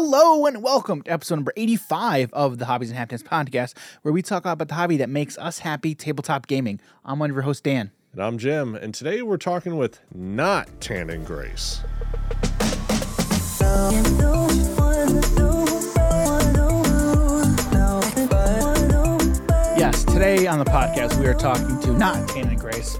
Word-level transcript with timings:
Hello 0.00 0.46
and 0.46 0.62
welcome 0.62 1.02
to 1.02 1.10
episode 1.10 1.34
number 1.34 1.52
85 1.56 2.32
of 2.32 2.58
the 2.58 2.66
Hobbies 2.66 2.90
and 2.90 2.96
Happiness 2.96 3.20
podcast, 3.20 3.74
where 4.02 4.14
we 4.14 4.22
talk 4.22 4.44
about 4.46 4.68
the 4.68 4.74
hobby 4.74 4.96
that 4.96 5.08
makes 5.08 5.36
us 5.38 5.58
happy, 5.58 5.92
tabletop 5.92 6.46
gaming. 6.46 6.78
I'm 7.04 7.18
one 7.18 7.30
of 7.30 7.34
your 7.34 7.42
hosts, 7.42 7.62
Dan. 7.62 7.90
And 8.12 8.22
I'm 8.22 8.38
Jim, 8.38 8.76
and 8.76 8.94
today 8.94 9.22
we're 9.22 9.38
talking 9.38 9.76
with 9.76 9.98
not 10.14 10.68
Tan 10.80 11.10
and 11.10 11.26
Grace. 11.26 11.80
Yes, 19.76 20.04
today 20.04 20.46
on 20.46 20.60
the 20.60 20.64
podcast, 20.64 21.18
we 21.18 21.26
are 21.26 21.34
talking 21.34 21.80
to 21.80 21.92
not 21.92 22.28
Tan 22.28 22.46
and 22.46 22.60
Grace, 22.60 22.96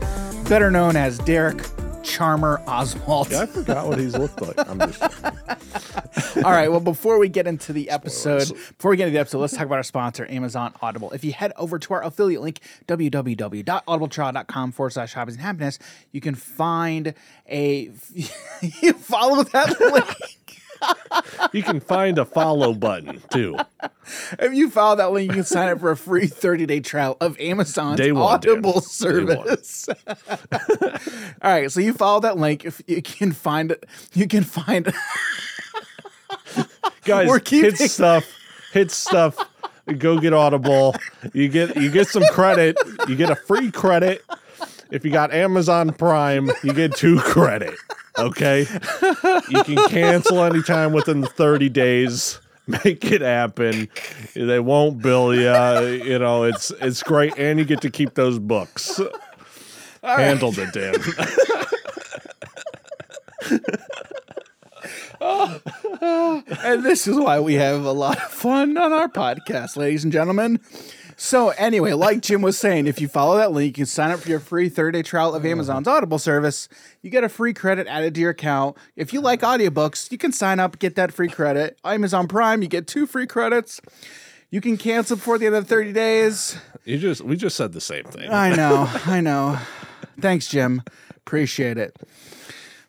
better 0.48 0.68
known 0.68 0.96
as 0.96 1.20
Darick 1.20 1.64
Charmer 2.02 2.60
Oswalt. 2.66 3.30
Yeah, 3.30 3.42
I 3.42 3.46
forgot 3.46 3.86
what 3.86 3.98
he's 3.98 4.16
looked 4.16 4.40
like. 4.40 4.58
I'm 4.68 4.78
just 4.78 5.02
All 6.36 6.52
right. 6.52 6.70
Well, 6.70 6.80
before 6.80 7.18
we 7.18 7.28
get 7.28 7.46
into 7.46 7.72
the 7.72 7.90
episode, 7.90 8.48
before 8.48 8.90
we 8.90 8.96
get 8.96 9.04
into 9.04 9.14
the 9.14 9.20
episode, 9.20 9.38
let's 9.38 9.54
talk 9.54 9.66
about 9.66 9.77
our 9.77 9.82
sponsor, 9.82 10.26
Amazon 10.30 10.73
Audible. 10.80 11.10
If 11.12 11.24
you 11.24 11.32
head 11.32 11.52
over 11.56 11.78
to 11.78 11.95
our 11.95 12.04
affiliate 12.04 12.42
link, 12.42 12.60
www.audibletrial.com 12.87 14.73
forward 14.73 14.90
slash 14.90 15.14
hobbies 15.14 15.34
and 15.34 15.42
happiness, 15.42 15.78
you 16.12 16.20
can 16.20 16.34
find 16.34 17.14
a. 17.48 17.90
you 18.62 18.92
follow 18.92 19.42
that 19.45 19.80
link. 19.80 20.38
You 21.52 21.62
can 21.62 21.80
find 21.80 22.18
a 22.18 22.24
follow 22.24 22.74
button 22.74 23.23
too. 23.30 23.56
If 24.38 24.55
you 24.55 24.70
follow 24.70 24.96
that 24.96 25.12
link, 25.12 25.30
you 25.30 25.34
can 25.37 25.45
sign 25.45 25.68
up 25.68 25.80
for 25.80 25.91
a 25.91 25.96
free 25.96 26.27
30 26.27 26.66
day 26.66 26.80
trial 26.80 27.16
of 27.20 27.38
Amazon's 27.41 28.01
one, 28.01 28.09
Dan. 28.09 28.16
Audible 28.16 28.73
Day 28.74 28.80
service. 28.80 29.88
All 30.09 30.16
right. 31.42 31.70
So 31.70 31.80
you 31.80 31.92
follow 31.92 32.20
that 32.20 32.38
link. 32.38 32.64
If 32.64 32.80
you 32.87 33.02
can 33.02 33.32
find 33.32 33.73
it, 33.73 33.84
you 34.14 34.27
can 34.27 34.45
find. 34.45 34.92
Guys, 37.04 37.29
We're 37.29 37.40
keeping- 37.40 37.70
hit 37.76 37.90
stuff, 37.90 38.26
hit 38.73 38.90
stuff. 38.90 39.37
Go 39.96 40.18
get 40.18 40.34
Audible. 40.34 40.95
You 41.32 41.49
get 41.49 41.74
you 41.76 41.90
get 41.90 42.09
some 42.09 42.24
credit. 42.32 42.76
You 43.09 43.16
get 43.16 43.30
a 43.30 43.37
free 43.37 43.71
credit. 43.71 44.23
If 44.90 45.04
you 45.04 45.10
got 45.10 45.32
Amazon 45.32 45.92
Prime, 45.92 46.50
you 46.62 46.72
get 46.72 46.94
two 46.94 47.18
credit. 47.20 47.74
Okay, 48.18 48.66
you 49.48 49.64
can 49.64 49.88
cancel 49.88 50.42
anytime 50.42 50.92
within 50.92 51.20
the 51.20 51.28
30 51.28 51.68
days. 51.68 52.40
Make 52.66 53.04
it 53.04 53.20
happen. 53.20 53.88
They 54.34 54.60
won't 54.60 55.00
bill 55.00 55.34
you. 55.34 56.04
You 56.04 56.18
know 56.18 56.44
it's 56.44 56.70
it's 56.80 57.02
great, 57.02 57.38
and 57.38 57.59
you 57.59 57.64
get 57.64 57.80
to 57.82 57.90
keep 57.90 58.14
those 58.14 58.38
books. 58.38 59.00
Handled 60.02 60.59
it, 60.59 60.72
Dan. 60.72 60.94
and 66.62 66.84
this 66.84 67.06
is 67.06 67.16
why 67.16 67.41
we 67.41 67.54
have 67.54 67.84
a 67.84 67.92
lot 67.92 68.19
of 68.19 68.31
fun 68.31 68.76
on 68.76 68.92
our 68.92 69.09
podcast, 69.09 69.76
ladies 69.76 70.04
and 70.04 70.12
gentlemen. 70.12 70.60
So, 71.21 71.49
anyway, 71.49 71.94
like 71.94 72.21
Jim 72.21 72.43
was 72.43 72.56
saying, 72.56 72.87
if 72.87 73.00
you 73.00 73.09
follow 73.09 73.38
that 73.38 73.50
link, 73.50 73.77
you 73.77 73.83
can 73.83 73.87
sign 73.87 74.12
up 74.12 74.21
for 74.21 74.28
your 74.28 74.38
free 74.38 74.69
30 74.69 74.99
day 74.99 75.03
trial 75.03 75.34
of 75.34 75.43
mm. 75.43 75.50
Amazon's 75.50 75.88
Audible 75.88 76.21
service. 76.21 76.69
You 77.03 77.11
get 77.11 77.25
a 77.25 77.28
free 77.28 77.53
credit 77.53 77.88
added 77.88 78.15
to 78.15 78.21
your 78.21 78.31
account. 78.31 78.77
If 78.94 79.12
you 79.12 79.21
like 79.21 79.41
audiobooks, 79.41 80.12
you 80.12 80.16
can 80.16 80.31
sign 80.31 80.61
up, 80.61 80.78
get 80.78 80.94
that 80.94 81.12
free 81.12 81.28
credit. 81.28 81.77
Amazon 81.84 82.28
Prime, 82.28 82.62
you 82.62 82.69
get 82.69 82.87
two 82.87 83.05
free 83.05 83.27
credits. 83.27 83.81
You 84.50 84.61
can 84.61 84.77
cancel 84.77 85.16
before 85.16 85.39
the 85.39 85.47
end 85.47 85.56
of 85.56 85.66
30 85.66 85.93
days. 85.93 86.56
You 86.84 86.99
just 86.99 87.21
we 87.22 87.37
just 87.37 87.56
said 87.56 87.72
the 87.72 87.81
same 87.81 88.05
thing. 88.05 88.31
I 88.31 88.55
know, 88.55 88.89
I 89.05 89.21
know. 89.21 89.59
Thanks, 90.21 90.47
Jim. 90.47 90.84
Appreciate 91.16 91.78
it. 91.78 91.97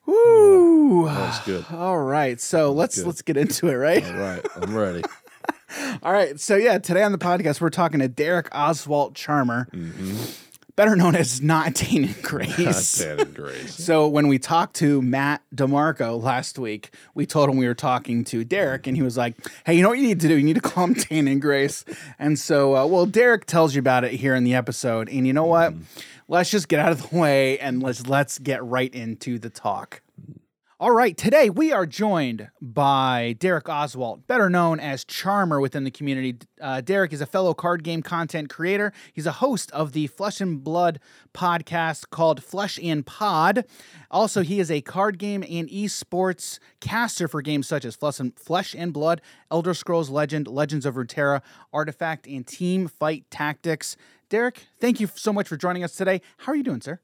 Woo! 0.06 1.08
That's 1.08 1.44
good. 1.46 1.66
All 1.72 1.98
right, 1.98 2.40
so 2.40 2.72
let's 2.74 2.98
good. 2.98 3.08
let's 3.08 3.24
get 3.24 3.38
into 3.38 3.70
it, 3.70 3.76
right? 3.76 4.06
All 4.06 4.14
right, 4.14 4.46
I'm 4.56 4.76
ready. 4.76 5.02
All 6.04 6.12
right. 6.14 6.40
So 6.40 6.56
yeah, 6.56 6.78
today 6.80 7.04
on 7.04 7.12
the 7.12 7.18
podcast 7.18 7.62
we're 7.62 7.70
talking 7.70 8.00
to 8.00 8.10
Darick 8.10 8.50
Oswalt 8.50 9.14
Charmer, 9.16 9.68
Mm-hmm. 9.72 10.18
better 10.76 10.96
known 10.96 11.16
as 11.16 11.42
Not 11.42 11.76
Tain 11.76 12.06
and 12.06 12.22
Grace. 12.24 12.58
Not 13.00 13.08
Tan 13.18 13.20
and 13.28 13.36
Grace. 13.36 13.76
so 13.76 14.08
when 14.08 14.28
we 14.28 14.40
talked 14.40 14.76
to 14.78 15.02
Matt 15.02 15.42
DeMarco 15.54 16.22
last 16.22 16.58
week, 16.58 16.94
we 17.14 17.26
told 17.26 17.50
him 17.50 17.58
we 17.58 17.68
were 17.68 17.74
talking 17.76 18.24
to 18.26 18.44
Darick, 18.46 18.88
and 18.88 18.96
he 18.96 19.04
was 19.04 19.18
like, 19.18 19.36
"Hey, 19.66 19.76
you 19.76 19.84
know 19.84 19.90
what 19.90 19.98
you 20.00 20.08
need 20.08 20.22
to 20.22 20.28
do? 20.28 20.38
You 20.38 20.44
need 20.44 20.56
to 20.56 20.62
call 20.62 20.86
him 20.86 20.96
Tain 20.96 21.28
and 21.28 21.42
Grace." 21.42 21.84
And 22.18 22.40
so, 22.40 22.76
uh, 22.76 22.86
well, 22.86 23.06
Darick 23.06 23.46
tells 23.46 23.76
you 23.76 23.80
about 23.80 24.04
it 24.04 24.12
here 24.14 24.36
in 24.36 24.44
the 24.44 24.56
episode, 24.56 25.10
and 25.10 25.28
you 25.28 25.34
know 25.34 25.46
what? 25.46 25.74
Let's 26.28 26.50
just 26.52 26.68
get 26.68 26.80
out 26.80 26.92
of 26.92 27.10
the 27.10 27.18
way 27.18 27.58
and 27.60 27.82
let's 27.84 28.06
let's 28.08 28.38
get 28.40 28.64
right 28.64 28.94
into 28.94 29.40
the 29.40 29.50
talk. 29.50 30.02
All 30.82 30.92
right, 30.92 31.18
today 31.18 31.50
we 31.50 31.74
are 31.74 31.86
joined 31.86 32.52
by 32.62 33.36
Darick 33.38 33.64
Oswalt, 33.64 34.26
better 34.28 34.50
known 34.50 34.80
as 34.80 35.04
Charmer 35.04 35.60
within 35.60 35.84
the 35.84 35.92
community. 35.92 36.38
Uh, 36.62 36.82
Darick 36.82 37.12
is 37.12 37.20
a 37.20 37.26
fellow 37.26 37.54
card 37.54 37.84
game 37.84 38.02
content 38.02 38.50
creator. 38.50 38.94
He's 39.12 39.26
a 39.26 39.34
host 39.34 39.72
of 39.72 39.92
the 39.92 40.08
Flesh 40.08 40.40
and 40.40 40.64
Blood 40.64 41.02
podcast 41.34 42.12
called 42.12 42.42
Flesh 42.42 42.80
and 42.82 43.06
Pod. 43.06 43.66
Also, 44.10 44.42
he 44.42 44.62
is 44.62 44.72
a 44.72 44.80
card 44.80 45.20
game 45.20 45.44
and 45.44 45.68
esports 45.68 46.60
caster 46.80 47.28
for 47.28 47.42
games 47.42 47.68
such 47.68 47.84
as 47.84 47.98
Flesh 47.98 48.74
and, 48.74 48.94
Blood, 48.94 49.20
Elder 49.52 49.74
Scrolls 49.74 50.10
Legend, 50.10 50.48
Legends 50.48 50.86
of 50.86 50.96
Runeterra, 50.96 51.42
Artifact, 51.74 52.26
and 52.26 52.46
Teamfight 52.46 53.26
Tactics. 53.30 53.98
Darick, 54.30 54.60
thank 54.80 55.02
you 55.02 55.10
so 55.14 55.34
much 55.34 55.50
for 55.50 55.58
joining 55.58 55.84
us 55.84 55.98
today. 55.98 56.22
How 56.38 56.54
are 56.54 56.56
you 56.56 56.64
doing, 56.64 56.80
sir? 56.80 57.02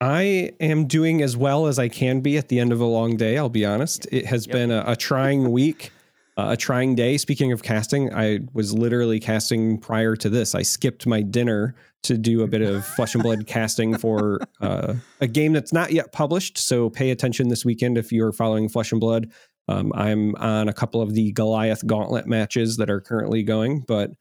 I 0.00 0.52
am 0.60 0.86
doing 0.86 1.22
as 1.22 1.36
well 1.36 1.66
as 1.66 1.78
I 1.78 1.88
can 1.88 2.20
be 2.20 2.36
at 2.36 2.48
the 2.48 2.60
end 2.60 2.72
of 2.72 2.80
a 2.80 2.84
long 2.84 3.16
day. 3.16 3.38
I'll 3.38 3.48
be 3.48 3.64
honest. 3.64 4.06
It 4.12 4.26
has 4.26 4.46
been 4.46 4.70
a, 4.70 4.84
a 4.86 4.96
trying 4.96 5.50
week, 5.52 5.90
uh, 6.36 6.48
a 6.50 6.56
trying 6.56 6.94
day. 6.94 7.16
Speaking 7.16 7.50
of 7.52 7.62
casting, 7.62 8.12
I 8.14 8.40
was 8.52 8.74
literally 8.74 9.18
casting 9.18 9.78
prior 9.78 10.14
to 10.16 10.28
this. 10.28 10.54
I 10.54 10.62
skipped 10.62 11.06
my 11.06 11.22
dinner 11.22 11.74
to 12.02 12.18
do 12.18 12.42
a 12.42 12.46
bit 12.46 12.60
of 12.60 12.84
flesh 12.84 13.14
and 13.14 13.22
blood 13.22 13.46
casting 13.46 13.96
for 13.96 14.40
uh, 14.60 14.94
a 15.20 15.26
game 15.26 15.54
that's 15.54 15.72
not 15.72 15.92
yet 15.92 16.12
published. 16.12 16.58
So 16.58 16.90
pay 16.90 17.10
attention 17.10 17.48
this 17.48 17.64
weekend 17.64 17.96
if 17.96 18.12
you're 18.12 18.32
following 18.32 18.68
Flesh 18.68 18.92
and 18.92 19.00
Blood. 19.00 19.30
Um, 19.68 19.92
I'm 19.94 20.36
on 20.36 20.68
a 20.68 20.72
couple 20.72 21.00
of 21.00 21.14
the 21.14 21.32
Goliath 21.32 21.84
Gauntlet 21.86 22.26
matches 22.26 22.76
that 22.76 22.90
are 22.90 23.00
currently 23.00 23.42
going, 23.42 23.80
but 23.80 24.12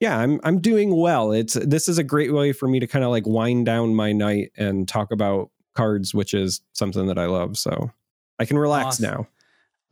yeah, 0.00 0.18
I'm 0.18 0.40
I'm 0.42 0.60
doing 0.60 0.96
well. 0.96 1.30
It's 1.32 1.54
this 1.54 1.88
is 1.88 1.98
a 1.98 2.04
great 2.04 2.32
way 2.32 2.52
for 2.52 2.66
me 2.66 2.80
to 2.80 2.86
kind 2.86 3.04
of 3.04 3.10
like 3.10 3.26
wind 3.26 3.66
down 3.66 3.94
my 3.94 4.12
night 4.12 4.50
and 4.56 4.88
talk 4.88 5.12
about 5.12 5.50
cards, 5.76 6.14
which 6.14 6.34
is 6.34 6.62
something 6.72 7.06
that 7.06 7.18
I 7.18 7.26
love. 7.26 7.56
So 7.56 7.90
I 8.38 8.44
can 8.46 8.58
relax 8.58 8.96
Awesome. 8.96 9.04
now. 9.04 9.28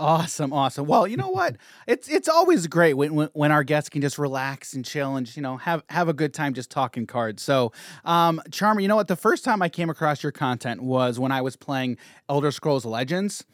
Awesome, 0.01 0.53
awesome. 0.53 0.87
Well, 0.87 1.09
you 1.09 1.17
know 1.17 1.29
what? 1.29 1.57
It's 1.89 2.09
it's 2.09 2.29
always 2.29 2.69
great 2.69 2.95
when, 2.95 3.15
when 3.17 3.29
when 3.33 3.51
our 3.51 3.65
guests 3.65 3.91
can 3.91 4.01
just 4.01 4.17
relax 4.17 4.73
and 4.73 4.85
chill 4.85 5.17
and 5.17 5.35
you 5.37 5.43
know 5.43 5.57
have 5.57 5.83
have 5.89 6.09
a 6.09 6.13
good 6.13 6.33
time 6.33 6.55
just 6.55 6.71
talking 6.71 7.05
cards. 7.05 7.43
So, 7.43 7.73
um, 8.05 8.41
Charmer, 8.53 8.81
you 8.81 8.87
know 8.87 8.95
what? 8.95 9.09
The 9.09 9.17
first 9.17 9.45
time 9.45 9.61
I 9.61 9.69
came 9.69 9.91
across 9.91 10.23
your 10.23 10.31
content 10.31 10.83
was 10.85 11.19
when 11.19 11.33
I 11.33 11.41
was 11.43 11.57
playing 11.57 11.99
Elder 12.29 12.53
Scrolls 12.53 12.85
Legends. 12.85 13.45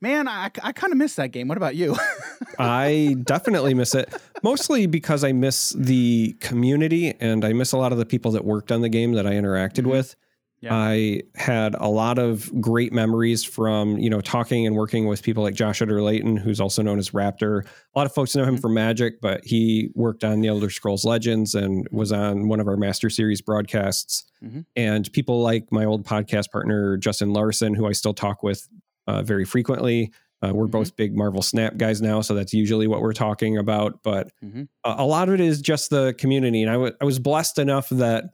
Man, 0.00 0.28
I, 0.28 0.50
I 0.62 0.72
kind 0.72 0.92
of 0.92 0.98
miss 0.98 1.14
that 1.16 1.28
game. 1.28 1.48
What 1.48 1.56
about 1.56 1.74
you? 1.76 1.96
I 2.58 3.16
definitely 3.24 3.74
miss 3.74 3.94
it, 3.94 4.12
mostly 4.42 4.86
because 4.86 5.24
I 5.24 5.32
miss 5.32 5.70
the 5.70 6.34
community 6.40 7.14
and 7.20 7.44
I 7.44 7.52
miss 7.52 7.72
a 7.72 7.78
lot 7.78 7.92
of 7.92 7.98
the 7.98 8.06
people 8.06 8.30
that 8.32 8.44
worked 8.44 8.70
on 8.72 8.82
the 8.82 8.88
game 8.88 9.12
that 9.12 9.26
I 9.26 9.32
interacted 9.32 9.84
Mhm. 9.84 9.90
with. 9.90 10.16
Yeah. 10.62 10.74
I 10.74 11.20
had 11.34 11.74
a 11.74 11.86
lot 11.88 12.18
of 12.18 12.50
great 12.62 12.90
memories 12.92 13.44
from, 13.44 13.98
you 13.98 14.08
know, 14.08 14.22
talking 14.22 14.66
and 14.66 14.74
working 14.74 15.06
with 15.06 15.22
people 15.22 15.42
like 15.42 15.54
Josh 15.54 15.82
Utter-Leyton, 15.82 16.38
who's 16.38 16.60
also 16.60 16.82
known 16.82 16.98
as 16.98 17.12
Wrapter. 17.12 17.58
A 17.94 17.98
lot 17.98 18.06
of 18.06 18.14
folks 18.14 18.34
know 18.34 18.42
him 18.44 18.56
Mhm. 18.56 18.62
from 18.62 18.74
Magic, 18.74 19.20
but 19.20 19.44
he 19.44 19.90
worked 19.94 20.24
on 20.24 20.40
the 20.40 20.48
Elder 20.48 20.70
Scrolls 20.70 21.04
Legends 21.04 21.54
and 21.54 21.86
was 21.92 22.10
on 22.10 22.48
one 22.48 22.58
of 22.58 22.68
our 22.68 22.76
Master 22.78 23.10
Series 23.10 23.42
broadcasts. 23.42 24.24
Mhm. 24.42 24.64
And 24.74 25.12
people 25.12 25.42
like 25.42 25.70
my 25.70 25.84
old 25.84 26.04
podcast 26.06 26.50
partner, 26.50 26.96
Justin 26.96 27.34
Larson, 27.34 27.74
who 27.74 27.86
I 27.86 27.92
still 27.92 28.14
talk 28.14 28.42
with 28.42 28.66
uh, 29.06 29.22
very 29.22 29.44
frequently. 29.44 30.12
Uh, 30.42 30.52
we're 30.54 30.66
Mhm. 30.66 30.70
both 30.72 30.96
big 30.96 31.16
Marvel 31.16 31.40
Snap 31.42 31.76
guys 31.78 32.02
now, 32.02 32.20
so 32.20 32.34
that's 32.34 32.52
usually 32.52 32.86
what 32.86 33.00
we're 33.00 33.12
talking 33.14 33.56
about. 33.56 34.02
But 34.02 34.30
Mhm. 34.44 34.68
a, 34.84 34.96
a 34.98 35.06
lot 35.06 35.28
of 35.28 35.34
it 35.34 35.40
is 35.40 35.60
just 35.60 35.90
the 35.90 36.14
community, 36.18 36.62
and 36.62 36.70
I 37.00 37.04
was 37.04 37.18
blessed 37.18 37.58
enough 37.58 37.88
that 37.90 38.24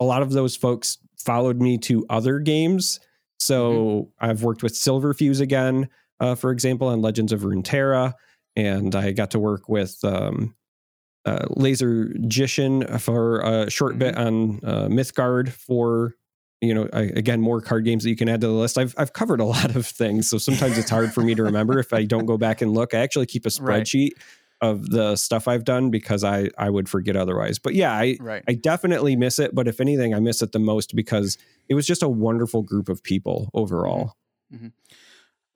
a 0.00 0.04
lot 0.04 0.22
of 0.22 0.30
those 0.32 0.56
folks 0.56 0.98
followed 1.18 1.60
me 1.60 1.78
to 1.78 2.04
other 2.10 2.38
games. 2.38 3.00
So 3.40 4.10
I've 4.20 4.42
worked 4.44 4.62
with 4.62 4.74
Silverfuse 4.74 5.40
again, 5.40 5.88
uh, 6.20 6.36
for 6.36 6.52
example, 6.52 6.88
on 6.88 7.02
Legends 7.02 7.32
of 7.32 7.40
Runeterra, 7.40 8.14
and 8.54 8.94
I 8.94 9.10
got 9.12 9.32
to 9.32 9.40
work 9.40 9.68
with 9.68 9.98
um, 10.04 10.54
uh, 11.24 11.46
Laser 11.50 12.06
Jishin 12.26 13.00
for 13.00 13.40
a 13.40 13.68
short 13.70 13.98
bit 13.98 14.16
on 14.16 14.60
uh, 14.64 14.86
Mythgard 14.88 15.48
for 15.50 16.14
you 16.62 16.72
know, 16.72 16.88
I, 16.92 17.02
again, 17.02 17.40
more 17.40 17.60
card 17.60 17.84
games 17.84 18.04
that 18.04 18.10
you 18.10 18.16
can 18.16 18.28
add 18.28 18.40
to 18.40 18.46
the 18.46 18.52
list. 18.52 18.78
I've 18.78 18.94
I've 18.96 19.12
covered 19.12 19.40
a 19.40 19.44
lot 19.56 19.74
of 19.76 19.84
things, 19.86 20.30
so 20.30 20.38
sometimes 20.38 20.78
it's 20.78 20.90
hard 20.90 21.12
for 21.12 21.20
me 21.22 21.34
to 21.34 21.42
remember 21.42 21.78
if 21.78 21.92
I 21.92 22.04
don't 22.04 22.24
go 22.24 22.38
back 22.38 22.62
and 22.62 22.72
look. 22.72 22.94
I 22.94 22.98
actually 22.98 23.26
keep 23.26 23.44
a 23.44 23.50
Right. 23.60 23.84
spreadsheet 23.84 24.10
of 24.60 24.90
the 24.90 25.16
stuff 25.16 25.48
I've 25.48 25.64
done 25.64 25.90
because 25.90 26.22
I 26.22 26.48
I 26.56 26.70
would 26.70 26.88
forget 26.88 27.16
otherwise. 27.16 27.58
But 27.58 27.74
yeah, 27.74 27.92
I 27.92 28.16
Right. 28.20 28.44
I 28.48 28.54
definitely 28.54 29.16
miss 29.16 29.40
it. 29.40 29.54
But 29.54 29.66
if 29.66 29.80
anything, 29.80 30.14
I 30.14 30.20
miss 30.20 30.40
it 30.40 30.52
the 30.52 30.60
most 30.60 30.94
because 30.94 31.36
it 31.68 31.74
was 31.74 31.84
just 31.86 32.02
a 32.02 32.08
wonderful 32.08 32.62
group 32.62 32.88
of 32.88 33.02
people 33.02 33.50
overall. 33.54 34.14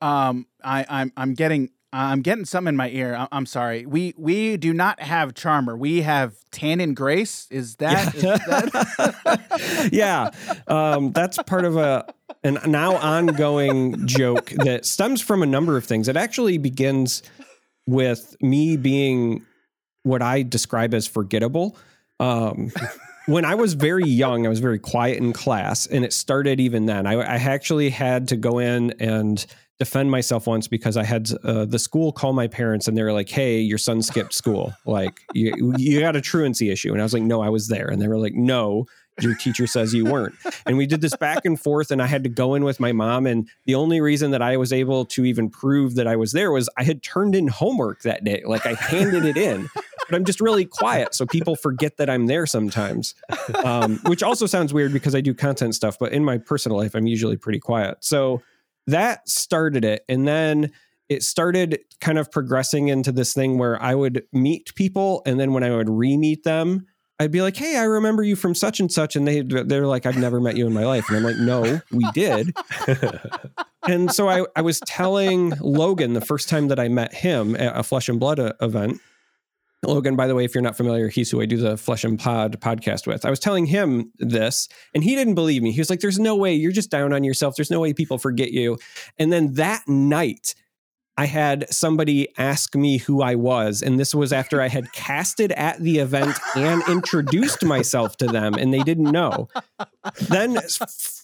Um, 0.01 0.47
I, 0.63 0.85
I'm 0.89 1.13
I'm 1.17 1.35
getting 1.35 1.71
I'm 1.93 2.21
getting 2.23 2.45
some 2.45 2.69
in 2.69 2.77
my 2.77 2.91
ear. 2.91 3.15
I- 3.17 3.29
I'm 3.33 3.47
sorry. 3.47 3.87
We 3.87 4.15
we 4.19 4.57
do 4.57 4.73
not 4.75 5.01
have 5.01 5.35
Charmer. 5.35 5.77
We 5.77 6.03
have 6.03 6.35
Tan 6.51 6.81
and 6.81 6.95
Grace. 6.97 7.47
Is 7.51 7.77
that? 7.77 8.15
is 8.15 8.23
that- 8.23 9.89
yeah, 9.93 10.31
um, 10.69 11.13
that's 11.13 11.39
part 11.45 11.65
of 11.65 11.77
a 11.77 12.05
an 12.45 12.59
now 12.67 12.97
ongoing 12.97 14.07
joke 14.07 14.51
that 14.65 14.85
stems 14.85 15.21
from 15.23 15.43
a 15.43 15.47
number 15.47 15.77
of 15.77 15.85
things. 15.85 16.09
It 16.09 16.17
actually 16.17 16.59
begins 16.59 17.23
with 17.87 18.37
me 18.41 18.77
being 18.77 19.45
what 20.03 20.23
I 20.23 20.43
describe 20.43 20.93
as 20.95 21.07
forgettable. 21.07 21.77
Um, 22.21 22.71
when 23.27 23.45
I 23.45 23.55
was 23.55 23.75
very 23.75 24.05
young, 24.09 24.47
I 24.47 24.49
was 24.49 24.61
very 24.61 24.79
quiet 24.79 25.19
in 25.19 25.33
class, 25.33 25.87
and 25.87 26.05
it 26.05 26.13
started 26.13 26.61
even 26.61 26.87
then. 26.87 27.07
I, 27.07 27.15
I 27.15 27.35
actually 27.37 27.91
had 27.91 28.29
to 28.29 28.37
go 28.37 28.59
in 28.59 28.93
and 29.01 29.45
defend 29.79 30.11
myself 30.11 30.47
once 30.47 30.69
because 30.69 30.97
I 30.97 31.05
had 31.05 31.31
uh, 31.45 31.65
the 31.65 31.79
school 31.79 32.13
call 32.13 32.33
my 32.33 32.49
parents, 32.49 32.89
and 32.89 32.97
they 32.97 33.03
were 33.03 33.13
like, 33.13 33.29
"Hey, 33.29 33.61
your 33.61 33.79
son 33.79 34.03
skipped 34.03 34.35
school. 34.35 34.73
Like, 34.87 35.21
you 35.35 35.75
you 35.77 36.01
got 36.01 36.17
a 36.17 36.21
truancy 36.21 36.71
issue." 36.71 36.93
And 36.93 37.01
I 37.01 37.05
was 37.05 37.13
like, 37.13 37.23
"No, 37.23 37.43
I 37.43 37.49
was 37.49 37.69
there." 37.69 37.89
And 37.89 38.01
they 38.01 38.09
were 38.09 38.19
like, 38.19 38.35
"No." 38.35 38.87
Your 39.23 39.35
teacher 39.35 39.67
says 39.67 39.95
you 39.95 40.05
weren't. 40.05 40.35
And 40.67 40.77
we 40.77 40.87
did 40.87 41.01
this 41.01 41.17
back 41.17 41.47
and 41.47 41.59
forth, 41.59 41.91
and 41.91 42.03
I 42.03 42.07
had 42.07 42.23
to 42.25 42.29
go 42.29 42.55
in 42.55 42.65
with 42.65 42.79
my 42.79 42.93
mom. 42.93 43.27
And 43.27 43.49
the 43.65 43.75
only 43.75 43.99
reason 43.99 44.31
that 44.33 44.43
I 44.43 44.59
was 44.59 44.75
able 44.75 45.07
to 45.07 45.25
even 45.25 45.49
prove 45.49 45.95
that 45.95 46.07
I 46.07 46.17
was 46.17 46.33
there 46.33 46.53
was 46.53 46.69
I 46.77 46.85
had 46.85 47.03
turned 47.03 47.35
in 47.35 47.49
homework 47.49 48.03
that 48.03 48.25
day. 48.25 48.43
Like 48.45 48.67
I 48.67 48.75
handed 48.75 49.25
it 49.25 49.39
in 49.39 49.71
but 50.09 50.17
I'm 50.17 50.25
just 50.25 50.41
really 50.41 50.65
quiet. 50.65 51.15
So 51.15 51.27
people 51.27 51.57
forget 51.57 51.97
that 51.97 52.09
I'm 52.09 52.27
there 52.27 52.47
sometimes, 52.47 53.15
um, 53.65 53.99
which 54.07 54.23
also 54.23 54.47
sounds 54.47 54.73
weird 54.73 54.93
because 54.93 55.15
I 55.15 55.21
do 55.21 55.35
content 55.35 55.75
stuff. 55.75 55.99
But 55.99 56.13
in 56.13 56.25
my 56.25 56.39
personal 56.39 56.79
life, 56.79 56.95
I'm 56.95 57.07
usually 57.07 57.37
pretty 57.37 57.59
quiet. 57.59 57.99
So 58.01 58.43
that 58.87 59.29
started 59.29 59.85
it. 59.85 60.05
And 60.09 60.27
then 60.27 60.73
it 61.09 61.23
started 61.23 61.79
kind 62.01 62.19
of 62.19 62.31
progressing 62.31 62.89
into 62.89 63.13
this 63.13 63.33
thing 63.33 63.59
where 63.59 63.81
I 63.81 63.95
would 63.95 64.25
meet 64.33 64.75
people. 64.75 65.23
And 65.27 65.39
then 65.39 65.53
when 65.53 65.63
I 65.63 65.75
would 65.75 65.89
re 65.89 66.17
meet 66.17 66.45
them, 66.45 66.87
I'd 67.19 67.33
be 67.33 67.41
like, 67.41 67.57
"Hey, 67.57 67.77
I 67.79 67.85
remember 67.85 68.23
you 68.23 68.37
from 68.37 68.55
such 68.55 68.79
and 68.79 68.93
such," 68.93 69.17
and 69.17 69.27
they 69.27 69.41
they're 69.41 69.87
like, 69.87 70.05
"I've 70.05 70.19
never 70.19 70.41
met 70.41 70.57
you 70.57 70.67
in 70.67 70.75
my 70.75 70.85
life," 70.85 71.09
and 71.09 71.17
I'm 71.17 71.23
like, 71.23 71.39
"No, 71.39 71.81
we 71.91 72.05
did." 72.13 72.55
and 73.89 74.13
so 74.13 74.29
I 74.29 74.45
I 74.55 74.61
was 74.61 74.81
telling 74.81 75.55
Logan 75.61 76.13
the 76.13 76.21
first 76.21 76.49
time 76.49 76.69
that 76.69 76.79
I 76.79 76.89
met 76.89 77.15
him 77.15 77.57
at 77.57 77.77
a 77.77 77.83
Flesh 77.83 78.11
and 78.11 78.21
Blood 78.21 78.39
uh, 78.39 78.53
event. 78.61 79.01
Logan, 79.89 80.17
by 80.17 80.27
the 80.27 80.35
way, 80.35 80.45
if 80.45 80.55
you're 80.55 80.63
not 80.63 80.77
familiar, 80.77 81.09
he's 81.09 81.31
who 81.31 81.41
I 81.41 81.47
do 81.47 81.57
the 81.57 81.77
Flesh 81.77 82.05
and 82.05 82.19
Pod 82.19 82.61
podcast 82.61 83.07
with. 83.07 83.25
I 83.25 83.31
was 83.31 83.41
telling 83.41 83.67
him 83.67 84.13
this, 84.19 84.69
and 84.95 85.05
he 85.05 85.15
didn't 85.15 85.35
believe 85.35 85.63
me. 85.63 85.73
He 85.73 85.81
was 85.81 85.91
like, 85.91 86.01
"There's 86.01 86.19
no 86.19 86.37
way 86.37 86.55
you're 86.55 86.73
just 86.73 86.91
down 86.91 87.13
on 87.13 87.25
yourself. 87.25 87.57
There's 87.57 87.71
no 87.71 87.81
way 87.81 87.93
people 87.93 88.19
forget 88.19 88.53
you." 88.53 88.79
And 89.19 89.33
then 89.33 89.55
that 89.55 89.87
night, 89.89 90.55
I 91.19 91.27
had 91.27 91.67
somebody 91.73 92.29
ask 92.37 92.75
me 92.75 92.99
who 92.99 93.23
I 93.23 93.37
was. 93.37 93.81
And 93.81 93.99
this 93.99 94.15
was 94.15 94.33
after 94.33 94.61
I 94.61 94.69
had 94.69 94.93
casted 94.93 95.51
at 95.53 95.81
the 95.81 95.99
event 95.99 96.37
and 96.55 96.83
introduced 96.89 97.65
myself 97.65 98.19
to 98.19 98.27
them, 98.27 98.55
and 98.55 98.73
they 98.73 98.83
didn't 98.83 99.11
know. 99.11 99.49
Then, 100.29 100.59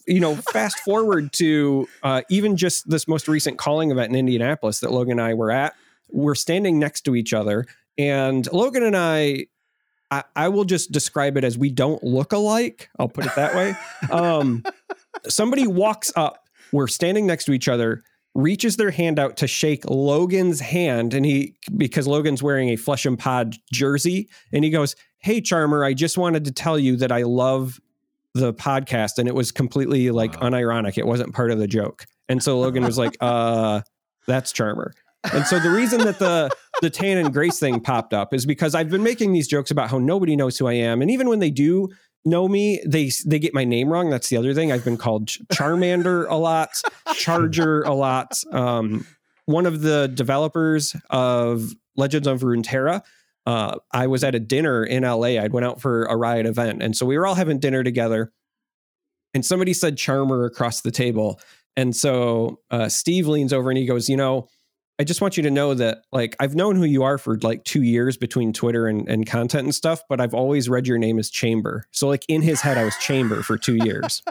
you 0.07 0.21
know, 0.21 0.37
fast 0.37 0.79
forward 0.81 1.33
to 1.35 1.89
uh, 2.03 2.23
even 2.31 2.57
just 2.57 2.89
this 2.89 3.07
most 3.07 3.29
recent 3.29 3.59
calling 3.59 3.91
event 3.91 4.11
in 4.11 4.17
Indianapolis 4.17 4.81
that 4.81 4.93
Logan 4.93 5.19
and 5.19 5.21
I 5.21 5.35
were 5.35 5.51
at. 5.51 5.75
We're 6.09 6.35
standing 6.35 6.79
next 6.79 7.03
to 7.03 7.15
each 7.15 7.35
other, 7.35 7.67
and 7.99 8.51
Logan 8.53 8.83
and 8.83 8.97
I. 8.97 9.47
I, 10.11 10.25
I 10.37 10.49
will 10.49 10.65
just 10.65 10.93
describe 10.93 11.39
it 11.39 11.45
as 11.45 11.57
we 11.57 11.71
don't 11.71 12.03
look 12.05 12.33
alike. 12.35 12.91
I'll 12.99 13.09
put 13.09 13.25
it 13.25 13.35
that 13.35 13.55
way. 13.55 13.75
Um, 14.11 14.63
somebody 15.27 15.67
walks 15.67 16.13
up. 16.17 16.45
We're 16.71 16.87
standing 16.89 17.27
next 17.27 17.47
to 17.47 17.53
each 17.53 17.67
other 17.69 18.03
reaches 18.35 18.77
their 18.77 18.91
hand 18.91 19.19
out 19.19 19.37
to 19.37 19.47
shake 19.47 19.85
Logan's 19.89 20.59
hand 20.59 21.13
and 21.13 21.25
he 21.27 21.55
because 21.77 22.07
Logan's 22.07 22.43
wearing 22.43 22.71
a 22.71 22.77
flesh 22.77 23.05
and 23.05 23.19
pod 23.19 23.57
jersey 23.73 24.29
and 24.53 24.65
he 24.65 24.71
goes, 24.71 24.97
"Hey 25.19 25.41
Charmer, 25.43 25.85
I 25.85 25.93
just 25.95 26.17
wanted 26.17 26.45
to 26.47 26.53
tell 26.53 26.79
you 26.79 26.97
that 26.97 27.13
I 27.13 27.23
love 27.25 27.79
the 28.35 28.55
podcast 28.55 29.19
and 29.19 29.29
it 29.29 29.35
was 29.35 29.53
completely 29.53 30.11
like 30.11 30.41
Wow. 30.41 30.49
unironic. 30.51 30.97
It 30.97 31.07
wasn't 31.07 31.35
part 31.35 31.51
of 31.51 31.59
the 31.59 31.67
joke." 31.67 32.07
And 32.29 32.43
so 32.43 32.59
Logan 32.59 32.85
was 32.85 32.97
like, 32.97 33.17
"Uh, 33.21 33.83
that's 34.27 34.51
Charmer." 34.53 34.93
And 35.33 35.47
so 35.47 35.59
the 35.59 35.71
reason 35.71 36.01
that 36.01 36.19
the 36.19 36.51
the 36.81 36.91
Tan 36.91 37.19
and 37.19 37.33
Grace 37.33 37.59
thing 37.59 37.81
popped 37.81 38.13
up 38.13 38.35
is 38.35 38.45
because 38.45 38.75
I've 38.75 38.91
been 38.91 39.03
making 39.03 39.33
these 39.33 39.47
jokes 39.47 39.71
about 39.71 39.91
how 39.91 39.99
nobody 39.99 40.35
knows 40.37 40.59
who 40.59 40.67
I 40.67 40.75
am 40.75 41.01
and 41.01 41.11
even 41.11 41.29
when 41.29 41.39
they 41.39 41.51
do 41.51 41.91
know 42.25 42.49
me, 42.49 42.81
they 42.87 43.11
they 43.27 43.39
get 43.39 43.55
my 43.55 43.65
name 43.65 43.89
wrong. 43.89 44.11
That's 44.11 44.29
the 44.29 44.37
other 44.37 44.55
thing. 44.55 44.73
I've 44.73 44.85
been 44.85 44.97
called 44.97 45.29
Charmander 45.53 46.27
a 46.29 46.37
lot, 46.37 46.71
Charger 47.15 47.83
a 47.83 47.93
lot. 47.93 48.43
Um, 48.53 49.07
one 49.47 49.67
of 49.67 49.83
the 49.83 50.09
developers 50.09 50.95
of 51.11 51.73
Legends 51.97 52.29
of 52.29 52.41
Runeterra, 52.41 53.03
uh, 53.47 53.79
I 53.91 54.07
was 54.07 54.23
at 54.23 54.35
a 54.35 54.41
dinner 54.41 54.85
in 54.85 55.03
LA. 55.03 55.39
I'd 55.41 55.53
went 55.53 55.67
out 55.67 55.81
for 55.81 56.05
a 56.05 56.17
riot 56.17 56.47
event, 56.47 56.83
and 56.83 56.97
so 56.97 57.07
we 57.07 57.19
were 57.19 57.27
all 57.27 57.35
having 57.35 57.59
dinner 57.59 57.83
together. 57.83 58.33
And 59.35 59.45
somebody 59.45 59.73
said 59.73 59.97
Charmer 59.97 60.45
across 60.45 60.83
the 60.83 60.91
table, 60.91 61.41
and 61.77 61.97
so 61.97 62.61
uh, 62.71 62.89
Steve 62.89 63.27
leans 63.27 63.53
over 63.53 63.71
and 63.71 63.79
he 63.79 63.87
goes, 63.87 64.09
"You 64.09 64.17
know." 64.17 64.49
I 65.03 65.05
just 65.05 65.21
want 65.21 65.37
you 65.37 65.43
to 65.43 65.51
know 65.51 65.75
that 65.75 66.05
like 66.13 66.37
I've 66.39 66.55
known 66.55 66.77
who 66.77 66.85
you 66.85 67.03
are 67.03 67.19
for 67.19 67.37
like 67.39 67.65
two 67.65 67.83
years 67.83 68.17
between 68.17 68.53
Twitter 68.53 68.87
and, 68.87 69.09
and 69.09 69.27
content 69.27 69.65
and 69.65 69.75
stuff, 69.75 70.01
but 70.09 70.21
I've 70.21 70.33
always 70.33 70.69
read 70.69 70.87
your 70.87 70.97
name 70.97 71.19
as 71.19 71.29
Chamber. 71.29 71.89
So 71.91 72.07
like 72.07 72.25
in 72.29 72.41
his 72.41 72.61
head, 72.61 72.79
I 72.79 72.85
was 72.85 72.97
Chamber 72.99 73.43
for 73.43 73.59
two 73.59 73.75
years. 73.85 74.23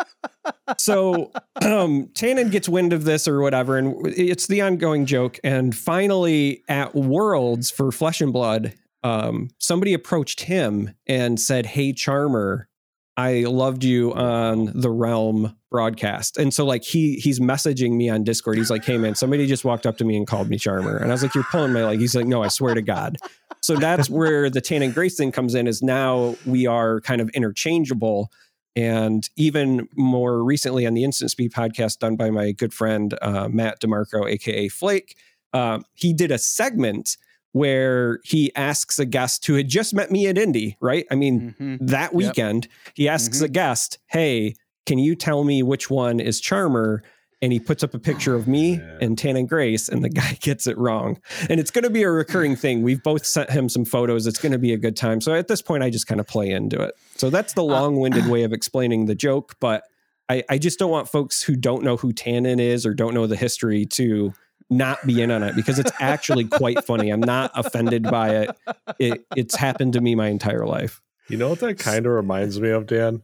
so 0.76 1.32
um 1.62 2.08
Tannen 2.08 2.50
gets 2.50 2.68
wind 2.68 2.92
of 2.92 3.04
this 3.04 3.26
or 3.26 3.40
whatever, 3.40 3.78
and 3.78 4.06
it's 4.08 4.46
the 4.46 4.60
ongoing 4.60 5.06
joke. 5.06 5.40
And 5.42 5.74
finally 5.74 6.64
at 6.68 6.94
Worlds 6.94 7.70
for 7.70 7.90
Flesh 7.90 8.20
and 8.20 8.30
Blood, 8.30 8.74
um, 9.04 9.48
somebody 9.58 9.94
approached 9.94 10.42
him 10.42 10.94
and 11.06 11.40
said, 11.40 11.64
Hey 11.64 11.94
Charmer, 11.94 12.68
I 13.16 13.42
loved 13.42 13.84
you 13.84 14.12
on 14.14 14.72
the 14.74 14.90
Realm 14.90 15.56
broadcast. 15.70 16.36
And 16.36 16.52
so 16.52 16.64
like 16.64 16.82
he 16.82 17.14
he's 17.14 17.40
messaging 17.40 17.92
me 17.92 18.08
on 18.08 18.24
Discord. 18.24 18.58
He's 18.58 18.70
like, 18.70 18.84
"Hey 18.84 18.98
man, 18.98 19.14
somebody 19.14 19.46
just 19.46 19.64
walked 19.64 19.86
up 19.86 19.98
to 19.98 20.04
me 20.04 20.16
and 20.16 20.26
called 20.26 20.48
me 20.48 20.58
Charmer." 20.58 20.96
And 20.96 21.10
I 21.10 21.14
was 21.14 21.22
like, 21.22 21.34
"You're 21.34 21.44
pulling 21.44 21.72
my 21.72 21.84
leg." 21.84 22.00
He's 22.00 22.14
like, 22.14 22.26
"No, 22.26 22.42
I 22.42 22.48
swear 22.48 22.74
to 22.74 22.82
God." 22.82 23.18
So 23.60 23.76
that's 23.76 24.10
where 24.10 24.50
the 24.50 24.60
Tan 24.60 24.82
and 24.82 24.92
Grace 24.92 25.16
thing 25.16 25.32
comes 25.32 25.54
in 25.54 25.66
is 25.66 25.82
now 25.82 26.36
we 26.44 26.66
are 26.66 27.00
kind 27.00 27.20
of 27.20 27.28
interchangeable. 27.30 28.30
And 28.76 29.28
even 29.36 29.88
more 29.96 30.42
recently 30.42 30.84
on 30.86 30.94
the 30.94 31.04
Instant 31.04 31.30
Speed 31.30 31.52
podcast 31.52 32.00
done 32.00 32.16
by 32.16 32.30
my 32.30 32.50
good 32.50 32.74
friend 32.74 33.16
uh, 33.22 33.48
Matt 33.48 33.80
DeMarco, 33.80 34.28
aka 34.28 34.68
Flake, 34.68 35.16
uh, 35.52 35.78
he 35.94 36.12
did 36.12 36.32
a 36.32 36.38
segment 36.38 37.16
where 37.54 38.18
he 38.24 38.50
asks 38.56 38.98
a 38.98 39.04
guest 39.04 39.46
who 39.46 39.54
had 39.54 39.68
just 39.68 39.94
met 39.94 40.10
me 40.10 40.26
at 40.26 40.36
Indy, 40.36 40.76
right? 40.80 41.06
I 41.08 41.14
mean, 41.14 41.54
Mhm. 41.60 41.78
that 41.82 42.12
weekend, 42.12 42.66
he 42.94 43.08
asks 43.08 43.40
a 43.40 43.44
mm-hmm. 43.44 43.52
guest, 43.52 43.98
Hey, 44.08 44.56
can 44.86 44.98
you 44.98 45.14
tell 45.14 45.44
me 45.44 45.62
which 45.62 45.88
one 45.88 46.18
is 46.18 46.40
Charmer? 46.40 47.04
And 47.40 47.52
he 47.52 47.60
puts 47.60 47.84
up 47.84 47.94
a 47.94 47.98
picture 48.00 48.34
of 48.34 48.48
me 48.48 48.74
oh, 48.74 48.78
man. 48.78 48.98
and 49.02 49.18
Tan 49.18 49.36
and 49.36 49.48
Grace, 49.48 49.88
and 49.88 50.02
the 50.02 50.08
guy 50.08 50.36
gets 50.40 50.66
it 50.66 50.76
wrong. 50.76 51.20
And 51.48 51.60
it's 51.60 51.70
going 51.70 51.84
to 51.84 51.90
be 51.90 52.02
a 52.02 52.10
recurring 52.10 52.56
thing. 52.56 52.82
We've 52.82 53.02
both 53.02 53.24
sent 53.24 53.50
him 53.50 53.68
some 53.68 53.84
photos. 53.84 54.26
It's 54.26 54.40
going 54.40 54.52
to 54.52 54.58
be 54.58 54.72
a 54.72 54.78
good 54.78 54.96
time. 54.96 55.20
So 55.20 55.32
at 55.32 55.46
this 55.46 55.62
point, 55.62 55.84
I 55.84 55.90
just 55.90 56.08
kind 56.08 56.20
of 56.20 56.26
play 56.26 56.50
into 56.50 56.82
it. 56.82 56.94
So 57.14 57.30
that's 57.30 57.52
the 57.52 57.62
uh, 57.62 57.66
long 57.66 58.00
winded 58.00 58.26
uh. 58.26 58.30
way 58.30 58.42
of 58.42 58.52
explaining 58.52 59.06
the 59.06 59.14
joke. 59.14 59.54
But 59.60 59.84
I, 60.28 60.42
I 60.48 60.58
just 60.58 60.80
don't 60.80 60.90
want 60.90 61.08
folks 61.08 61.40
who 61.40 61.54
don't 61.54 61.84
know 61.84 61.96
who 61.96 62.12
Tannen 62.12 62.58
is 62.58 62.84
or 62.84 62.94
don't 62.94 63.14
know 63.14 63.28
the 63.28 63.36
history 63.36 63.86
to 63.86 64.32
not 64.70 65.06
be 65.06 65.20
in 65.22 65.30
on 65.30 65.42
it 65.42 65.54
because 65.56 65.78
it's 65.78 65.92
actually 66.00 66.44
quite 66.44 66.84
funny. 66.84 67.10
I'm 67.10 67.20
not 67.20 67.50
offended 67.54 68.02
by 68.04 68.36
it. 68.36 68.50
it 68.98 69.24
it's 69.36 69.54
happened 69.54 69.92
to 69.94 70.00
me 70.00 70.14
my 70.14 70.28
entire 70.28 70.66
life. 70.66 71.00
You 71.28 71.36
know 71.36 71.48
what 71.50 71.60
that 71.60 71.78
kind 71.78 72.06
of 72.06 72.12
reminds 72.12 72.60
me 72.60 72.70
of, 72.70 72.86
Dan? 72.86 73.22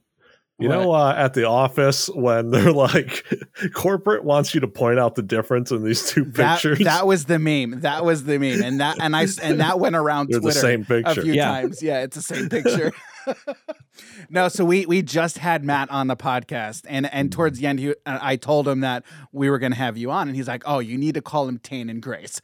You 0.59 0.69
know, 0.69 0.93
uh, 0.93 1.15
at 1.17 1.33
the 1.33 1.45
office 1.49 2.09
when 2.11 2.51
they're 2.51 2.71
like, 2.71 3.25
corporate 3.73 4.25
wants 4.25 4.53
you 4.55 4.61
to 4.61 4.69
point 4.69 4.99
out 4.99 5.15
the 5.15 5.23
difference 5.23 5.71
in 5.71 5.83
these 5.85 6.11
two 6.11 6.27
pictures. 6.27 6.79
that 6.81 7.07
was 7.07 7.25
the 7.25 7.39
meme. 7.39 7.81
That 7.81 8.05
was 8.05 8.25
the 8.25 8.39
meme, 8.39 8.63
and 8.63 8.79
that 8.81 8.99
and 9.01 9.17
I 9.17 9.27
and 9.43 9.61
that 9.61 9.81
went 9.81 9.97
around 9.97 10.29
They're 10.29 10.41
Twitter 10.41 10.55
the 10.55 10.61
same 10.61 10.83
a 10.83 10.85
picture. 10.85 11.23
few 11.23 11.33
Yeah. 11.33 11.47
times. 11.51 11.83
Yeah, 11.83 12.03
it's 12.03 12.17
the 12.17 12.23
same 12.23 12.51
picture. 12.51 12.93
no, 14.31 14.49
so 14.49 14.65
we 14.65 14.87
we 14.87 15.03
just 15.03 15.39
had 15.39 15.65
Matt 15.65 15.91
on 15.91 16.07
the 16.07 16.17
podcast, 16.17 16.85
and 16.89 17.13
and 17.13 17.31
towards 17.33 17.59
the 17.59 17.67
end, 17.67 17.79
he, 17.79 17.91
uh, 17.91 18.19
I 18.21 18.37
told 18.37 18.67
him 18.67 18.81
that 18.81 19.05
we 19.33 19.51
were 19.51 19.59
going 19.59 19.73
to 19.73 19.79
have 19.79 19.97
you 19.97 20.11
on, 20.11 20.29
and 20.29 20.37
he's 20.37 20.49
like, 20.49 20.63
"Oh, 20.67 20.79
you 20.79 20.99
need 20.99 21.15
to 21.15 21.23
call 21.23 21.49
him 21.49 21.59
Tane 21.59 21.91
and 21.91 22.03
Grace." 22.03 22.41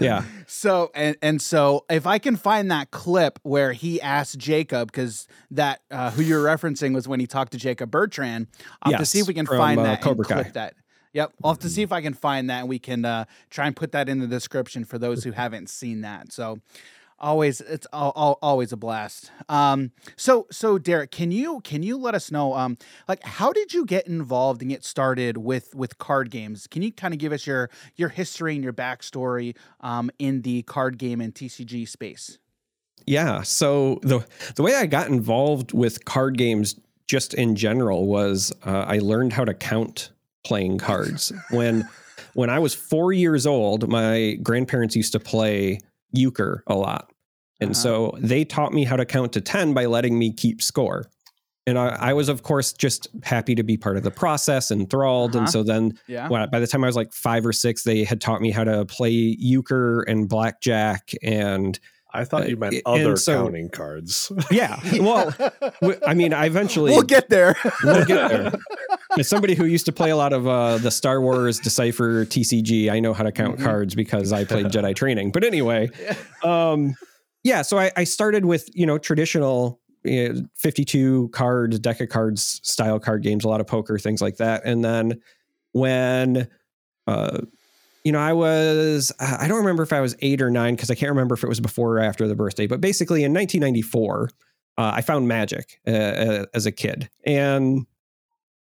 Yeah. 0.00 0.24
So 0.46 0.90
and 0.94 1.16
and 1.22 1.40
so 1.40 1.84
if 1.88 2.06
I 2.06 2.18
can 2.18 2.34
find 2.34 2.70
that 2.72 2.90
clip 2.90 3.38
where 3.44 3.72
he 3.72 4.00
asked 4.00 4.36
Jacob 4.36 4.90
because 4.90 5.28
that 5.50 5.80
uh, 5.90 6.10
who 6.10 6.22
you're 6.22 6.44
referencing 6.44 6.94
was 6.94 7.06
when 7.06 7.20
he 7.20 7.26
talked 7.26 7.52
to 7.52 7.58
Jacob 7.58 7.90
Bertrand. 7.90 8.48
I'll 8.82 8.92
have 8.92 9.00
to 9.00 9.06
see 9.06 9.20
if 9.20 9.28
we 9.28 9.34
can 9.34 9.46
from, 9.46 9.58
find 9.58 9.80
uh, 9.80 9.84
that 9.84 10.02
Cobra 10.02 10.26
and 10.28 10.42
clip 10.42 10.54
that. 10.54 10.74
Yep, 11.12 11.32
I'll 11.42 11.52
have 11.52 11.60
to 11.60 11.68
see 11.68 11.82
if 11.82 11.92
I 11.92 12.02
can 12.02 12.14
find 12.14 12.50
that 12.50 12.60
and 12.60 12.68
we 12.68 12.78
can 12.78 13.04
uh, 13.04 13.24
try 13.50 13.66
and 13.66 13.74
put 13.74 13.92
that 13.92 14.08
in 14.08 14.20
the 14.20 14.26
description 14.26 14.84
for 14.84 14.98
those 14.98 15.24
who 15.24 15.32
haven't 15.32 15.70
seen 15.70 16.02
that. 16.02 16.32
So. 16.32 16.60
Always 17.20 17.60
it's 17.60 17.86
al- 17.92 18.12
al- 18.16 18.38
always 18.40 18.72
a 18.72 18.76
blast 18.76 19.30
um 19.48 19.90
so 20.16 20.46
so 20.50 20.78
darick 20.78 21.10
can 21.10 21.30
you 21.30 21.60
can 21.60 21.82
you 21.82 21.96
let 21.98 22.14
us 22.14 22.30
know 22.30 22.54
um 22.54 22.78
like 23.08 23.22
how 23.22 23.52
did 23.52 23.74
you 23.74 23.84
get 23.84 24.06
involved 24.06 24.62
and 24.62 24.70
get 24.70 24.84
started 24.84 25.36
with 25.36 25.74
with 25.74 25.98
card 25.98 26.30
games 26.30 26.66
can 26.66 26.80
you 26.82 26.90
kind 26.90 27.12
of 27.12 27.18
give 27.18 27.32
us 27.32 27.46
your 27.46 27.68
your 27.96 28.08
history 28.08 28.54
and 28.54 28.64
your 28.64 28.72
backstory 28.72 29.54
um 29.80 30.10
in 30.18 30.42
the 30.42 30.62
card 30.62 30.96
game 30.96 31.20
and 31.20 31.34
tcg 31.34 31.86
space 31.86 32.38
Yeah. 33.06 33.42
So 33.42 33.98
the 34.02 34.24
the 34.56 34.62
way 34.62 34.74
I 34.76 34.86
got 34.86 35.08
involved 35.08 35.72
with 35.72 36.04
card 36.04 36.38
games 36.38 36.78
just 37.08 37.34
in 37.34 37.56
general 37.56 38.06
was 38.06 38.52
uh, 38.64 38.84
I 38.86 38.98
learned 38.98 39.32
how 39.32 39.44
to 39.44 39.54
count 39.54 40.12
playing 40.44 40.78
cards 40.78 41.32
when 41.50 41.88
when 42.34 42.50
I 42.50 42.58
was 42.58 42.74
four 42.74 43.12
years 43.12 43.46
old. 43.46 43.88
My 43.88 44.38
grandparents 44.42 44.94
used 44.94 45.12
to 45.12 45.20
play 45.20 45.80
euchre 46.12 46.62
a 46.66 46.74
lot, 46.74 47.10
and 47.60 47.70
Uh-huh. 47.70 47.74
so 47.82 48.18
they 48.18 48.44
taught 48.44 48.72
me 48.72 48.84
how 48.84 48.96
to 48.96 49.04
count 49.04 49.32
to 49.34 49.40
ten 49.40 49.74
by 49.74 49.86
letting 49.86 50.18
me 50.18 50.32
keep 50.32 50.62
score. 50.62 51.06
And 51.66 51.78
I, 51.78 51.88
I 52.00 52.12
was, 52.14 52.28
of 52.30 52.42
course, 52.42 52.72
just 52.72 53.06
happy 53.22 53.54
to 53.54 53.62
be 53.62 53.76
part 53.76 53.96
of 53.98 54.02
the 54.02 54.10
process, 54.10 54.70
enthralled. 54.70 55.32
Uh-huh. 55.36 55.40
And 55.44 55.50
so 55.50 55.62
then, 55.62 55.92
yeah 56.08 56.28
when, 56.28 56.48
by 56.50 56.58
the 56.58 56.66
time 56.66 56.82
I 56.82 56.86
was 56.86 56.96
like 56.96 57.12
five 57.12 57.44
or 57.46 57.52
six, 57.52 57.82
they 57.84 58.02
had 58.02 58.20
taught 58.20 58.40
me 58.40 58.50
how 58.50 58.64
to 58.64 58.86
play 58.86 59.10
euchre 59.10 60.00
and 60.02 60.28
blackjack 60.28 61.12
and 61.22 61.78
I 62.12 62.24
thought 62.24 62.48
you 62.48 62.56
meant 62.56 62.74
Uh, 62.86 62.90
other 62.94 63.16
so- 63.16 63.44
counting 63.44 63.68
cards. 63.68 64.32
yeah. 64.50 64.80
Well, 65.00 65.32
I 66.04 66.14
mean, 66.14 66.32
I 66.32 66.46
eventually 66.46 66.90
we'll 66.90 67.02
get 67.02 67.28
there 67.28 67.54
we'll 67.84 68.04
get 68.04 68.28
there. 68.30 68.52
As 69.18 69.28
somebody 69.28 69.54
who 69.54 69.64
used 69.64 69.86
to 69.86 69.92
play 69.92 70.10
a 70.10 70.16
lot 70.16 70.32
of 70.32 70.46
uh, 70.46 70.78
the 70.78 70.90
Star 70.90 71.20
Wars 71.20 71.58
Decipher 71.58 72.24
TCG, 72.24 72.90
I 72.90 73.00
know 73.00 73.12
how 73.12 73.24
to 73.24 73.32
count 73.32 73.58
Mhm. 73.58 73.64
cards 73.64 73.94
because 73.94 74.32
I 74.32 74.44
played 74.44 74.66
Jedi 74.74 74.94
training. 74.94 75.32
But 75.32 75.44
anyway, 75.44 75.88
um, 76.44 76.94
yeah. 77.42 77.62
So 77.62 77.78
I, 77.78 77.90
I 77.96 78.04
started 78.04 78.44
with 78.44 78.68
you 78.74 78.86
know 78.86 78.98
traditional. 78.98 79.80
You 80.02 80.32
know, 80.32 80.42
52 80.54 81.28
card 81.28 81.82
deck 81.82 82.00
of 82.00 82.08
cards 82.08 82.58
style 82.62 82.98
card 82.98 83.22
games 83.22 83.44
a 83.44 83.48
lot 83.50 83.60
of 83.60 83.66
poker 83.66 83.98
things 83.98 84.22
like 84.22 84.38
that 84.38 84.62
and 84.64 84.82
then 84.82 85.20
when 85.72 86.48
uh 87.06 87.38
you 88.02 88.10
know 88.10 88.18
i 88.18 88.32
was 88.32 89.12
i 89.20 89.46
don't 89.46 89.58
remember 89.58 89.82
if 89.82 89.92
i 89.92 90.00
was 90.00 90.16
eight 90.20 90.40
or 90.40 90.48
nine 90.48 90.74
because 90.74 90.90
i 90.90 90.94
can't 90.94 91.10
remember 91.10 91.34
if 91.34 91.44
it 91.44 91.48
was 91.50 91.60
before 91.60 91.98
or 91.98 92.00
after 92.00 92.26
the 92.26 92.34
birthday 92.34 92.66
but 92.66 92.80
basically 92.80 93.24
in 93.24 93.34
1994 93.34 94.30
uh, 94.78 94.92
I 94.94 95.02
found 95.02 95.28
Magic 95.28 95.78
uh, 95.86 95.90
uh, 95.90 96.46
as 96.54 96.64
a 96.64 96.72
kid, 96.72 97.10
and 97.26 97.84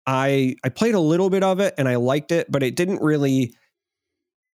I 0.10 0.56
I 0.63 0.70
played 0.70 0.96
a 0.96 1.00
little 1.00 1.30
bit 1.30 1.44
of 1.44 1.60
it 1.60 1.75
and 1.78 1.88
I 1.88 1.96
liked 1.98 2.32
it, 2.32 2.51
but 2.51 2.63
it 2.63 2.75
didn't 2.75 3.01
really 3.01 3.54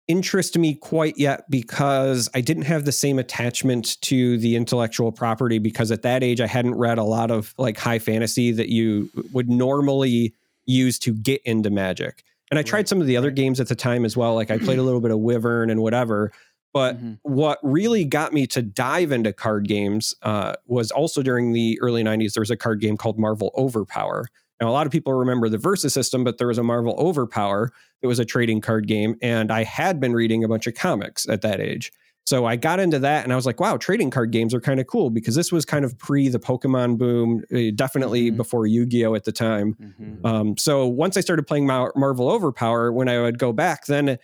interest 0.08 0.58
me 0.58 0.74
quite 0.74 1.16
yet 1.16 1.48
because 1.48 2.28
I 2.34 2.40
didn't 2.40 2.64
have 2.64 2.84
the 2.84 2.92
same 2.92 3.18
attachment 3.18 3.98
to 4.02 4.36
the 4.38 4.56
intellectual 4.56 5.12
property 5.12 5.58
because 5.58 5.90
at 5.92 6.02
that 6.02 6.22
age 6.22 6.40
I 6.40 6.46
hadn't 6.46 6.74
read 6.74 6.98
a 6.98 7.04
lot 7.04 7.30
of 7.30 7.54
like 7.56 7.78
high 7.78 8.00
fantasy 8.00 8.50
that 8.52 8.68
you 8.68 9.08
would 9.32 9.48
normally 9.48 10.34
use 10.66 10.98
to 11.00 11.14
get 11.14 11.40
into 11.44 11.70
Magic. 11.70 12.24
And 12.50 12.58
I 12.58 12.62
tried 12.62 12.88
some 12.88 13.00
of 13.00 13.06
the 13.06 13.16
other 13.16 13.30
games 13.30 13.60
at 13.60 13.68
the 13.68 13.74
time 13.74 14.04
as 14.04 14.16
well. 14.16 14.34
Like 14.34 14.50
I 14.50 14.58
played 14.58 14.78
a 14.78 14.82
little 14.82 15.00
bit 15.00 15.10
of 15.10 15.20
Wyvern 15.20 15.70
and 15.70 15.80
whatever. 15.80 16.32
But 16.74 17.00
Mhm. 17.00 17.18
what 17.22 17.58
really 17.62 18.04
got 18.04 18.32
me 18.32 18.46
to 18.48 18.60
dive 18.60 19.12
into 19.12 19.32
card 19.32 19.68
games 19.68 20.14
uh, 20.22 20.54
was 20.66 20.90
also 20.90 21.22
during 21.22 21.52
the 21.52 21.78
early 21.80 22.02
90s, 22.02 22.34
there 22.34 22.42
was 22.42 22.50
a 22.50 22.56
card 22.56 22.80
game 22.80 22.96
called 22.96 23.18
Marvel 23.18 23.52
Overpower. 23.56 24.26
Now, 24.60 24.68
a 24.68 24.72
lot 24.72 24.86
of 24.86 24.92
people 24.92 25.12
remember 25.12 25.48
the 25.48 25.58
Versus 25.58 25.92
system, 25.92 26.22
but 26.24 26.38
there 26.38 26.46
was 26.46 26.58
a 26.58 26.62
Marvel 26.62 26.94
Overpower. 26.98 27.72
It 28.02 28.06
was 28.06 28.18
a 28.18 28.24
trading 28.24 28.60
card 28.60 28.86
game. 28.86 29.16
And 29.20 29.50
I 29.50 29.64
had 29.64 30.00
been 30.00 30.12
reading 30.12 30.44
a 30.44 30.48
bunch 30.48 30.66
of 30.66 30.74
comics 30.74 31.28
at 31.28 31.42
that 31.42 31.60
age. 31.60 31.92
So 32.26 32.46
I 32.46 32.56
got 32.56 32.80
into 32.80 32.98
that 33.00 33.24
and 33.24 33.32
I 33.34 33.36
was 33.36 33.44
like, 33.44 33.60
wow, 33.60 33.76
trading 33.76 34.10
card 34.10 34.30
games 34.30 34.54
are 34.54 34.60
kind 34.60 34.80
of 34.80 34.86
cool 34.86 35.10
because 35.10 35.34
this 35.34 35.52
was 35.52 35.66
kind 35.66 35.84
of 35.84 35.98
pre 35.98 36.28
the 36.30 36.38
Pokemon 36.38 36.96
boom, 36.96 37.42
uh, 37.54 37.70
definitely 37.74 38.30
Mhm. 38.30 38.36
before 38.38 38.66
Yu 38.66 38.86
Gi 38.86 39.04
Oh! 39.04 39.14
at 39.14 39.24
the 39.24 39.32
time. 39.32 39.76
Mhm. 40.00 40.24
Um, 40.24 40.56
so 40.56 40.86
once 40.86 41.18
I 41.18 41.20
started 41.20 41.46
playing 41.46 41.66
Mar- 41.66 41.92
Marvel 41.96 42.30
Overpower, 42.30 42.92
when 42.92 43.10
I 43.10 43.20
would 43.20 43.38
go 43.38 43.52
back, 43.52 43.84
then 43.86 44.18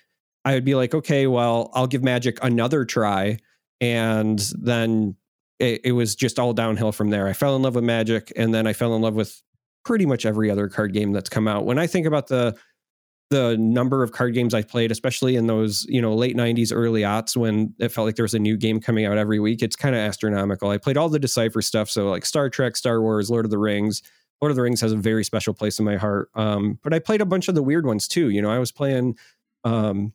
I 0.46 0.54
would 0.54 0.64
be 0.64 0.74
like, 0.74 0.94
okay, 0.94 1.26
well, 1.26 1.70
I'll 1.74 1.86
give 1.86 2.02
Magic 2.02 2.38
another 2.42 2.86
try. 2.86 3.36
And 3.82 4.38
then 4.58 5.16
it, 5.58 5.82
it 5.84 5.92
was 5.92 6.14
just 6.14 6.38
all 6.38 6.54
downhill 6.54 6.92
from 6.92 7.10
there. 7.10 7.26
I 7.26 7.34
fell 7.34 7.54
in 7.54 7.60
love 7.60 7.74
with 7.74 7.84
Magic, 7.84 8.32
and 8.34 8.54
then 8.54 8.66
I 8.66 8.72
fell 8.72 8.94
in 8.96 9.02
love 9.02 9.14
with 9.14 9.42
pretty 9.84 10.06
much 10.06 10.26
every 10.26 10.50
other 10.50 10.68
card 10.68 10.92
game 10.92 11.12
that's 11.12 11.28
come 11.28 11.48
out. 11.48 11.66
When 11.66 11.78
I 11.78 11.86
think 11.86 12.06
about 12.06 12.28
the 12.28 12.56
the 13.30 13.56
number 13.58 14.02
of 14.02 14.10
card 14.10 14.34
games 14.34 14.54
I 14.54 14.62
played, 14.62 14.90
especially 14.90 15.36
in 15.36 15.46
those 15.46 15.86
you 15.88 16.02
know 16.02 16.14
late 16.14 16.36
'90s, 16.36 16.72
early 16.74 17.02
aughts, 17.02 17.36
when 17.36 17.74
it 17.78 17.90
felt 17.90 18.06
like 18.06 18.16
there 18.16 18.24
was 18.24 18.34
a 18.34 18.38
new 18.38 18.56
game 18.56 18.80
coming 18.80 19.06
out 19.06 19.18
every 19.18 19.38
week, 19.38 19.62
it's 19.62 19.76
kind 19.76 19.94
of 19.94 20.00
astronomical. 20.00 20.70
I 20.70 20.78
played 20.78 20.96
all 20.96 21.08
the 21.08 21.18
Decipher 21.18 21.62
stuff, 21.62 21.88
so 21.88 22.08
like 22.10 22.24
Star 22.26 22.50
Trek, 22.50 22.76
Star 22.76 23.00
Wars, 23.00 23.30
Lord 23.30 23.44
of 23.44 23.50
the 23.50 23.58
Rings. 23.58 24.02
Lord 24.40 24.50
of 24.50 24.56
the 24.56 24.62
Rings 24.62 24.80
has 24.80 24.92
a 24.92 24.96
very 24.96 25.22
special 25.22 25.52
place 25.52 25.78
in 25.78 25.84
my 25.84 25.96
heart. 25.96 26.30
Um, 26.34 26.78
but 26.82 26.94
I 26.94 26.98
played 26.98 27.20
a 27.20 27.26
bunch 27.26 27.48
of 27.48 27.54
the 27.54 27.62
weird 27.62 27.84
ones 27.86 28.08
too. 28.08 28.30
You 28.30 28.40
know, 28.40 28.50
I 28.50 28.58
was 28.58 28.72
playing 28.72 29.16
um 29.64 30.12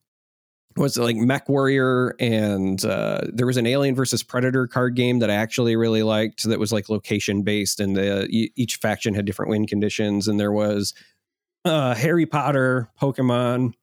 was 0.77 0.97
it 0.97 1.03
like 1.03 1.15
Mech 1.15 1.47
Warrior 1.47 2.15
and 2.19 2.83
uh, 2.83 3.21
there 3.31 3.45
was 3.45 3.57
an 3.57 3.65
Alien 3.65 3.95
versus 3.95 4.23
Predator 4.23 4.67
card 4.67 4.95
game 4.95 5.19
that 5.19 5.29
I 5.29 5.35
actually 5.35 5.75
really 5.75 6.03
liked 6.03 6.43
that 6.43 6.59
was 6.59 6.73
like 6.73 6.89
location 6.89 7.43
based 7.43 7.79
and 7.79 7.95
the 7.95 8.27
each 8.29 8.75
faction 8.77 9.13
had 9.13 9.25
different 9.25 9.49
win 9.49 9.67
conditions 9.67 10.27
and 10.27 10.39
there 10.39 10.51
was 10.51 10.93
uh, 11.63 11.95
Harry 11.95 12.25
Potter, 12.25 12.89
Pokemon. 13.01 13.73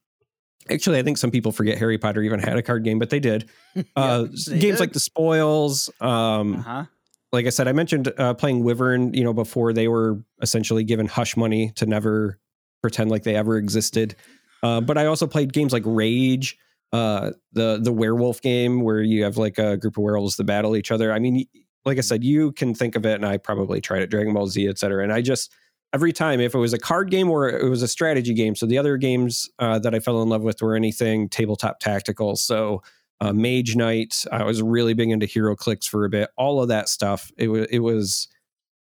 Actually, 0.70 0.98
I 0.98 1.02
think 1.02 1.18
some 1.18 1.32
people 1.32 1.50
forget 1.50 1.78
Harry 1.78 1.98
Potter 1.98 2.22
even 2.22 2.38
had 2.38 2.56
a 2.56 2.62
card 2.62 2.84
game, 2.84 2.98
but 2.98 3.10
they 3.10 3.20
did. 3.20 3.48
Uh, 3.96 4.24
they 4.24 4.58
games 4.58 4.76
did. 4.76 4.80
like 4.80 4.92
the 4.92 5.00
Spoils, 5.00 5.88
um, 6.02 6.56
uh-huh 6.56 6.84
like 7.32 7.46
I 7.46 7.48
said, 7.48 7.66
I 7.66 7.72
mentioned 7.72 8.12
uh, 8.18 8.34
playing 8.34 8.62
Wyvern, 8.62 9.14
you 9.14 9.24
know, 9.24 9.32
before 9.32 9.72
they 9.72 9.88
were 9.88 10.22
essentially 10.42 10.84
given 10.84 11.06
hush 11.06 11.36
money 11.36 11.72
to 11.76 11.86
never 11.86 12.38
pretend 12.82 13.10
like 13.10 13.22
they 13.22 13.34
ever 13.34 13.56
existed. 13.56 14.14
Uh, 14.62 14.80
but 14.80 14.98
I 14.98 15.06
also 15.06 15.26
played 15.26 15.52
games 15.52 15.72
like 15.72 15.82
Rage, 15.86 16.58
uh, 16.92 17.32
the 17.52 17.80
the 17.82 17.92
werewolf 17.92 18.40
game 18.42 18.82
where 18.82 19.00
you 19.00 19.24
have 19.24 19.36
like 19.36 19.58
a 19.58 19.76
group 19.76 19.96
of 19.96 20.02
werewolves 20.02 20.36
that 20.36 20.44
battle 20.44 20.76
each 20.76 20.90
other. 20.90 21.12
I 21.12 21.18
mean, 21.18 21.46
like 21.84 21.98
I 21.98 22.02
said, 22.02 22.22
you 22.22 22.52
can 22.52 22.74
think 22.74 22.94
of 22.96 23.06
it, 23.06 23.14
and 23.14 23.26
I 23.26 23.38
probably 23.38 23.80
tried 23.80 24.02
it, 24.02 24.10
Dragon 24.10 24.34
Ball 24.34 24.46
Z, 24.46 24.68
etc. 24.68 25.02
And 25.02 25.12
I 25.12 25.22
just 25.22 25.52
every 25.94 26.12
time, 26.12 26.40
if 26.40 26.54
it 26.54 26.58
was 26.58 26.72
a 26.72 26.78
card 26.78 27.10
game 27.10 27.30
or 27.30 27.48
it 27.48 27.68
was 27.68 27.82
a 27.82 27.88
strategy 27.88 28.34
game, 28.34 28.54
so 28.54 28.66
the 28.66 28.78
other 28.78 28.96
games 28.96 29.48
uh, 29.58 29.78
that 29.78 29.94
I 29.94 30.00
fell 30.00 30.22
in 30.22 30.28
love 30.28 30.42
with 30.42 30.60
were 30.60 30.74
anything 30.74 31.28
tabletop 31.28 31.80
tactical. 31.80 32.36
So 32.36 32.82
uh, 33.22 33.32
Mage 33.32 33.76
Knight. 33.76 34.24
I 34.32 34.42
was 34.42 34.60
really 34.60 34.94
big 34.94 35.10
into 35.10 35.26
HeroClix 35.26 35.84
for 35.84 36.04
a 36.04 36.08
bit. 36.08 36.30
All 36.36 36.60
of 36.60 36.68
that 36.68 36.88
stuff. 36.88 37.30
It 37.38 37.48
was 37.48 37.66
it 37.70 37.78
was 37.78 38.28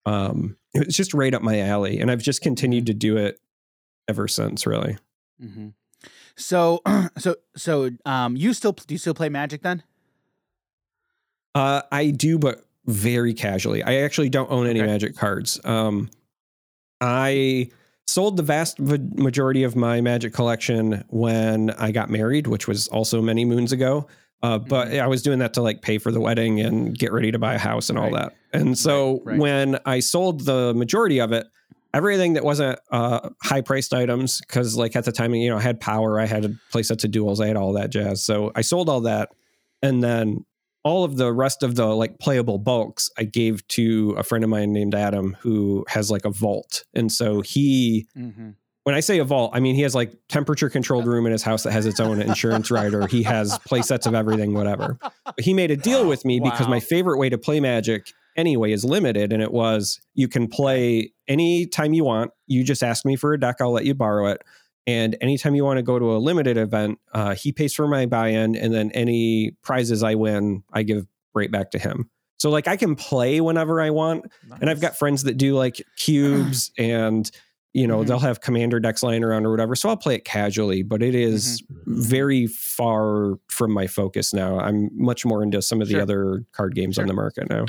um 0.05 0.57
it 0.73 0.85
was 0.85 0.95
just 0.97 1.13
right 1.13 1.33
up 1.33 1.41
my 1.41 1.61
alley, 1.61 1.99
and 1.99 2.11
I've 2.11 2.21
just 2.21 2.41
continued 2.41 2.87
to 2.87 2.93
do 2.93 3.15
it 3.17 3.39
ever 4.07 4.27
since. 4.27 4.67
Really. 4.67 4.97
hmm 5.39 5.69
So, 6.37 6.81
so, 7.17 7.35
so, 7.55 7.89
um, 8.05 8.35
you 8.37 8.53
still 8.53 8.71
do 8.71 8.93
you 8.93 8.97
still 8.99 9.13
play 9.13 9.29
Magic 9.29 9.61
then? 9.63 9.83
Uh, 11.55 11.81
I 11.91 12.11
do, 12.11 12.37
but 12.37 12.63
very 12.85 13.33
casually. 13.33 13.83
I 13.83 13.95
actually 14.01 14.29
don't 14.29 14.49
own 14.51 14.67
any 14.67 14.79
Okay. 14.79 14.87
Magic 14.87 15.15
cards. 15.15 15.59
Um, 15.65 16.09
I 17.01 17.69
sold 18.05 18.37
the 18.37 18.43
vast 18.43 18.79
majority 18.79 19.63
of 19.63 19.75
my 19.75 19.99
Magic 19.99 20.33
collection 20.33 21.03
when 21.09 21.71
I 21.71 21.91
got 21.91 22.09
married, 22.09 22.47
which 22.47 22.67
was 22.67 22.87
also 22.89 23.21
many 23.21 23.43
moons 23.43 23.71
ago. 23.71 24.07
Uh, 24.43 24.59
but 24.59 24.89
Mhm. 24.89 25.01
I 25.01 25.07
was 25.07 25.23
doing 25.23 25.39
that 25.39 25.53
to 25.55 25.63
like 25.63 25.81
pay 25.81 25.97
for 25.97 26.11
the 26.11 26.19
wedding 26.21 26.61
and 26.61 26.97
get 26.97 27.11
ready 27.11 27.31
to 27.31 27.39
buy 27.39 27.55
a 27.55 27.59
house 27.59 27.89
and 27.89 27.97
all 27.97 28.11
that. 28.11 28.33
And 28.53 28.77
so 28.77 29.13
Right, 29.25 29.31
right. 29.33 29.39
when 29.39 29.79
I 29.85 29.99
sold 29.99 30.41
the 30.45 30.73
majority 30.75 31.19
of 31.19 31.31
it, 31.31 31.47
everything 31.97 32.33
that 32.33 32.43
wasn't 32.43 32.79
uh, 32.91 33.29
high 33.41 33.61
priced 33.61 33.93
items, 33.93 34.39
because 34.41 34.77
like 34.77 34.95
at 34.95 35.05
the 35.05 35.11
time, 35.11 35.33
you 35.35 35.49
know, 35.49 35.57
I 35.57 35.61
had 35.61 35.79
power, 35.79 36.19
I 36.19 36.25
had 36.25 36.57
play 36.71 36.83
sets 36.83 37.03
of 37.03 37.11
duals, 37.11 37.43
I 37.43 37.47
had 37.47 37.57
all 37.57 37.73
that 37.73 37.89
jazz. 37.89 38.23
So 38.23 38.51
I 38.55 38.61
sold 38.61 38.87
all 38.89 39.01
that. 39.01 39.29
And 39.81 40.03
then 40.03 40.45
all 40.83 41.03
of 41.03 41.17
the 41.17 41.33
rest 41.33 41.63
of 41.63 41.75
the 41.75 41.85
like 41.87 42.19
playable 42.19 42.57
bulks 42.59 43.09
I 43.17 43.23
gave 43.25 43.67
to 43.69 44.15
a 44.17 44.23
friend 44.23 44.43
of 44.43 44.49
mine 44.49 44.71
named 44.71 44.95
Adam 44.95 45.35
who 45.41 45.85
has 45.89 46.09
like 46.09 46.23
a 46.25 46.29
vault. 46.29 46.85
And 46.93 47.11
so 47.11 47.41
he 47.41 48.07
Mm-hmm. 48.17 48.51
when 48.83 48.95
I 48.95 49.01
say 49.01 49.19
a 49.19 49.25
vault, 49.25 49.51
I 49.53 49.59
mean 49.59 49.75
he 49.75 49.81
has 49.81 49.93
like 49.93 50.13
temperature 50.29 50.69
controlled 50.69 51.05
room 51.07 51.25
in 51.25 51.33
his 51.33 51.43
house 51.43 51.63
that 51.63 51.73
has 51.73 51.85
its 51.85 51.99
own 51.99 52.21
insurance 52.21 52.71
rider. 52.71 53.05
He 53.07 53.23
has 53.23 53.57
play 53.67 53.81
sets 53.81 54.05
of 54.05 54.13
everything, 54.15 54.53
whatever. 54.53 54.97
But 55.25 55.39
he 55.39 55.53
made 55.53 55.71
a 55.71 55.77
deal 55.77 56.07
with 56.11 56.23
me 56.23 56.39
because 56.39 56.67
my 56.69 56.79
favorite 56.79 57.17
way 57.17 57.29
to 57.29 57.37
play 57.37 57.59
magic 57.59 58.13
anyway 58.37 58.71
is 58.71 58.85
limited. 58.85 59.33
And 59.33 59.43
it 59.43 59.51
was 59.51 59.99
you 60.13 60.29
can 60.29 60.47
play 60.47 61.11
any 61.27 61.65
time 61.65 61.93
you 61.93 62.03
want. 62.03 62.31
You 62.47 62.63
just 62.63 62.83
ask 62.83 63.05
me 63.05 63.15
for 63.15 63.33
a 63.33 63.39
deck, 63.39 63.57
I'll 63.59 63.71
let 63.71 63.85
you 63.85 63.93
borrow 63.93 64.27
it. 64.27 64.41
And 64.85 65.17
anytime 65.19 65.53
you 65.55 65.65
want 65.65 65.77
to 65.77 65.83
go 65.83 65.99
to 65.99 66.15
a 66.15 66.17
limited 66.17 66.55
event, 66.57 66.99
uh, 67.13 67.35
he 67.35 67.51
pays 67.51 67.73
for 67.73 67.87
my 67.87 68.05
buy-in, 68.05 68.55
and 68.55 68.73
then 68.73 68.89
any 68.91 69.51
prizes 69.61 70.01
I 70.01 70.15
win, 70.15 70.63
I 70.71 70.83
give 70.83 71.05
right 71.33 71.51
back 71.51 71.71
to 71.71 71.79
him. 71.79 72.09
So 72.39 72.49
like 72.49 72.67
I 72.67 72.77
can 72.77 72.95
play 72.95 73.41
whenever 73.41 73.81
I 73.81 73.89
want, 73.89 74.25
and 74.61 74.69
I've 74.69 74.79
got 74.79 74.97
friends 74.97 75.23
that 75.23 75.37
do 75.37 75.55
like 75.55 75.81
cubes 75.97 76.71
and 76.77 77.29
you 77.73 77.85
know, 77.85 77.99
Mhm. 77.99 78.07
they'll 78.07 78.19
have 78.19 78.41
commander 78.41 78.79
decks 78.79 79.03
lying 79.03 79.23
around 79.23 79.45
or 79.45 79.51
whatever. 79.51 79.75
So 79.75 79.89
I'll 79.89 79.97
play 79.97 80.15
it 80.15 80.25
casually, 80.25 80.81
but 80.81 81.03
it 81.03 81.13
is 81.13 81.61
Mm-hmm. 81.63 82.01
very 82.01 82.47
far 82.47 83.35
from 83.49 83.71
my 83.71 83.85
focus 83.87 84.33
now. 84.33 84.57
I'm 84.59 84.89
much 84.93 85.25
more 85.25 85.43
into 85.43 85.61
some 85.61 85.81
of 85.81 85.87
the 85.87 85.95
Sure. 85.95 86.01
other 86.01 86.45
card 86.53 86.73
games 86.75 86.97
on 86.97 87.05
the 87.07 87.13
market 87.13 87.49
now. 87.49 87.65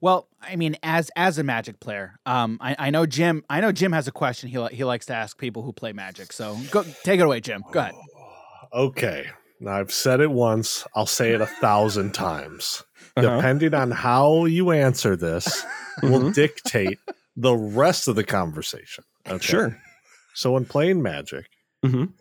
Well, 0.00 0.28
I 0.40 0.56
mean, 0.56 0.76
as 0.82 1.10
as 1.16 1.38
a 1.38 1.42
Magic 1.44 1.80
player, 1.80 2.18
um, 2.24 2.58
I, 2.60 2.76
I 2.78 2.90
know 2.90 3.04
Jim. 3.06 3.44
I 3.50 3.60
know 3.60 3.72
Jim 3.72 3.92
has 3.92 4.06
a 4.06 4.12
question. 4.12 4.48
He 4.48 4.58
li- 4.58 4.74
he 4.74 4.84
likes 4.84 5.06
to 5.06 5.14
ask 5.14 5.36
people 5.38 5.62
who 5.62 5.72
play 5.72 5.92
Magic. 5.92 6.32
So 6.32 6.56
go 6.70 6.84
take 7.02 7.18
it 7.20 7.24
away, 7.24 7.40
Jim. 7.40 7.64
Go 7.72 7.80
ahead. 7.80 7.94
Okay. 8.72 9.26
Now 9.60 9.72
I've 9.80 9.90
said 9.92 10.20
it 10.20 10.30
once. 10.30 10.86
I'll 10.94 11.06
say 11.06 11.32
it 11.32 11.40
a 11.40 11.46
thousand 11.46 12.12
times. 12.14 12.82
Uh-huh. 13.16 13.36
Depending 13.36 13.74
on 13.74 13.90
how 13.90 14.44
you 14.44 14.70
answer 14.70 15.16
this, 15.16 15.64
will 16.04 16.20
Mhm. 16.20 16.34
dictate 16.34 17.00
the 17.36 17.56
rest 17.56 18.06
of 18.06 18.14
the 18.14 18.22
conversation. 18.22 19.02
Okay. 19.26 19.38
Sure. 19.44 19.80
So 20.34 20.52
when 20.52 20.64
playing 20.66 21.02
Magic, 21.02 21.46
Mhm. 21.84 22.12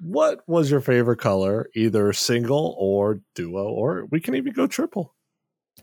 what 0.00 0.40
was 0.48 0.70
your 0.70 0.80
favorite 0.80 1.18
color, 1.18 1.68
either 1.74 2.14
single 2.14 2.74
or 2.78 3.20
duo, 3.34 3.64
or 3.64 4.06
we 4.10 4.20
can 4.20 4.34
even 4.34 4.54
go 4.54 4.66
triple? 4.66 5.12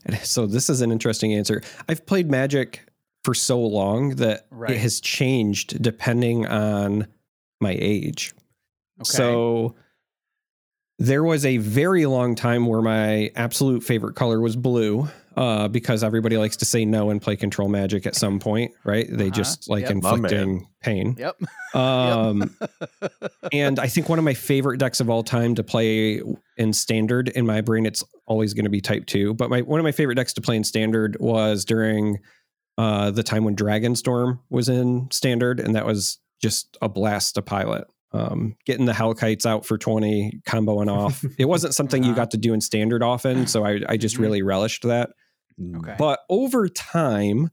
And 0.04 0.18
So 0.24 0.46
this 0.46 0.70
is 0.70 0.80
an 0.80 0.90
interesting 0.92 1.34
answer. 1.34 1.62
I've 1.88 2.06
played 2.06 2.30
Magic 2.30 2.86
for 3.24 3.34
so 3.34 3.60
long 3.60 4.16
that 4.16 4.46
Right. 4.50 4.72
it 4.72 4.78
has 4.78 5.00
changed 5.00 5.82
depending 5.82 6.46
on 6.46 7.06
my 7.60 7.76
age. 7.78 8.32
Okay. 9.00 9.04
So 9.04 9.74
there 10.98 11.24
was 11.24 11.44
a 11.46 11.56
very 11.58 12.06
long 12.06 12.34
time 12.34 12.66
where 12.66 12.82
my 12.82 13.30
absolute 13.36 13.82
favorite 13.82 14.14
color 14.16 14.40
was 14.40 14.56
blue, 14.56 15.08
uh, 15.36 15.68
because 15.68 16.02
everybody 16.04 16.36
likes 16.36 16.56
to 16.56 16.64
say 16.64 16.84
no 16.84 17.10
and 17.10 17.20
play 17.22 17.36
control 17.36 17.68
magic 17.68 18.06
at 18.06 18.14
some 18.14 18.38
point, 18.38 18.72
right? 18.84 19.06
They 19.10 19.26
Uh-huh. 19.26 19.34
just 19.34 19.68
like 19.70 19.82
Yep. 19.82 19.90
Inflicting 19.90 20.68
pain. 20.82 21.16
Yep. 21.18 21.36
Um, 21.72 22.56
and 23.52 23.78
I 23.78 23.86
think 23.86 24.08
one 24.08 24.18
of 24.18 24.24
my 24.24 24.34
favorite 24.34 24.78
decks 24.78 24.98
of 24.98 25.08
all 25.08 25.22
time 25.22 25.54
to 25.54 25.62
play 25.62 26.20
in 26.56 26.72
standard 26.72 27.28
in 27.28 27.46
my 27.46 27.60
brain, 27.60 27.86
it's 27.86 28.02
always 28.26 28.54
going 28.54 28.64
to 28.64 28.70
be 28.70 28.80
type 28.80 29.06
two. 29.06 29.34
But 29.34 29.50
my 29.50 29.60
one 29.62 29.78
of 29.78 29.84
my 29.84 29.92
favorite 29.92 30.16
decks 30.16 30.32
to 30.32 30.40
play 30.40 30.56
in 30.56 30.64
standard 30.64 31.16
was 31.20 31.64
during 31.64 32.18
uh, 32.76 33.12
the 33.12 33.22
time 33.22 33.44
when 33.44 33.54
Dragonstorm 33.54 34.40
was 34.50 34.68
in 34.68 35.08
standard, 35.12 35.60
and 35.60 35.76
that 35.76 35.86
was 35.86 36.18
just 36.42 36.76
a 36.82 36.88
blast 36.88 37.36
to 37.36 37.42
pilot. 37.42 37.86
Um, 38.12 38.56
getting 38.66 38.86
the 38.86 38.92
Hellkites 38.92 39.46
out 39.46 39.64
for 39.64 39.78
20, 39.78 40.40
comboing 40.44 40.90
off. 40.90 41.24
It 41.38 41.44
wasn't 41.44 41.74
something 41.74 42.02
you 42.02 42.12
got 42.14 42.32
to 42.32 42.36
do 42.36 42.52
in 42.52 42.60
standard 42.60 43.02
often, 43.04 43.46
so 43.46 43.64
I, 43.64 43.80
I 43.88 43.96
just 43.96 44.16
Mhm. 44.16 44.20
really 44.20 44.42
relished 44.42 44.82
that. 44.82 45.10
Okay. 45.76 45.94
But 45.96 46.18
over 46.28 46.68
time, 46.68 47.50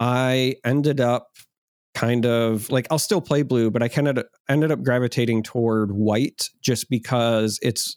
I 0.00 0.56
ended 0.64 1.00
up 1.00 1.28
kind 1.94 2.26
of 2.26 2.70
like 2.70 2.86
I'll 2.90 2.98
still 2.98 3.20
play 3.20 3.42
blue, 3.42 3.70
but 3.70 3.82
I 3.84 3.88
kind 3.88 4.08
of 4.08 4.24
ended 4.48 4.72
up 4.72 4.82
gravitating 4.82 5.42
toward 5.44 5.92
white 5.92 6.48
just 6.60 6.88
because 6.90 7.58
it's 7.62 7.96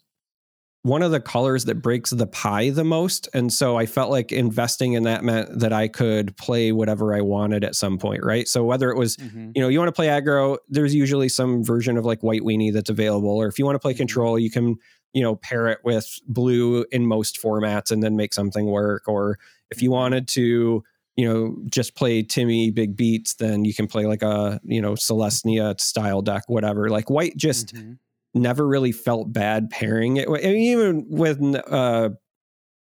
one 0.83 1.01
of 1.01 1.11
the 1.11 1.19
colors 1.19 1.63
that 1.65 1.75
breaks 1.81 2.09
the 2.11 2.27
pie 2.27 2.69
the 2.69 2.83
most. 2.83 3.29
And 3.33 3.51
so 3.53 3.77
I 3.77 3.85
felt 3.85 4.11
like 4.11 4.31
investing 4.33 4.93
in 4.93 5.03
that 5.03 5.23
meant 5.23 5.57
that 5.59 5.71
I 5.73 5.87
could 5.87 6.35
play 6.37 6.73
whatever 6.73 7.15
I 7.15 7.21
wanted 7.21 7.63
at 7.63 7.73
some 7.75 7.97
point, 7.97 8.21
right? 8.23 8.47
So 8.49 8.65
whether 8.65 8.89
it 8.91 8.97
was 8.97 9.15
Mhm. 9.17 9.53
you 9.55 9.61
know, 9.61 9.69
you 9.69 9.79
want 9.79 9.87
to 9.87 9.93
play 9.93 10.07
aggro, 10.07 10.57
there's 10.67 10.93
usually 10.93 11.29
some 11.29 11.63
version 11.63 11.97
of 11.97 12.03
like 12.05 12.21
white 12.21 12.41
weenie 12.41 12.73
that's 12.73 12.89
available. 12.89 13.29
Or 13.31 13.47
if 13.47 13.57
you 13.57 13.65
want 13.65 13.75
to 13.75 13.79
play 13.79 13.93
Mhm. 13.93 13.97
control, 13.97 14.37
you 14.37 14.51
can, 14.51 14.75
you 15.13 15.21
know, 15.23 15.37
pair 15.37 15.67
it 15.69 15.79
with 15.85 16.19
blue 16.27 16.85
in 16.91 17.05
most 17.05 17.41
formats 17.41 17.89
and 17.89 18.03
then 18.03 18.17
make 18.17 18.33
something 18.33 18.65
work. 18.65 19.07
Or 19.07 19.39
if 19.71 19.81
you 19.81 19.89
wanted 19.89 20.27
to, 20.29 20.83
you 21.15 21.25
know, 21.25 21.55
just 21.69 21.95
play 21.95 22.23
Timmy 22.23 22.71
big 22.71 22.97
beats, 22.97 23.35
then 23.35 23.63
you 23.63 23.73
can 23.73 23.87
play 23.87 24.05
like 24.05 24.21
a, 24.23 24.59
you 24.65 24.81
know, 24.81 24.93
Celestia 24.95 25.79
style 25.79 26.21
deck, 26.21 26.43
whatever. 26.47 26.89
Like 26.89 27.09
white 27.09 27.37
just 27.37 27.73
Mhm. 27.73 27.99
Never 28.33 28.67
really 28.67 28.91
felt 28.91 29.31
bad 29.31 29.69
pairing 29.69 30.17
it. 30.17 30.27
I 30.27 30.31
mean, 30.31 30.55
even 30.55 31.05
when 31.09 31.55
uh, 31.55 32.09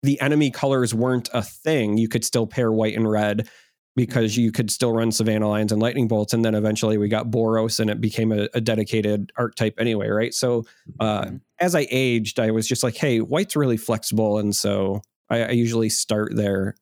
the 0.03 0.21
enemy 0.21 0.51
colors 0.51 0.95
weren't 0.95 1.29
a 1.33 1.43
thing, 1.43 1.97
you 1.99 2.09
could 2.09 2.25
still 2.25 2.47
pair 2.47 2.71
white 2.73 2.97
and 2.97 3.11
red 3.11 3.49
because 3.97 4.37
you 4.37 4.51
could 4.51 4.71
still 4.71 4.93
run 4.93 5.13
Savannah 5.13 5.49
Lions 5.49 5.71
and 5.73 5.81
Lightning 5.81 6.09
Bolts. 6.09 6.35
And 6.35 6.45
then 6.45 6.55
eventually 6.55 6.99
we 6.99 7.09
got 7.09 7.31
Boros 7.31 7.79
and 7.79 7.89
it 7.89 8.01
became 8.01 8.33
a, 8.33 8.49
a 8.53 8.61
dedicated 8.61 9.31
archetype 9.37 9.75
anyway, 9.79 10.09
right? 10.09 10.35
So 10.35 10.65
uh, 11.01 11.25
Mhm. 11.27 11.41
as 11.61 11.75
I 11.77 11.87
aged, 11.91 12.41
I 12.41 12.51
was 12.51 12.67
just 12.67 12.83
like, 12.83 12.97
hey, 12.97 13.21
white's 13.21 13.55
really 13.57 13.77
flexible. 13.77 14.39
And 14.39 14.55
so 14.55 15.01
I, 15.31 15.45
I 15.45 15.51
usually 15.51 15.89
start 15.89 16.35
there. 16.35 16.75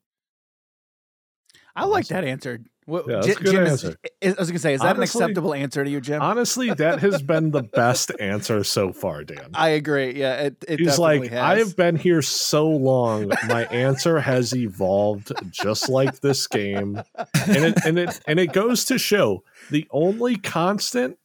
I 1.77 1.85
like 1.85 2.09
that 2.09 2.25
answer. 2.25 2.61
What, 2.93 3.09
Yeah, 3.09 3.21
that's 3.25 3.39
good 3.39 3.53
Jim, 3.53 3.65
is- 3.65 3.85
answer. 3.85 3.97
is- 4.21 4.35
I 4.37 4.39
was 4.41 4.51
gonna 4.51 4.59
say, 4.59 4.75
is 4.75 4.81
that 4.83 4.97
Honestly- 4.97 5.19
an 5.25 5.31
acceptable 5.31 5.55
answer 5.55 5.83
to 5.83 5.89
you, 5.89 6.01
Jim? 6.03 6.21
Honestly, 6.21 6.75
that 6.75 6.99
has 7.01 7.23
been 7.23 7.51
the 7.51 7.63
best 7.63 8.13
answer 8.21 8.63
so 8.65 8.93
far, 8.93 9.25
Dan. 9.25 9.49
I 9.55 9.71
agree. 9.71 10.15
Yeah, 10.15 10.35
it, 10.43 10.57
it 10.69 10.79
He's 10.79 10.99
like, 10.99 11.23
has. 11.31 11.33
I 11.41 11.59
have 11.59 11.75
been 11.75 11.97
here 11.97 12.21
so 12.21 12.69
long. 12.69 13.31
My 13.49 13.65
answer 13.65 14.21
has 14.21 14.55
evolved 14.55 15.33
just 15.51 15.89
like 15.89 16.21
this 16.21 16.47
game. 16.47 17.03
And 17.49 17.65
it 17.65 17.79
and 17.87 17.99
it 17.99 18.21
and 18.27 18.39
it 18.39 18.53
goes 18.53 18.85
to 18.85 18.99
show 18.99 19.43
the 19.71 19.89
only 19.91 20.37
constant 20.37 21.17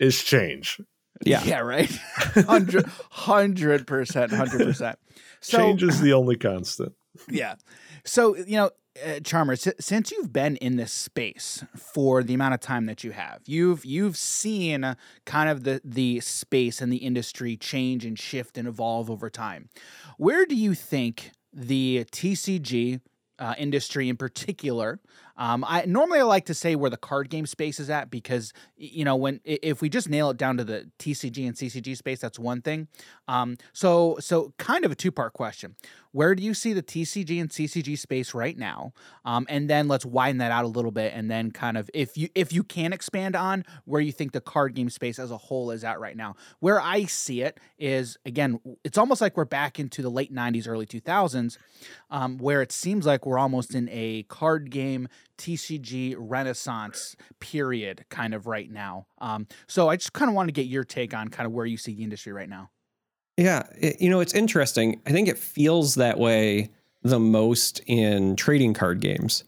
is 0.00 0.24
change. 0.24 0.80
Yeah. 1.22 1.42
yeah, 1.44 1.58
right. 1.60 1.90
Hundred 3.10 3.86
percent, 3.86 4.32
hundred 4.32 4.66
percent. 4.66 4.98
Change 5.42 5.82
is 5.82 6.00
the 6.00 6.12
only 6.14 6.36
constant. 6.36 6.92
yeah, 7.30 7.54
so 8.04 8.34
you 8.36 8.56
know, 8.56 8.70
uh, 9.04 9.20
Charmer, 9.20 9.56
si- 9.56 9.72
since 9.80 10.10
you've 10.10 10.32
been 10.32 10.56
in 10.56 10.76
this 10.76 10.92
space 10.92 11.64
for 11.76 12.22
the 12.22 12.34
amount 12.34 12.54
of 12.54 12.60
time 12.60 12.86
that 12.86 13.02
you 13.02 13.12
have, 13.12 13.40
you've 13.46 13.84
you've 13.84 14.16
seen 14.16 14.96
kind 15.24 15.48
of 15.48 15.64
the 15.64 15.80
the 15.84 16.20
space 16.20 16.80
and 16.80 16.92
the 16.92 16.98
industry 16.98 17.56
change 17.56 18.04
and 18.04 18.18
shift 18.18 18.58
and 18.58 18.68
evolve 18.68 19.10
over 19.10 19.30
time. 19.30 19.68
Where 20.16 20.46
do 20.46 20.54
you 20.54 20.74
think 20.74 21.32
the 21.52 22.04
TCG 22.10 23.00
uh, 23.38 23.54
industry 23.58 24.08
in 24.08 24.16
particular. 24.16 25.00
Um, 25.36 25.64
I 25.66 25.84
normally 25.86 26.20
I 26.20 26.22
like 26.22 26.46
to 26.46 26.54
say 26.54 26.76
where 26.76 26.90
the 26.90 26.96
card 26.96 27.28
game 27.28 27.46
space 27.46 27.80
is 27.80 27.90
at 27.90 28.10
because 28.10 28.52
you 28.76 29.04
know 29.04 29.16
when 29.16 29.40
if 29.44 29.82
we 29.82 29.88
just 29.88 30.08
nail 30.08 30.30
it 30.30 30.36
down 30.36 30.56
to 30.58 30.64
the 30.64 30.90
TCG 30.98 31.46
and 31.46 31.56
CCG 31.56 31.96
space, 31.96 32.20
that's 32.20 32.38
one 32.38 32.62
thing. 32.62 32.88
Um, 33.26 33.56
so 33.72 34.16
so 34.20 34.54
kind 34.58 34.84
of 34.84 34.92
a 34.92 34.94
two 34.94 35.10
part 35.10 35.32
question. 35.32 35.76
Where 36.12 36.36
do 36.36 36.44
you 36.44 36.54
see 36.54 36.72
the 36.72 36.82
TCG 36.82 37.40
and 37.40 37.50
CCG 37.50 37.98
space 37.98 38.34
right 38.34 38.56
now? 38.56 38.92
Um, 39.24 39.46
and 39.48 39.68
then 39.68 39.88
let's 39.88 40.06
widen 40.06 40.38
that 40.38 40.52
out 40.52 40.64
a 40.64 40.68
little 40.68 40.92
bit, 40.92 41.12
and 41.12 41.28
then 41.28 41.50
kind 41.50 41.76
of 41.76 41.90
if 41.92 42.16
you 42.16 42.28
if 42.36 42.52
you 42.52 42.62
can 42.62 42.92
expand 42.92 43.34
on 43.34 43.64
where 43.84 44.00
you 44.00 44.12
think 44.12 44.30
the 44.30 44.40
card 44.40 44.74
game 44.74 44.90
space 44.90 45.18
as 45.18 45.32
a 45.32 45.36
whole 45.36 45.72
is 45.72 45.82
at 45.82 45.98
right 45.98 46.16
now. 46.16 46.36
Where 46.60 46.80
I 46.80 47.06
see 47.06 47.42
it 47.42 47.58
is 47.78 48.16
again, 48.24 48.60
it's 48.84 48.98
almost 48.98 49.20
like 49.20 49.36
we're 49.36 49.44
back 49.44 49.80
into 49.80 50.02
the 50.02 50.10
late 50.10 50.32
'90s, 50.32 50.68
early 50.68 50.86
2000s, 50.86 51.58
um, 52.10 52.38
where 52.38 52.62
it 52.62 52.70
seems 52.70 53.06
like 53.06 53.26
we're 53.26 53.38
almost 53.38 53.74
in 53.74 53.88
a 53.90 54.22
card 54.24 54.70
game 54.70 55.08
TCG 55.38 56.14
renaissance 56.18 57.16
period, 57.40 58.04
kind 58.10 58.34
of 58.34 58.46
right 58.46 58.70
now. 58.70 59.06
Um, 59.18 59.46
so 59.66 59.88
I 59.88 59.96
just 59.96 60.12
kind 60.12 60.28
of 60.28 60.34
want 60.34 60.48
to 60.48 60.52
get 60.52 60.66
your 60.66 60.84
take 60.84 61.14
on 61.14 61.28
kind 61.28 61.46
of 61.46 61.52
where 61.52 61.66
you 61.66 61.76
see 61.76 61.94
the 61.94 62.02
industry 62.02 62.32
right 62.32 62.48
now. 62.48 62.70
Yeah, 63.36 63.64
it, 63.76 64.00
you 64.00 64.10
know, 64.10 64.20
it's 64.20 64.34
interesting. 64.34 65.00
I 65.06 65.10
think 65.10 65.28
it 65.28 65.38
feels 65.38 65.96
that 65.96 66.18
way 66.18 66.70
the 67.02 67.18
most 67.18 67.80
in 67.86 68.36
trading 68.36 68.74
card 68.74 69.00
games. 69.00 69.44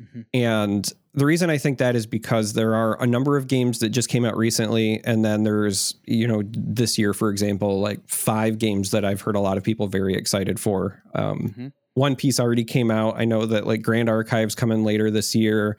Mhm. 0.00 0.24
And 0.32 0.92
the 1.12 1.26
reason 1.26 1.50
I 1.50 1.58
think 1.58 1.78
that 1.78 1.94
is 1.96 2.06
because 2.06 2.54
there 2.54 2.74
are 2.74 3.00
a 3.02 3.06
number 3.06 3.36
of 3.36 3.46
games 3.46 3.80
that 3.80 3.90
just 3.90 4.08
came 4.08 4.24
out 4.24 4.36
recently. 4.36 5.00
And 5.04 5.24
then 5.24 5.42
there's, 5.42 5.96
you 6.06 6.26
know, 6.26 6.42
this 6.46 6.96
year, 6.98 7.12
for 7.12 7.30
example, 7.30 7.80
like 7.80 8.00
five 8.08 8.58
games 8.58 8.92
that 8.92 9.04
I've 9.04 9.20
heard 9.20 9.36
a 9.36 9.40
lot 9.40 9.58
of 9.58 9.64
people 9.64 9.86
very 9.88 10.14
excited 10.14 10.58
for. 10.58 11.02
Um, 11.14 11.54
Mhm. 11.58 11.72
One 11.94 12.16
piece 12.16 12.38
already 12.38 12.64
came 12.64 12.90
out. 12.90 13.16
I 13.18 13.24
know 13.24 13.46
that 13.46 13.66
like 13.66 13.82
Grand 13.82 14.08
Archives 14.08 14.54
coming 14.54 14.84
later 14.84 15.10
this 15.10 15.34
year. 15.34 15.78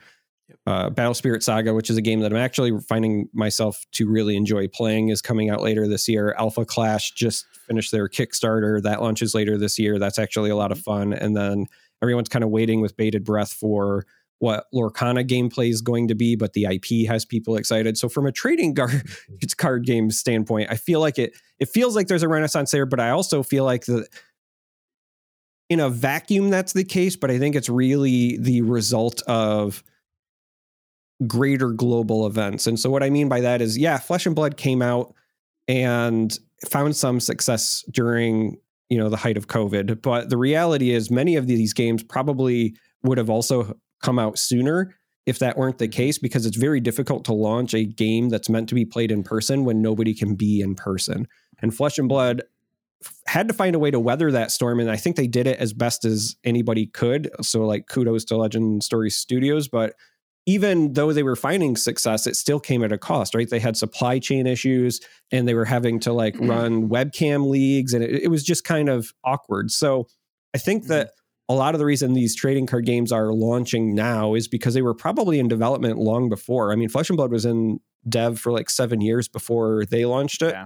Uh, 0.68 0.90
Battle 0.90 1.14
Spirit 1.14 1.44
Saga, 1.44 1.74
which 1.74 1.90
is 1.90 1.98
a 1.98 2.02
game 2.02 2.20
that 2.20 2.32
I'm 2.32 2.38
actually 2.38 2.78
finding 2.88 3.30
myself 3.34 3.86
to 3.94 4.10
really 4.10 4.36
enjoy 4.36 4.68
playing, 4.68 5.10
is 5.10 5.22
coming 5.22 5.50
out 5.50 5.62
later 5.62 5.88
this 5.88 6.10
year. 6.10 6.36
Alpha 6.38 6.66
Clash 6.66 7.12
just 7.12 7.46
finished 7.68 7.92
their 7.92 8.10
Kickstarter. 8.10 8.82
That 8.82 9.02
launches 9.02 9.34
later 9.34 9.58
this 9.58 9.80
year. 9.80 9.98
That's 9.98 10.20
actually 10.20 10.50
a 10.50 10.56
lot 10.56 10.72
of 10.72 10.80
fun. 10.80 11.14
And 11.14 11.36
then 11.36 11.68
everyone's 12.02 12.30
kind 12.30 12.44
of 12.44 12.50
waiting 12.50 12.82
with 12.82 12.98
bated 12.98 13.24
breath 13.24 13.54
for 13.54 14.06
what 14.42 14.66
Lorcana 14.74 15.26
gameplay 15.26 15.70
is 15.70 15.82
going 15.82 16.08
to 16.08 16.16
be, 16.16 16.36
but 16.36 16.54
the 16.54 16.66
IP 16.66 17.08
has 17.08 17.26
people 17.26 17.56
excited. 17.56 17.96
So 17.96 18.10
from 18.10 18.26
a 18.26 18.32
trading 18.32 18.74
card, 18.74 19.04
card 19.58 19.86
game 19.86 20.10
standpoint, 20.10 20.72
I 20.72 20.76
feel 20.76 21.00
like 21.00 21.20
it 21.20 21.34
it 21.60 21.70
feels 21.70 21.96
like 21.96 22.08
there's 22.08 22.24
a 22.24 22.28
renaissance 22.28 22.72
there, 22.72 22.88
but 22.88 23.00
I 23.00 23.12
also 23.12 23.44
feel 23.44 23.66
like 23.66 23.86
the 23.86 24.08
in 25.72 25.80
a 25.80 25.90
vacuum 25.90 26.50
that's 26.50 26.74
the 26.74 26.84
case, 26.84 27.16
but 27.16 27.32
I 27.32 27.40
think 27.40 27.56
it's 27.56 27.70
really 27.70 28.36
the 28.36 28.62
result 28.62 29.22
of 29.22 29.82
greater 31.26 31.70
global 31.70 32.28
events. 32.28 32.68
And 32.68 32.78
so 32.78 32.90
what 32.90 33.04
I 33.04 33.10
mean 33.10 33.30
by 33.30 33.40
that 33.40 33.62
is 33.62 33.78
yeah, 33.78 33.98
Flesh 33.98 34.26
and 34.26 34.36
Blood 34.36 34.58
came 34.58 34.82
out 34.82 35.16
and 35.70 36.38
found 36.68 36.98
some 36.98 37.22
success 37.22 37.86
during, 37.90 38.58
you 38.90 38.98
know, 38.98 39.08
the 39.08 39.16
height 39.16 39.38
of 39.38 39.48
COVID, 39.48 40.02
but 40.02 40.30
the 40.30 40.38
reality 40.38 40.92
is 40.92 41.10
many 41.10 41.38
of 41.38 41.48
these 41.48 41.72
games 41.72 42.04
probably 42.04 42.76
would 43.04 43.18
have 43.18 43.30
also 43.30 43.74
come 44.04 44.20
out 44.20 44.38
sooner 44.38 44.94
if 45.26 45.40
that 45.40 45.56
weren't 45.58 45.78
the 45.78 45.88
mm-hmm. 45.88 45.94
case 45.94 46.18
because 46.18 46.46
it's 46.46 46.58
very 46.58 46.82
difficult 46.82 47.24
to 47.24 47.34
launch 47.34 47.74
a 47.74 47.86
game 47.86 48.28
that's 48.28 48.50
meant 48.50 48.68
to 48.68 48.76
be 48.76 48.84
played 48.84 49.10
in 49.10 49.24
person 49.24 49.64
when 49.64 49.82
nobody 49.82 50.14
can 50.14 50.36
be 50.36 50.60
in 50.60 50.76
person. 50.76 51.30
And 51.62 51.74
Flesh 51.74 51.98
and 51.98 52.10
Blood 52.10 52.42
had 53.26 53.48
to 53.48 53.54
find 53.54 53.76
a 53.76 53.80
way 53.80 53.92
to 53.92 54.00
weather 54.00 54.32
that 54.32 54.52
storm 54.52 54.80
and 54.80 54.92
I 54.92 54.96
think 54.98 55.16
they 55.16 55.28
did 55.28 55.48
it 55.48 55.58
as 55.60 55.74
best 55.74 56.06
as 56.06 56.36
anybody 56.44 56.86
could. 56.88 57.30
So 57.42 57.66
like 57.66 57.88
kudos 57.88 58.26
to 58.26 58.38
Legend 58.38 58.84
Story 58.84 59.10
Studios, 59.10 59.68
but 59.68 59.96
even 60.48 60.94
though 60.94 61.14
they 61.14 61.22
were 61.24 61.36
finding 61.36 61.76
success, 61.76 62.26
it 62.26 62.36
still 62.36 62.60
came 62.60 62.84
at 62.84 62.92
a 62.92 62.98
cost, 62.98 63.36
right? 63.36 63.50
They 63.50 63.60
had 63.60 63.78
supply 63.78 64.18
chain 64.20 64.48
issues 64.48 65.00
and 65.32 65.48
they 65.48 65.54
were 65.54 65.66
having 65.66 66.00
to 66.02 66.14
like 66.14 66.34
Mm-hmm. 66.36 66.50
run 66.50 66.90
webcam 66.90 67.48
leagues 67.50 67.94
and 67.94 68.04
it, 68.04 68.24
it 68.24 68.28
was 68.30 68.44
just 68.44 68.64
kind 68.64 68.90
of 68.90 69.14
awkward. 69.24 69.72
So 69.72 70.08
I 70.54 70.58
think 70.58 70.84
Mm-hmm. 70.84 70.90
that 70.94 71.12
a 71.50 71.54
lot 71.54 71.76
of 71.76 71.80
the 71.80 71.86
reason 71.86 72.14
these 72.14 72.36
trading 72.36 72.66
card 72.66 72.86
games 72.86 73.12
are 73.12 73.34
launching 73.34 73.94
now 73.94 74.36
is 74.36 74.48
because 74.48 74.74
they 74.74 74.82
were 74.82 74.94
probably 74.94 75.38
in 75.38 75.48
development 75.48 75.98
long 75.98 76.30
before. 76.30 76.72
I 76.72 76.76
mean, 76.76 76.88
Flesh 76.88 77.10
and 77.10 77.18
Blood 77.18 77.32
was 77.32 77.46
in 77.46 77.80
dev 78.08 78.40
for 78.40 78.52
like 78.54 78.70
seven 78.70 79.02
years 79.02 79.28
before 79.28 79.86
they 79.86 80.06
launched 80.06 80.42
it. 80.44 80.52
Yeah. 80.54 80.66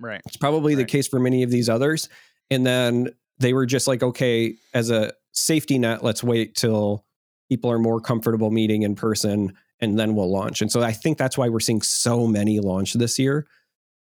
Right. 0.00 0.20
It's 0.26 0.36
probably 0.36 0.74
the 0.74 0.84
case 0.84 1.06
for 1.06 1.20
many 1.20 1.42
of 1.42 1.50
these 1.50 1.68
others. 1.68 2.08
And 2.50 2.66
then 2.66 3.10
they 3.38 3.52
were 3.52 3.66
just 3.66 3.86
like, 3.86 4.02
okay, 4.02 4.54
as 4.74 4.90
a 4.90 5.12
safety 5.32 5.78
net, 5.78 6.02
let's 6.02 6.24
wait 6.24 6.54
till 6.56 7.04
people 7.48 7.70
are 7.70 7.78
more 7.78 8.00
comfortable 8.00 8.50
meeting 8.50 8.82
in 8.82 8.94
person 8.94 9.52
and 9.80 9.98
then 9.98 10.14
we'll 10.14 10.30
launch. 10.30 10.60
And 10.60 10.70
so 10.72 10.82
I 10.82 10.92
think 10.92 11.18
that's 11.18 11.38
why 11.38 11.48
we're 11.48 11.60
seeing 11.60 11.82
so 11.82 12.26
many 12.26 12.60
launch 12.60 12.94
this 12.94 13.18
year. 13.18 13.46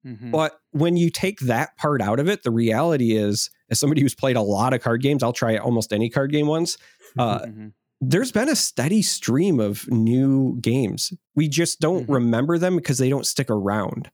Mhm. 0.05 0.31
But 0.31 0.59
when 0.71 0.97
you 0.97 1.09
take 1.09 1.39
that 1.41 1.75
part 1.77 2.01
out 2.01 2.19
of 2.19 2.27
it, 2.29 2.43
the 2.43 2.51
reality 2.51 3.15
is, 3.15 3.49
as 3.69 3.79
somebody 3.79 4.01
who's 4.01 4.15
played 4.15 4.35
a 4.37 4.41
lot 4.41 4.73
of 4.73 4.81
card 4.81 5.01
games, 5.01 5.21
I'll 5.23 5.33
try 5.33 5.57
almost 5.57 5.91
any 5.93 6.09
card 6.09 6.31
game 6.31 6.47
once. 6.47 6.77
Uh, 7.17 7.39
Mhm. 7.45 7.71
there's 7.99 8.31
been 8.31 8.49
a 8.49 8.55
steady 8.55 9.01
stream 9.01 9.59
of 9.59 9.89
new 9.89 10.59
games. 10.61 11.11
We 11.35 11.47
just 11.47 11.79
don't 11.79 12.05
Mhm. 12.07 12.13
remember 12.13 12.57
them 12.59 12.75
because 12.75 12.99
they 12.99 13.09
don't 13.09 13.25
stick 13.25 13.49
around. 13.49 14.11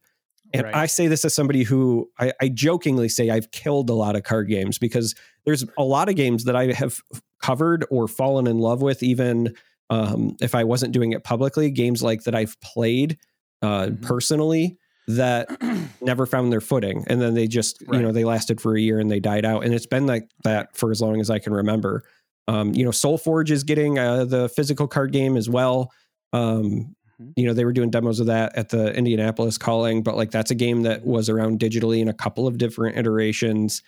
And 0.56 0.64
Right. 0.66 0.76
I 0.76 0.86
say 0.86 1.08
this 1.08 1.24
as 1.26 1.34
somebody 1.36 1.64
who 1.64 2.10
I, 2.20 2.32
I 2.42 2.50
jokingly 2.50 3.10
say 3.10 3.30
I've 3.30 3.52
killed 3.52 3.90
a 3.90 3.94
lot 3.94 4.16
of 4.16 4.24
card 4.24 4.48
games 4.48 4.78
because 4.78 5.14
there's 5.46 5.64
a 5.78 5.84
lot 5.84 6.10
of 6.10 6.16
games 6.16 6.46
that 6.46 6.56
I 6.56 6.72
have 6.74 7.00
covered 7.42 7.86
or 7.90 8.08
fallen 8.08 8.48
in 8.48 8.58
love 8.60 8.82
with, 8.82 9.04
even 9.04 9.54
um, 9.90 10.36
if 10.42 10.56
I 10.56 10.64
wasn't 10.64 10.94
doing 10.94 11.12
it 11.12 11.24
publicly. 11.24 11.70
Games 11.70 12.02
like 12.02 12.24
that 12.24 12.34
I've 12.36 12.60
played 12.62 13.18
uh, 13.62 13.88
Mhm. 13.88 14.02
personally 14.02 14.78
that 15.08 15.48
never 16.02 16.26
found 16.26 16.52
their 16.52 16.62
footing, 16.62 17.04
and 17.08 17.22
then 17.22 17.36
they 17.36 17.48
just 17.48 17.82
you 17.92 18.02
know 18.02 18.12
they 18.12 18.24
lasted 18.24 18.60
for 18.60 18.76
a 18.76 18.82
year 18.82 19.00
and 19.00 19.12
they 19.12 19.20
died 19.20 19.46
out, 19.46 19.64
and 19.64 19.74
it's 19.74 19.86
been 19.86 20.08
like 20.08 20.30
that 20.44 20.76
for 20.76 20.90
as 20.92 21.02
long 21.02 21.20
as 21.22 21.30
I 21.30 21.38
can 21.40 21.54
remember. 21.54 22.04
Um, 22.48 22.74
you 22.74 22.84
know, 22.84 22.92
SolForge 22.92 23.50
is 23.52 23.64
getting 23.64 23.98
uh, 24.00 24.26
the 24.26 24.50
physical 24.50 24.88
card 24.88 25.12
game 25.12 25.36
as 25.38 25.50
well. 25.50 25.92
Um, 26.34 26.96
Mhm. 27.22 27.34
you 27.38 27.46
know, 27.48 27.54
they 27.54 27.66
were 27.66 27.74
doing 27.74 27.90
demos 27.90 28.20
of 28.20 28.28
that 28.28 28.56
at 28.58 28.70
the 28.70 28.94
Indianapolis 28.94 29.58
calling, 29.58 30.04
but 30.04 30.16
like 30.18 30.32
that's 30.32 30.52
a 30.52 30.56
game 30.56 30.84
that 30.84 31.06
was 31.06 31.30
around 31.30 31.60
digitally 31.60 32.00
in 32.00 32.08
a 32.10 32.14
couple 32.14 32.48
of 32.48 32.58
different 32.58 32.98
iterations. 32.98 33.82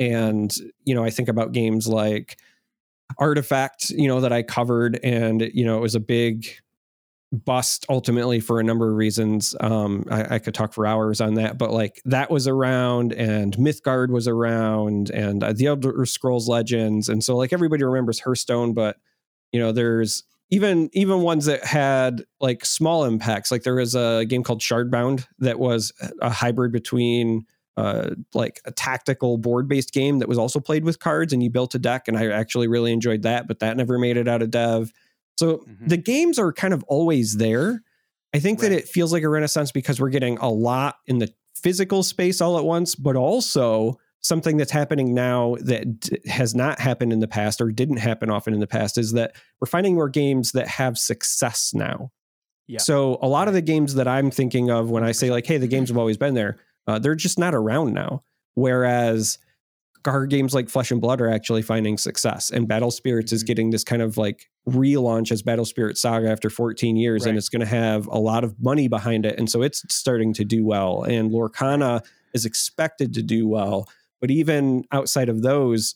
And, 0.00 0.54
you 0.84 0.94
know, 0.94 1.04
I 1.04 1.10
think 1.10 1.28
about 1.28 1.52
games 1.52 1.86
like 1.88 2.38
Artifact, 3.18 3.90
you 3.90 4.08
know, 4.08 4.20
that 4.20 4.32
I 4.32 4.42
covered, 4.42 4.98
and, 5.04 5.50
you 5.54 5.64
know, 5.64 5.78
it 5.78 5.80
was 5.80 5.94
a 5.94 6.00
big 6.00 6.46
bust 7.32 7.84
ultimately 7.88 8.40
for 8.40 8.60
a 8.60 8.64
number 8.64 8.88
of 8.90 8.96
reasons. 8.96 9.54
Um, 9.60 10.04
I, 10.10 10.36
I 10.36 10.38
could 10.38 10.54
talk 10.54 10.72
for 10.72 10.86
hours 10.86 11.20
on 11.20 11.34
that, 11.34 11.58
but 11.58 11.72
like 11.72 12.00
that 12.04 12.30
was 12.30 12.46
around, 12.48 13.12
and 13.14 13.56
Mythgard 13.56 14.10
was 14.10 14.28
around, 14.28 15.10
and 15.10 15.42
uh, 15.42 15.52
the 15.52 15.66
Elder 15.66 16.06
Scrolls 16.06 16.48
Legends, 16.48 17.08
and 17.08 17.22
so 17.24 17.36
like 17.36 17.52
everybody 17.52 17.84
remembers 17.84 18.20
Hearthstone, 18.20 18.74
but 18.74 18.96
you 19.52 19.60
know, 19.60 19.72
there's 19.72 20.24
even 20.50 20.88
even 20.92 21.22
ones 21.22 21.46
that 21.46 21.64
had 21.64 22.24
like 22.40 22.64
small 22.64 23.04
impacts. 23.04 23.50
Like 23.50 23.62
there 23.62 23.74
was 23.74 23.94
a 23.94 24.24
game 24.28 24.42
called 24.42 24.60
Shardbound 24.60 25.26
that 25.38 25.58
was 25.58 25.92
a 26.20 26.30
hybrid 26.30 26.72
between 26.72 27.46
uh, 27.76 28.10
like 28.32 28.60
a 28.64 28.70
tactical 28.72 29.36
board 29.38 29.68
based 29.68 29.92
game 29.92 30.20
that 30.20 30.28
was 30.28 30.38
also 30.38 30.60
played 30.60 30.84
with 30.84 30.98
cards, 30.98 31.32
and 31.32 31.42
you 31.42 31.50
built 31.50 31.74
a 31.74 31.78
deck, 31.78 32.08
and 32.08 32.16
I 32.16 32.28
actually 32.28 32.68
really 32.68 32.92
enjoyed 32.92 33.22
that, 33.22 33.48
but 33.48 33.58
that 33.58 33.76
never 33.76 33.98
made 33.98 34.16
it 34.16 34.28
out 34.28 34.40
of 34.42 34.50
dev. 34.50 34.92
So 35.38 35.58
Mhm. 35.58 35.88
the 35.88 35.96
games 35.98 36.38
are 36.38 36.52
kind 36.52 36.72
of 36.72 36.82
always 36.84 37.36
there. 37.36 37.82
I 38.32 38.38
think 38.38 38.60
that 38.60 38.72
it 38.72 38.88
feels 38.88 39.12
like 39.12 39.22
a 39.22 39.28
renaissance 39.28 39.72
because 39.72 40.00
we're 40.00 40.10
getting 40.10 40.38
a 40.38 40.50
lot 40.50 40.96
in 41.06 41.18
the 41.18 41.32
physical 41.54 42.02
space 42.02 42.40
all 42.40 42.56
at 42.58 42.64
once, 42.64 42.94
but 42.94 43.16
also 43.16 43.98
something 44.22 44.56
that's 44.56 44.72
happening 44.72 45.14
now 45.14 45.56
that 45.60 46.00
d- 46.00 46.18
has 46.26 46.54
not 46.54 46.80
happened 46.80 47.12
in 47.12 47.20
the 47.20 47.28
past 47.28 47.60
or 47.60 47.70
didn't 47.70 47.98
happen 47.98 48.28
often 48.30 48.52
in 48.54 48.60
the 48.60 48.66
past 48.66 48.98
is 48.98 49.12
that 49.12 49.34
we're 49.60 49.66
finding 49.66 49.94
more 49.94 50.08
games 50.08 50.52
that 50.52 50.66
have 50.66 50.98
success 50.98 51.72
now. 51.74 52.10
Yeah. 52.66 52.78
So 52.80 53.18
a 53.22 53.28
lot 53.28 53.46
of 53.46 53.54
the 53.54 53.62
games 53.62 53.94
that 53.94 54.08
I'm 54.08 54.30
thinking 54.32 54.70
of 54.70 54.90
when 54.90 55.04
I 55.04 55.12
say 55.12 55.30
like, 55.30 55.46
"Hey, 55.46 55.58
the 55.58 55.68
games 55.68 55.88
have 55.88 55.98
always 55.98 56.16
been 56.16 56.34
there," 56.34 56.56
uh, 56.88 56.98
they're 56.98 57.14
just 57.14 57.38
not 57.38 57.54
around 57.54 57.92
now. 57.94 58.24
Whereas 58.54 59.38
card 60.02 60.30
games 60.30 60.54
like 60.54 60.68
Flesh 60.68 60.90
and 60.90 61.00
Blood 61.00 61.20
are 61.20 61.28
actually 61.28 61.62
finding 61.62 61.96
success, 61.98 62.50
and 62.50 62.66
Battle 62.66 62.90
Spirits 62.90 63.32
is 63.32 63.42
Mhm. 63.42 63.46
getting 63.46 63.70
this 63.70 63.84
kind 63.84 64.02
of 64.02 64.16
like 64.16 64.46
relaunch 64.68 65.30
as 65.30 65.42
Battle 65.42 65.64
Spirit 65.64 65.96
Saga 65.98 66.28
after 66.30 66.48
14 66.50 66.96
years, 66.96 67.22
Right. 67.22 67.30
and 67.30 67.38
it's 67.38 67.48
going 67.48 67.60
to 67.60 67.66
have 67.66 68.06
a 68.08 68.18
lot 68.18 68.42
of 68.44 68.60
money 68.60 68.88
behind 68.88 69.24
it, 69.26 69.38
and 69.38 69.48
so 69.50 69.62
it's 69.62 69.82
starting 69.94 70.32
to 70.34 70.44
do 70.44 70.64
well. 70.64 71.02
And 71.04 71.30
Lorcana 71.30 72.04
is 72.34 72.44
expected 72.44 73.14
to 73.14 73.22
do 73.22 73.46
well, 73.48 73.88
but 74.20 74.30
even 74.30 74.84
outside 74.92 75.28
of 75.28 75.42
those, 75.42 75.94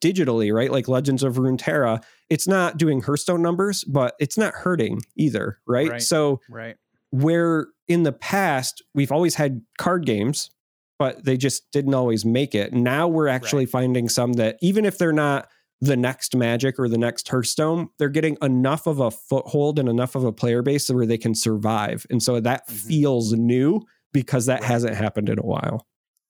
digitally, 0.00 0.54
right? 0.54 0.70
Like 0.70 0.86
Legends 0.86 1.22
of 1.24 1.34
Runeterra, 1.36 2.02
it's 2.30 2.46
not 2.46 2.76
doing 2.78 3.00
Hearthstone 3.02 3.42
numbers, 3.42 3.82
but 3.84 4.14
it's 4.20 4.38
not 4.38 4.54
hurting 4.54 5.00
either, 5.16 5.58
right? 5.66 5.90
Right. 5.90 6.02
So 6.02 6.40
Right. 6.48 6.76
where 7.10 7.66
in 7.88 8.04
the 8.04 8.12
past 8.12 8.82
we've 8.94 9.10
always 9.10 9.34
had 9.34 9.62
card 9.78 10.04
games 10.06 10.50
but 10.98 11.24
they 11.24 11.36
just 11.36 11.70
didn't 11.72 11.94
always 11.94 12.24
make 12.24 12.54
it 12.54 12.72
now 12.74 13.08
we're 13.08 13.28
actually 13.28 13.64
finding 13.64 14.08
some 14.10 14.34
that 14.34 14.56
even 14.60 14.84
if 14.84 14.98
they're 14.98 15.10
not 15.12 15.48
the 15.80 15.96
next 15.96 16.36
magic 16.36 16.78
or 16.78 16.86
the 16.88 16.98
next 16.98 17.26
hearthstone 17.28 17.88
they're 17.98 18.10
getting 18.10 18.36
enough 18.42 18.86
of 18.86 19.00
a 19.00 19.10
foothold 19.10 19.78
and 19.78 19.88
enough 19.88 20.14
of 20.16 20.22
a 20.24 20.32
player 20.32 20.60
base 20.60 20.90
where 20.90 21.06
they 21.06 21.16
can 21.16 21.34
survive 21.34 22.04
and 22.10 22.22
so 22.22 22.38
that 22.40 22.68
Mhm. 22.68 22.72
feels 22.88 23.32
new 23.32 23.80
because 24.12 24.44
that 24.44 24.60
Right. 24.60 24.68
hasn't 24.68 24.94
happened 24.94 25.30
in 25.30 25.38
a 25.38 25.46
while 25.46 25.86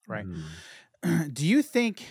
Right. 0.07 0.25
Mm. 0.25 0.41
do 1.33 1.45
you 1.45 1.61
think 1.61 2.05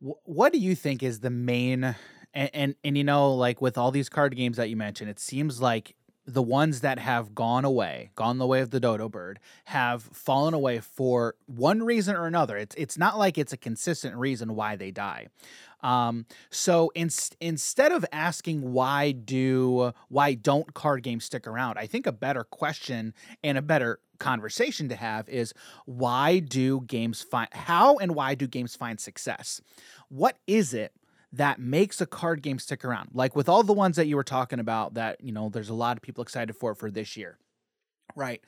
what 0.00 0.52
do 0.52 0.58
you 0.58 0.74
think 0.74 1.02
is 1.02 1.20
the 1.20 1.30
main 1.30 1.96
and, 2.34 2.50
and 2.52 2.74
and 2.84 2.98
you 2.98 3.04
know 3.04 3.34
like 3.34 3.60
with 3.62 3.78
all 3.78 3.90
these 3.90 4.08
card 4.08 4.36
games 4.36 4.56
that 4.56 4.68
you 4.68 4.76
mentioned 4.76 5.10
it 5.10 5.18
seems 5.18 5.60
like 5.60 5.94
the 6.26 6.42
ones 6.42 6.80
that 6.80 6.98
have 6.98 7.34
gone 7.34 7.64
away 7.64 8.10
gone 8.14 8.38
the 8.38 8.46
way 8.46 8.60
of 8.60 8.70
the 8.70 8.80
dodo 8.80 9.08
bird 9.08 9.38
have 9.66 10.02
fallen 10.02 10.54
away 10.54 10.80
for 10.80 11.36
one 11.46 11.82
reason 11.82 12.16
or 12.16 12.26
another. 12.26 12.56
It's 12.56 12.74
it's 12.76 12.98
not 12.98 13.16
like 13.16 13.38
it's 13.38 13.52
a 13.52 13.56
consistent 13.56 14.16
reason 14.16 14.54
why 14.56 14.76
they 14.76 14.90
die. 14.90 15.28
Um, 15.82 16.26
so 16.50 16.90
in, 16.94 17.10
instead 17.40 17.92
of 17.92 18.04
asking 18.10 18.72
why 18.72 19.12
do 19.12 19.92
why 20.08 20.34
don't 20.34 20.74
card 20.74 21.02
games 21.02 21.26
stick 21.26 21.46
around 21.46 21.78
i 21.78 21.86
think 21.86 22.06
a 22.06 22.12
better 22.12 22.44
question 22.44 23.12
and 23.44 23.58
a 23.58 23.62
better 23.62 24.00
conversation 24.18 24.88
to 24.88 24.96
have 24.96 25.28
is 25.28 25.52
why 25.84 26.38
do 26.38 26.80
games 26.82 27.22
find 27.22 27.48
how 27.52 27.96
and 27.96 28.14
why 28.14 28.34
do 28.34 28.46
games 28.46 28.74
find 28.76 29.00
success? 29.00 29.60
What 30.08 30.38
is 30.46 30.74
it 30.74 30.92
that 31.32 31.58
makes 31.58 32.00
a 32.00 32.06
card 32.06 32.42
game 32.42 32.58
stick 32.58 32.84
around? 32.84 33.10
Like 33.12 33.36
with 33.36 33.48
all 33.48 33.62
the 33.62 33.72
ones 33.72 33.96
that 33.96 34.06
you 34.06 34.16
were 34.16 34.24
talking 34.24 34.60
about 34.60 34.94
that 34.94 35.22
you 35.22 35.32
know 35.32 35.48
there's 35.48 35.68
a 35.68 35.74
lot 35.74 35.96
of 35.96 36.02
people 36.02 36.22
excited 36.22 36.54
for 36.54 36.74
for 36.74 36.90
this 36.90 37.16
year 37.16 37.38
right 38.14 38.42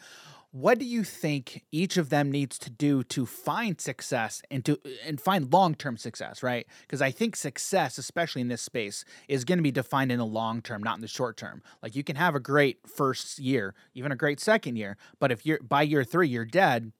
what 0.50 0.78
do 0.78 0.84
you 0.84 1.04
think 1.04 1.64
each 1.70 1.96
of 1.96 2.08
them 2.08 2.30
needs 2.30 2.58
to 2.58 2.70
do 2.70 3.04
to 3.04 3.26
find 3.26 3.80
success 3.80 4.40
and 4.50 4.64
to 4.64 4.80
and 5.04 5.20
find 5.20 5.52
long-term 5.52 5.96
success 5.96 6.42
right? 6.42 6.66
Because 6.82 7.02
i 7.02 7.10
think 7.10 7.36
success 7.36 7.98
especially 7.98 8.40
in 8.40 8.48
this 8.48 8.62
space 8.62 9.04
is 9.28 9.44
going 9.44 9.58
to 9.58 9.62
be 9.62 9.70
defined 9.70 10.10
in 10.10 10.18
the 10.18 10.26
long 10.26 10.62
term 10.62 10.82
not 10.82 10.96
in 10.96 11.02
the 11.02 11.08
short 11.08 11.36
term. 11.36 11.62
Like 11.82 11.94
you 11.94 12.04
can 12.04 12.16
have 12.16 12.34
a 12.34 12.40
great 12.40 12.88
first 12.88 13.38
year 13.38 13.74
even 13.94 14.12
a 14.12 14.16
great 14.16 14.40
second 14.40 14.76
year 14.76 14.96
but 15.18 15.30
if 15.30 15.44
you're 15.44 15.60
by 15.60 15.82
year 15.82 16.04
three 16.04 16.28
you're 16.28 16.44
dead 16.44 16.92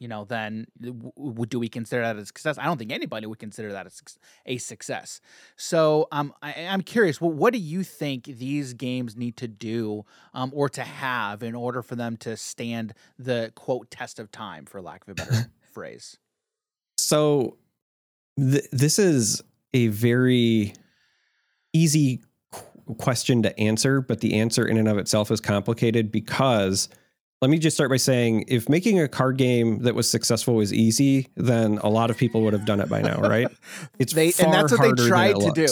you 0.00 0.08
know 0.08 0.24
then 0.24 0.66
w- 0.80 1.46
do 1.46 1.58
we 1.58 1.68
consider 1.68 2.02
that 2.02 2.16
a 2.16 2.26
success? 2.26 2.58
I 2.58 2.64
don't 2.64 2.78
think 2.78 2.92
anybody 2.92 3.26
would 3.26 3.38
consider 3.38 3.72
that 3.72 3.86
a, 3.86 3.90
suc- 3.90 4.20
a 4.46 4.58
success. 4.58 5.20
So 5.56 6.08
um, 6.12 6.32
I, 6.42 6.66
i'm 6.68 6.82
curious 6.82 7.20
well, 7.20 7.30
what 7.30 7.52
do 7.52 7.58
you 7.58 7.82
think 7.82 8.24
these 8.24 8.74
games 8.74 9.16
need 9.16 9.36
to 9.38 9.48
do 9.48 10.04
um, 10.32 10.50
or 10.54 10.68
to 10.70 10.82
have 10.82 11.42
in 11.42 11.54
order 11.54 11.82
for 11.82 11.94
them 11.96 12.16
to 12.18 12.36
stand 12.36 12.94
the 13.18 13.52
quote 13.54 13.90
test 13.90 14.18
of 14.18 14.30
time 14.30 14.66
for 14.66 14.82
lack 14.82 15.02
of 15.02 15.10
a 15.10 15.14
better 15.14 15.50
phrase? 15.72 16.18
So 16.98 17.58
th- 18.38 18.68
this 18.72 18.98
is 18.98 19.42
a 19.72 19.88
very 19.88 20.74
easy 21.72 22.22
qu- 22.52 22.94
question 22.94 23.42
to 23.42 23.58
answer 23.60 24.00
but 24.00 24.20
the 24.20 24.34
answer 24.34 24.66
in 24.66 24.76
and 24.76 24.88
of 24.88 24.98
itself 24.98 25.30
is 25.30 25.40
complicated 25.40 26.12
because 26.12 26.88
let 27.44 27.50
me 27.50 27.58
just 27.58 27.76
start 27.76 27.90
by 27.90 27.98
saying 27.98 28.42
if 28.48 28.70
making 28.70 28.98
a 28.98 29.06
card 29.06 29.36
game 29.36 29.80
that 29.80 29.94
was 29.94 30.08
successful 30.08 30.54
was 30.54 30.72
easy 30.72 31.28
then 31.36 31.76
a 31.82 31.90
lot 31.90 32.08
of 32.08 32.16
people 32.16 32.40
would 32.40 32.54
have 32.54 32.64
done 32.64 32.80
it 32.80 32.88
by 32.88 33.02
now 33.02 33.20
right 33.20 33.48
it's 33.98 34.14
they 34.14 34.32
and 34.40 34.50
that's 34.50 34.72
what 34.72 34.80
they 34.96 35.06
tried 35.06 35.34
to 35.36 35.52
do. 35.54 35.66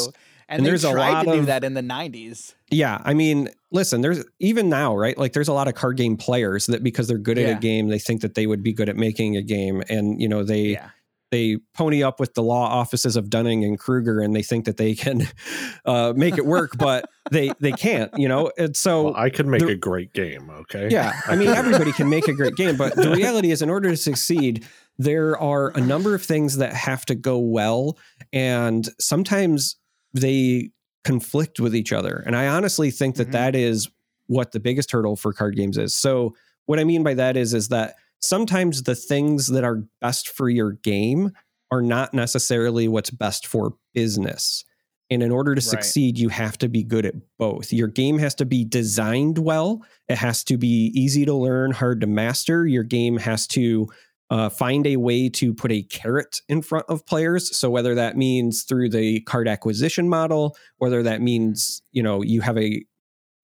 And, 0.48 0.58
And 0.58 0.66
they 0.66 0.70
there's 0.70 0.84
a 0.84 0.92
tried 0.92 1.12
lot 1.12 1.22
to 1.24 1.32
do 1.32 1.38
of- 1.38 1.46
that 1.46 1.64
in 1.64 1.72
the 1.72 1.80
'90s. 1.80 2.52
Yeah, 2.70 3.00
I 3.04 3.14
mean, 3.14 3.48
listen, 3.70 4.02
there's 4.02 4.22
even 4.38 4.68
now, 4.68 4.94
right? 4.94 5.16
Like 5.16 5.32
there's 5.32 5.48
a 5.48 5.52
lot 5.54 5.66
of 5.66 5.74
card 5.74 5.96
game 5.96 6.18
players 6.18 6.66
that 6.66 6.82
because 6.82 7.08
they're 7.08 7.16
good 7.16 7.38
at 7.38 7.56
a 7.56 7.58
game, 7.58 7.88
they 7.88 7.98
think 7.98 8.20
that 8.20 8.34
they 8.34 8.46
would 8.46 8.62
be 8.62 8.74
good 8.74 8.90
at 8.90 8.96
making 8.96 9.36
a 9.38 9.42
game 9.42 9.82
and 9.88 10.20
you 10.20 10.28
know, 10.28 10.42
they 10.44 10.72
Yeah, 10.76 10.90
they 11.32 11.56
pony 11.74 12.04
up 12.04 12.20
with 12.20 12.34
the 12.34 12.42
law 12.42 12.66
offices 12.68 13.16
of 13.16 13.28
Dunning 13.30 13.64
and 13.64 13.76
Kruger 13.78 14.20
and 14.20 14.36
they 14.36 14.42
think 14.44 14.66
that 14.66 14.76
they 14.76 14.94
can 14.94 15.26
uh, 15.84 16.12
make 16.14 16.38
it 16.38 16.46
work, 16.46 16.76
but 16.78 17.06
they 17.32 17.50
they 17.58 17.72
can't, 17.72 18.12
you 18.16 18.28
know. 18.28 18.52
And 18.56 18.76
so 18.76 19.04
Well, 19.06 19.16
I 19.16 19.30
could 19.30 19.48
make 19.48 19.62
the- 19.62 19.68
a 19.68 19.74
great 19.74 20.12
game. 20.12 20.48
Okay. 20.50 20.88
yeah, 20.90 21.20
I 21.26 21.34
mean, 21.34 21.48
everybody 21.48 21.90
can 21.92 22.08
make 22.08 22.28
a 22.28 22.32
great 22.32 22.54
game, 22.54 22.76
but 22.76 22.94
the 22.94 23.10
reality 23.16 23.50
is, 23.50 23.62
in 23.62 23.70
order 23.70 23.90
to 23.90 23.96
succeed, 23.96 24.64
there 24.98 25.36
are 25.38 25.70
a 25.70 25.80
number 25.80 26.14
of 26.14 26.22
things 26.22 26.58
that 26.58 26.72
have 26.74 27.04
to 27.06 27.14
go 27.16 27.38
well, 27.38 27.98
and 28.32 28.88
sometimes 29.00 29.76
they 30.14 30.70
conflict 31.04 31.58
with 31.58 31.74
each 31.74 31.92
other. 31.92 32.22
And 32.26 32.36
I 32.36 32.46
honestly 32.46 32.90
think 32.92 33.16
that 33.16 33.28
Mhm. 33.28 33.32
that 33.32 33.56
is 33.56 33.88
what 34.26 34.52
the 34.52 34.60
biggest 34.60 34.92
hurdle 34.92 35.16
for 35.16 35.32
card 35.32 35.56
games 35.56 35.76
is. 35.78 35.94
So, 35.94 36.34
what 36.66 36.78
I 36.78 36.84
mean 36.84 37.02
by 37.02 37.14
that 37.14 37.36
is, 37.36 37.54
is 37.54 37.68
that 37.68 37.96
sometimes 38.22 38.84
the 38.84 38.94
things 38.94 39.48
that 39.48 39.64
are 39.64 39.84
best 40.00 40.28
for 40.28 40.48
your 40.48 40.72
game 40.72 41.32
are 41.70 41.82
not 41.82 42.14
necessarily 42.14 42.88
what's 42.88 43.10
best 43.10 43.46
for 43.46 43.74
business. 43.94 44.64
And 45.10 45.22
in 45.22 45.30
order 45.30 45.54
to 45.54 45.58
Right. 45.58 45.62
succeed, 45.82 46.18
you 46.18 46.30
have 46.30 46.56
to 46.58 46.68
be 46.68 46.82
good 46.82 47.04
at 47.04 47.14
both. 47.38 47.72
Your 47.72 47.88
game 47.88 48.18
has 48.18 48.34
to 48.36 48.46
be 48.46 48.64
designed 48.64 49.38
well. 49.38 49.84
It 50.08 50.16
has 50.16 50.42
to 50.44 50.56
be 50.56 50.90
easy 50.94 51.24
to 51.26 51.34
learn, 51.34 51.72
hard 51.72 52.00
to 52.00 52.06
master. 52.06 52.66
Your 52.66 52.82
game 52.82 53.18
has 53.18 53.46
to 53.48 53.88
uh, 54.30 54.48
find 54.48 54.86
a 54.86 54.96
way 54.96 55.28
to 55.28 55.52
put 55.52 55.70
a 55.70 55.82
carrot 55.82 56.40
in 56.48 56.62
front 56.62 56.86
of 56.88 57.04
players. 57.04 57.54
So 57.54 57.68
whether 57.68 57.94
that 57.96 58.16
means 58.16 58.62
through 58.62 58.88
the 58.88 59.20
card 59.22 59.46
acquisition 59.46 60.08
model, 60.08 60.56
whether 60.78 61.02
that 61.02 61.20
means 61.20 61.82
you 61.92 62.02
know 62.02 62.22
you 62.22 62.40
have 62.40 62.56
a 62.56 62.82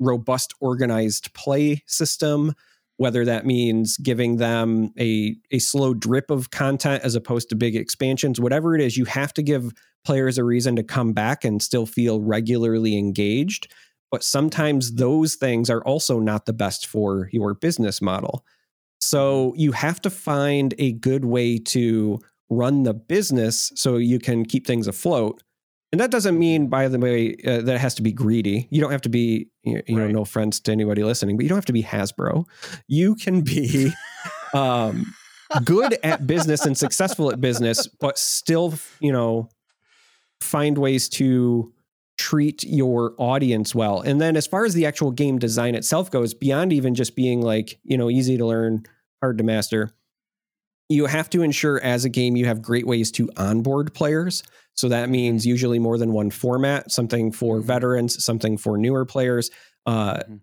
robust, 0.01 0.55
organized 0.61 1.35
play 1.35 1.83
system, 1.87 2.55
whether 2.99 3.25
that 3.25 3.47
means 3.47 3.97
giving 3.97 4.37
them 4.37 4.93
a 4.99 5.35
a 5.51 5.59
slow 5.59 5.95
drip 5.95 6.31
of 6.31 6.51
content 6.51 7.03
as 7.03 7.15
opposed 7.15 7.49
to 7.49 7.57
big 7.57 7.75
expansions, 7.75 8.39
whatever 8.39 8.75
it 8.75 8.81
is, 8.83 8.97
you 8.97 9.07
have 9.07 9.33
to 9.35 9.43
give 9.43 9.73
players 10.05 10.37
a 10.37 10.45
reason 10.45 10.77
to 10.77 10.83
come 10.83 11.13
back 11.13 11.45
and 11.45 11.63
still 11.63 11.87
feel 11.87 12.21
regularly 12.21 12.99
engaged. 12.99 13.73
But 14.11 14.25
sometimes 14.25 14.95
those 14.95 15.37
things 15.37 15.71
are 15.71 15.83
also 15.85 16.19
not 16.19 16.47
the 16.47 16.53
best 16.53 16.87
for 16.87 17.29
your 17.33 17.55
business 17.55 18.03
model. 18.03 18.45
So 19.01 19.55
you 19.57 19.73
have 19.73 20.01
to 20.03 20.11
find 20.11 20.75
a 20.79 20.93
good 20.93 21.25
way 21.25 21.59
to 21.59 22.19
run 22.51 22.83
the 22.83 22.95
business 22.95 23.71
so 23.75 23.97
you 23.97 24.19
can 24.19 24.45
keep 24.45 24.67
things 24.67 24.89
afloat. 24.89 25.43
And 25.90 26.01
that 26.01 26.11
doesn't 26.11 26.38
mean, 26.38 26.68
by 26.68 26.88
the 26.88 26.98
way, 26.98 27.35
uh, 27.46 27.62
that 27.62 27.77
it 27.77 27.81
has 27.81 27.94
to 27.94 28.03
be 28.03 28.12
greedy. 28.12 28.68
You 28.70 28.81
don't 28.81 28.92
have 28.92 29.03
to 29.03 29.09
be, 29.09 29.48
you 29.62 29.83
you 29.87 29.96
know, 29.96 30.07
no 30.09 30.20
offense 30.20 30.61
to 30.61 30.72
anybody 30.72 31.03
listening, 31.03 31.37
but 31.37 31.44
you 31.44 31.48
don't 31.48 31.57
have 31.57 31.64
to 31.66 31.72
be 31.72 31.83
Hasbro. 31.83 32.44
You 32.88 33.14
can 33.14 33.40
be 33.40 33.90
um, 34.55 35.14
good 35.64 35.96
at 36.03 36.27
business 36.27 36.66
and 36.66 36.77
successful 36.77 37.33
at 37.33 37.40
business, 37.40 37.87
but 37.87 38.18
still, 38.18 38.74
you 39.01 39.12
know, 39.12 39.48
find 40.42 40.77
ways 40.77 41.09
to 41.09 41.72
treat 42.18 42.64
your 42.64 43.14
audience 43.16 43.74
well. 43.74 44.01
And 44.01 44.20
then 44.20 44.37
as 44.37 44.46
far 44.46 44.64
as 44.64 44.74
the 44.74 44.85
actual 44.85 45.11
game 45.11 45.38
design 45.38 45.74
itself 45.74 46.11
goes, 46.11 46.35
beyond 46.35 46.72
even 46.72 46.94
just 46.94 47.16
being 47.16 47.40
like, 47.40 47.79
you 47.85 47.96
know, 47.96 48.11
easy 48.11 48.37
to 48.37 48.44
learn, 48.44 48.83
hard 49.22 49.38
to 49.38 49.44
master, 49.44 49.90
you 50.88 51.07
have 51.07 51.29
to 51.31 51.42
ensure 51.42 51.81
as 51.83 52.05
a 52.05 52.09
game 52.09 52.37
you 52.37 52.46
have 52.46 52.62
great 52.62 52.87
ways 52.87 53.11
to 53.12 53.29
onboard 53.37 53.92
players. 53.94 54.42
So 54.74 54.88
that 54.88 55.11
means 55.11 55.44
usually 55.46 55.79
more 55.79 55.98
than 55.98 56.12
one 56.12 56.31
format, 56.31 56.90
something 56.90 57.33
for 57.33 57.61
Mhm. 57.61 57.64
veterans, 57.64 58.24
something 58.24 58.57
for 58.57 58.79
newer 58.79 59.05
players. 59.05 59.51
Uh, 59.87 60.18
Mhm. 60.18 60.40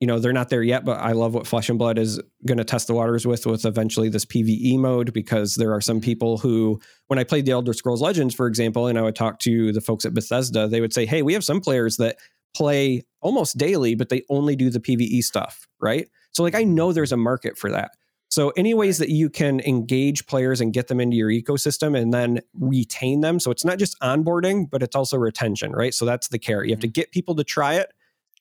You 0.00 0.06
know, 0.06 0.18
they're 0.18 0.34
not 0.34 0.50
there 0.50 0.62
yet, 0.62 0.84
but 0.84 0.98
I 1.00 1.12
love 1.12 1.32
what 1.32 1.46
Flesh 1.46 1.70
and 1.70 1.78
Blood 1.78 1.96
is 1.98 2.20
going 2.44 2.58
to 2.58 2.64
test 2.64 2.86
the 2.86 2.92
waters 2.92 3.26
with, 3.26 3.46
with 3.46 3.64
eventually 3.64 4.10
this 4.10 4.26
PVE 4.26 4.76
mode, 4.76 5.14
because 5.14 5.54
there 5.54 5.72
are 5.72 5.80
some 5.80 6.02
people 6.02 6.36
who, 6.36 6.78
when 7.06 7.18
I 7.18 7.24
played 7.24 7.46
the 7.46 7.52
Elder 7.52 7.72
Scrolls 7.72 8.02
Legends, 8.02 8.34
for 8.34 8.46
example, 8.46 8.88
and 8.88 8.98
I 8.98 9.02
would 9.02 9.16
talk 9.16 9.38
to 9.40 9.72
the 9.72 9.80
folks 9.80 10.04
at 10.04 10.12
Bethesda, 10.12 10.68
they 10.68 10.82
would 10.82 10.92
say, 10.92 11.06
Hey, 11.06 11.22
we 11.22 11.32
have 11.32 11.44
some 11.44 11.62
players 11.62 11.96
that 11.96 12.18
play 12.54 13.04
almost 13.22 13.56
daily, 13.56 13.94
but 13.94 14.10
they 14.10 14.22
only 14.28 14.54
do 14.54 14.68
the 14.68 14.80
PVE 14.80 15.22
stuff, 15.22 15.66
right? 15.80 16.06
So, 16.32 16.42
like, 16.42 16.54
I 16.54 16.64
know 16.64 16.92
there's 16.92 17.12
a 17.12 17.16
market 17.16 17.56
for 17.56 17.70
that. 17.70 17.92
So, 18.28 18.50
any 18.50 18.74
ways 18.74 18.98
that 18.98 19.08
you 19.08 19.30
can 19.30 19.60
engage 19.60 20.26
players 20.26 20.60
and 20.60 20.72
get 20.72 20.88
them 20.88 21.00
into 21.00 21.16
your 21.16 21.30
ecosystem 21.30 21.96
and 21.96 22.12
then 22.12 22.40
retain 22.58 23.20
them. 23.20 23.38
So, 23.38 23.50
it's 23.50 23.64
not 23.64 23.78
just 23.78 23.98
onboarding, 24.00 24.68
but 24.68 24.82
it's 24.82 24.96
also 24.96 25.16
retention, 25.16 25.72
right? 25.72 25.94
So, 25.94 26.04
that's 26.04 26.28
the 26.28 26.38
care. 26.38 26.64
You 26.64 26.72
have 26.72 26.80
to 26.80 26.88
get 26.88 27.12
people 27.12 27.36
to 27.36 27.44
try 27.44 27.74
it, 27.74 27.92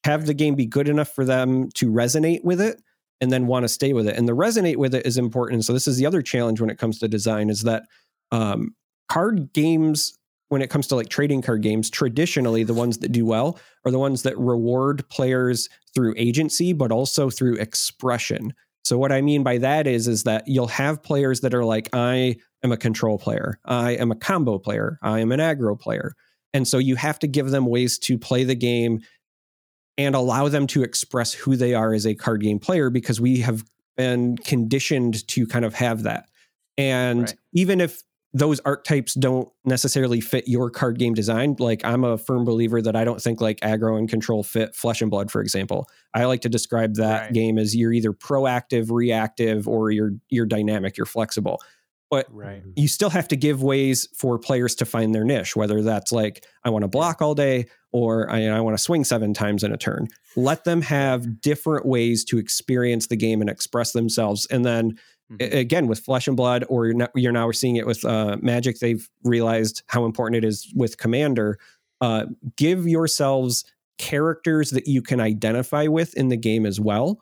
have 0.04 0.26
the 0.26 0.34
game 0.34 0.56
be 0.56 0.66
good 0.66 0.90
enough 0.90 1.10
for 1.10 1.24
them 1.24 1.70
to 1.76 1.92
resonate 1.92 2.44
with 2.44 2.60
it, 2.60 2.82
and 3.22 3.32
then 3.32 3.48
want 3.48 3.64
to 3.64 3.70
stay 3.70 3.94
with 3.94 4.08
it. 4.08 4.18
And 4.18 4.28
the 4.28 4.36
resonate 4.36 4.78
with 4.78 4.96
it 4.96 5.06
is 5.06 5.18
important. 5.18 5.66
So, 5.66 5.74
this 5.74 5.88
is 5.88 5.98
the 5.98 6.06
other 6.06 6.24
challenge 6.24 6.60
when 6.60 6.72
it 6.72 6.80
comes 6.80 6.98
to 7.00 7.08
design 7.08 7.50
is 7.50 7.62
that 7.62 7.84
um, 8.32 8.76
card 9.08 9.54
games, 9.54 10.18
when 10.50 10.62
it 10.62 10.70
comes 10.70 10.88
to 10.88 10.96
like 10.96 11.10
trading 11.10 11.44
card 11.44 11.62
games, 11.62 11.92
traditionally 11.92 12.64
the 12.64 12.74
ones 12.74 12.98
that 13.00 13.12
do 13.12 13.26
well 13.26 13.60
are 13.86 13.92
the 13.92 14.00
ones 14.00 14.24
that 14.24 14.38
reward 14.38 15.08
players 15.10 15.70
through 15.94 16.16
agency, 16.18 16.74
but 16.74 16.92
also 16.92 17.30
through 17.30 17.56
expression. 17.56 18.54
So 18.86 19.00
what 19.00 19.12
I 19.12 19.22
mean 19.22 19.42
by 19.42 19.58
that 19.58 19.88
is 19.88 20.08
is 20.08 20.24
that 20.24 20.48
you'll 20.48 20.68
have 20.68 21.02
players 21.02 21.42
that 21.42 21.56
are 21.56 21.66
like 21.66 21.90
I 21.92 22.36
am 22.64 22.72
a 22.72 22.78
control 22.78 23.18
player, 23.18 23.60
I 23.66 23.94
am 23.94 24.12
a 24.12 24.16
combo 24.16 24.60
player, 24.60 25.00
I 25.02 25.20
am 25.20 25.32
an 25.32 25.40
aggro 25.40 25.78
player. 25.78 26.14
And 26.54 26.68
so 26.68 26.78
you 26.78 26.96
have 26.96 27.18
to 27.20 27.28
give 27.28 27.50
them 27.50 27.66
ways 27.66 27.98
to 28.00 28.18
play 28.18 28.44
the 28.44 28.56
game 28.56 29.02
and 29.98 30.14
allow 30.14 30.50
them 30.50 30.68
to 30.68 30.84
express 30.84 31.34
who 31.34 31.56
they 31.56 31.74
are 31.74 31.94
as 31.94 32.06
a 32.06 32.14
card 32.14 32.42
game 32.42 32.60
player 32.60 32.92
because 32.92 33.20
we 33.20 33.40
have 33.40 33.64
been 33.98 34.38
conditioned 34.38 35.28
to 35.30 35.48
kind 35.48 35.66
of 35.66 35.74
have 35.74 36.04
that. 36.04 36.30
And 36.78 37.22
Right. 37.22 37.34
even 37.54 37.82
if 37.82 38.04
those 38.38 38.60
archetypes 38.66 39.14
don't 39.14 39.48
necessarily 39.64 40.20
fit 40.20 40.46
your 40.46 40.70
card 40.70 41.00
game 41.00 41.14
design, 41.14 41.56
like 41.58 41.86
I'm 41.86 42.04
a 42.04 42.18
firm 42.18 42.44
believer 42.44 42.82
that 42.82 42.94
I 42.94 43.06
don't 43.06 43.22
think 43.22 43.40
like 43.40 43.62
aggro 43.62 43.98
and 43.98 44.10
control 44.10 44.44
fit 44.44 44.76
flesh 44.76 45.02
and 45.02 45.10
blood, 45.10 45.32
for 45.32 45.40
example. 45.42 45.88
I 46.14 46.26
like 46.26 46.42
to 46.42 46.50
describe 46.50 46.96
that 46.96 47.22
Right. 47.22 47.34
game 47.34 47.58
as 47.58 47.74
you're 47.74 47.94
either 47.94 48.12
proactive, 48.12 48.92
reactive, 48.92 49.70
or 49.70 49.90
you're 49.90 50.12
you're 50.30 50.46
dynamic, 50.46 50.98
you're 50.98 51.06
flexible. 51.06 51.62
But 52.12 52.28
Right. 52.30 52.60
Mm-hmm. 52.60 52.72
you 52.76 52.90
still 52.90 53.10
have 53.10 53.30
to 53.30 53.38
give 53.38 53.64
ways 53.64 54.10
for 54.14 54.38
players 54.38 54.76
to 54.76 54.86
find 54.86 55.16
their 55.16 55.24
niche, 55.24 55.56
whether 55.56 55.82
that's 55.82 56.12
like, 56.12 56.46
I 56.66 56.70
want 56.72 56.84
to 56.84 56.90
block 56.90 57.22
all 57.22 57.36
day 57.36 57.68
or 57.94 58.30
I, 58.30 58.48
I 58.48 58.60
want 58.60 58.78
to 58.78 58.84
swing 58.84 59.06
seven 59.06 59.34
times 59.34 59.64
in 59.64 59.72
a 59.72 59.78
turn. 59.78 60.10
Let 60.36 60.66
them 60.66 60.82
have 60.82 61.40
different 61.40 61.86
ways 61.86 62.26
to 62.26 62.38
experience 62.38 63.08
the 63.08 63.16
game 63.16 63.40
and 63.40 63.50
express 63.50 63.94
themselves. 63.94 64.46
And 64.52 64.66
then 64.66 64.98
Mhm. 65.32 65.54
again, 65.60 65.88
with 65.88 66.00
Flesh 66.00 66.28
and 66.28 66.38
Blood, 66.38 66.66
or 66.70 66.86
you're 66.86 66.94
now, 66.96 67.08
you're 67.16 67.32
now 67.32 67.50
seeing 67.52 67.76
it 67.78 67.88
with 67.88 68.06
uh, 68.06 68.38
Magic, 68.42 68.80
they've 68.80 69.10
realized 69.24 69.82
how 69.88 70.06
important 70.06 70.44
it 70.44 70.48
is 70.48 70.72
with 70.76 70.98
Commander. 70.98 71.58
Uh, 72.02 72.26
give 72.58 72.88
yourselves 72.88 73.66
characters 73.98 74.70
that 74.72 74.88
you 74.88 75.02
can 75.02 75.20
identify 75.20 75.88
with 75.88 76.14
in 76.16 76.28
the 76.30 76.38
game 76.38 76.66
as 76.66 76.80
well. 76.80 77.22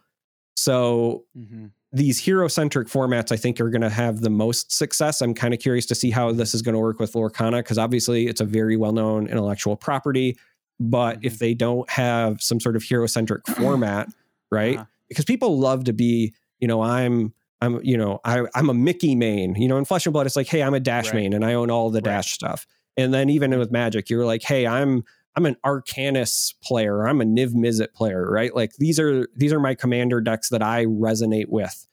So 0.56 1.24
Mhm. 1.38 1.72
these 1.92 2.20
hero 2.20 2.48
centric 2.48 2.88
formats, 2.88 3.32
I 3.32 3.38
think, 3.38 3.62
are 3.62 3.70
going 3.70 3.82
to 3.82 3.90
have 3.90 4.22
the 4.22 4.30
most 4.30 4.72
success. 4.72 5.22
I'm 5.22 5.34
kind 5.34 5.54
of 5.54 5.60
curious 5.60 5.86
to 5.88 5.96
see 5.96 6.10
how 6.12 6.32
this 6.32 6.54
is 6.54 6.62
going 6.62 6.74
to 6.74 6.80
work 6.80 7.00
with 7.00 7.14
Lorcana 7.14 7.60
because 7.60 7.78
obviously 7.78 8.28
it's 8.28 8.42
a 8.42 8.46
very 8.46 8.76
well 8.76 8.92
known 8.92 9.28
intellectual 9.28 9.76
property. 9.76 10.38
But 10.80 11.20
if 11.22 11.40
they 11.40 11.54
don't 11.54 11.90
have 11.90 12.42
some 12.42 12.60
sort 12.60 12.76
of 12.76 12.84
hero 12.84 13.06
centric 13.08 13.46
format, 13.58 14.10
right? 14.52 14.76
Uh-huh. 14.78 14.86
Because 15.08 15.26
people 15.26 15.60
love 15.60 15.84
to 15.86 15.94
be, 15.94 16.34
you 16.60 16.68
know, 16.68 16.82
I'm. 16.82 17.34
I'm, 17.64 17.80
you 17.84 17.98
know, 17.98 18.20
I, 18.26 18.44
I'm 18.56 18.70
a 18.70 18.74
Mickey 18.74 19.16
main. 19.16 19.56
You 19.56 19.68
know, 19.68 19.78
in 19.78 19.86
Flesh 19.86 20.06
and 20.06 20.14
Blood, 20.14 20.26
it's 20.26 20.36
like, 20.36 20.48
hey, 20.48 20.62
I'm 20.62 20.74
a 20.74 20.80
Dash 20.80 21.06
Right. 21.06 21.16
main, 21.16 21.34
and 21.34 21.46
I 21.46 21.54
own 21.54 21.72
all 21.72 21.90
the 21.90 21.98
Right. 22.00 22.16
Dash 22.16 22.34
stuff. 22.34 22.68
And 22.98 23.14
then 23.14 23.30
even 23.30 23.58
with 23.58 23.72
Magic, 23.72 24.10
you're 24.10 24.26
like, 24.26 24.44
hey, 24.44 24.68
I'm 24.68 25.04
I'm 25.36 25.48
an 25.48 25.56
Arcanis 25.66 26.54
player. 26.64 27.08
I'm 27.08 27.20
a 27.20 27.26
Niv 27.26 27.54
Mizzet 27.54 27.94
player, 27.94 28.30
right? 28.30 28.56
Like 28.56 28.74
these 28.78 29.00
are 29.00 29.28
these 29.36 29.52
are 29.52 29.60
my 29.60 29.74
commander 29.76 30.22
decks 30.22 30.50
that 30.50 30.62
I 30.62 30.86
resonate 30.86 31.50
with. 31.50 31.88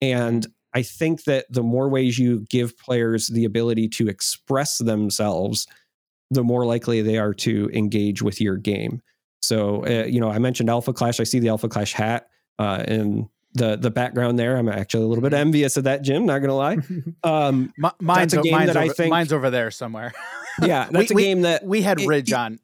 And 0.00 0.46
I 0.74 0.82
think 0.82 1.24
that 1.24 1.46
the 1.50 1.62
more 1.62 1.88
ways 1.88 2.18
you 2.18 2.46
give 2.48 2.78
players 2.78 3.26
the 3.28 3.44
ability 3.44 3.88
to 3.88 4.08
express 4.08 4.78
themselves, 4.78 5.66
the 6.30 6.42
more 6.44 6.64
likely 6.66 7.02
they 7.02 7.18
are 7.18 7.34
to 7.34 7.70
engage 7.72 8.22
with 8.22 8.40
your 8.40 8.56
game. 8.56 9.02
So, 9.42 9.86
uh, 9.86 10.04
you 10.06 10.20
know, 10.20 10.30
I 10.30 10.38
mentioned 10.38 10.68
Alpha 10.70 10.92
Clash. 10.92 11.20
I 11.20 11.24
see 11.24 11.38
the 11.38 11.48
Alpha 11.48 11.68
Clash 11.68 11.92
hat 11.92 12.28
uh, 12.58 12.82
and 12.86 13.28
the 13.56 13.76
the 13.76 13.90
background 13.90 14.38
there. 14.38 14.56
I'm 14.56 14.68
actually 14.68 15.04
a 15.04 15.06
little 15.06 15.22
bit 15.22 15.32
envious 15.34 15.76
of 15.76 15.84
that, 15.84 16.02
Jim. 16.02 16.26
Not 16.26 16.38
gonna 16.40 16.54
lie. 16.56 16.76
Um, 17.24 17.72
Mi- 17.78 17.88
mine's 18.00 18.34
a 18.34 18.40
o- 18.40 18.42
game 18.42 18.52
mine's 18.52 18.66
that 18.68 18.76
I 18.76 18.88
think- 18.88 19.10
mine's 19.10 19.32
over 19.32 19.50
there 19.50 19.70
somewhere. 19.70 20.12
yeah, 20.62 20.88
that's 20.90 21.10
We- 21.10 21.14
a 21.14 21.16
we- 21.16 21.22
game 21.22 21.42
that 21.42 21.64
we 21.64 21.82
had 21.82 22.00
It- 22.00 22.06
Ridge 22.06 22.30
it- 22.32 22.34
on. 22.36 22.58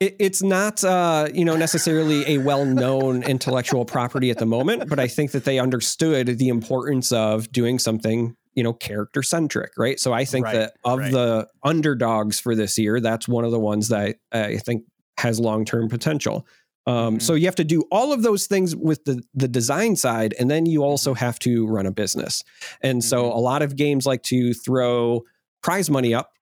it, 0.00 0.16
it's 0.18 0.42
not 0.42 0.82
uh, 0.82 1.28
you 1.32 1.44
know 1.44 1.56
necessarily 1.56 2.26
a 2.26 2.38
well-known 2.38 3.22
intellectual 3.34 3.84
property 3.84 4.30
at 4.30 4.38
the 4.38 4.46
moment 4.46 4.88
but 4.88 4.98
i 4.98 5.06
think 5.06 5.30
that 5.30 5.44
they 5.44 5.58
understood 5.60 6.26
the 6.38 6.48
importance 6.48 7.12
of 7.12 7.50
doing 7.52 7.78
something 7.78 8.34
you 8.54 8.62
know 8.64 8.72
character 8.72 9.22
centric 9.22 9.70
right 9.78 10.00
so 10.00 10.12
i 10.12 10.24
think 10.24 10.46
Right, 10.46 10.54
that 10.54 10.72
of 10.84 10.98
right. 10.98 11.12
the 11.12 11.46
underdogs 11.62 12.40
for 12.40 12.54
this 12.56 12.76
year 12.78 12.98
that's 13.00 13.28
one 13.28 13.44
of 13.44 13.50
the 13.52 13.60
ones 13.60 13.88
that 13.88 14.16
i, 14.32 14.44
I 14.44 14.56
think 14.58 14.82
has 15.18 15.38
long-term 15.38 15.88
potential 15.88 16.46
um, 16.86 17.18
Mhm. 17.18 17.22
so 17.22 17.34
you 17.34 17.46
have 17.46 17.54
to 17.54 17.64
do 17.64 17.82
all 17.92 18.12
of 18.12 18.22
those 18.22 18.46
things 18.46 18.74
with 18.74 19.04
the 19.04 19.22
the 19.34 19.48
design 19.48 19.94
side 19.96 20.34
and 20.38 20.50
then 20.50 20.66
you 20.66 20.82
also 20.82 21.14
have 21.14 21.38
to 21.40 21.66
run 21.66 21.86
a 21.86 21.92
business 21.92 22.42
and 22.82 23.04
so 23.04 23.24
Mhm. 23.24 23.34
a 23.34 23.38
lot 23.38 23.62
of 23.62 23.76
games 23.76 24.04
like 24.06 24.22
to 24.24 24.52
throw 24.54 25.22
prize 25.62 25.88
money 25.90 26.12
up 26.14 26.32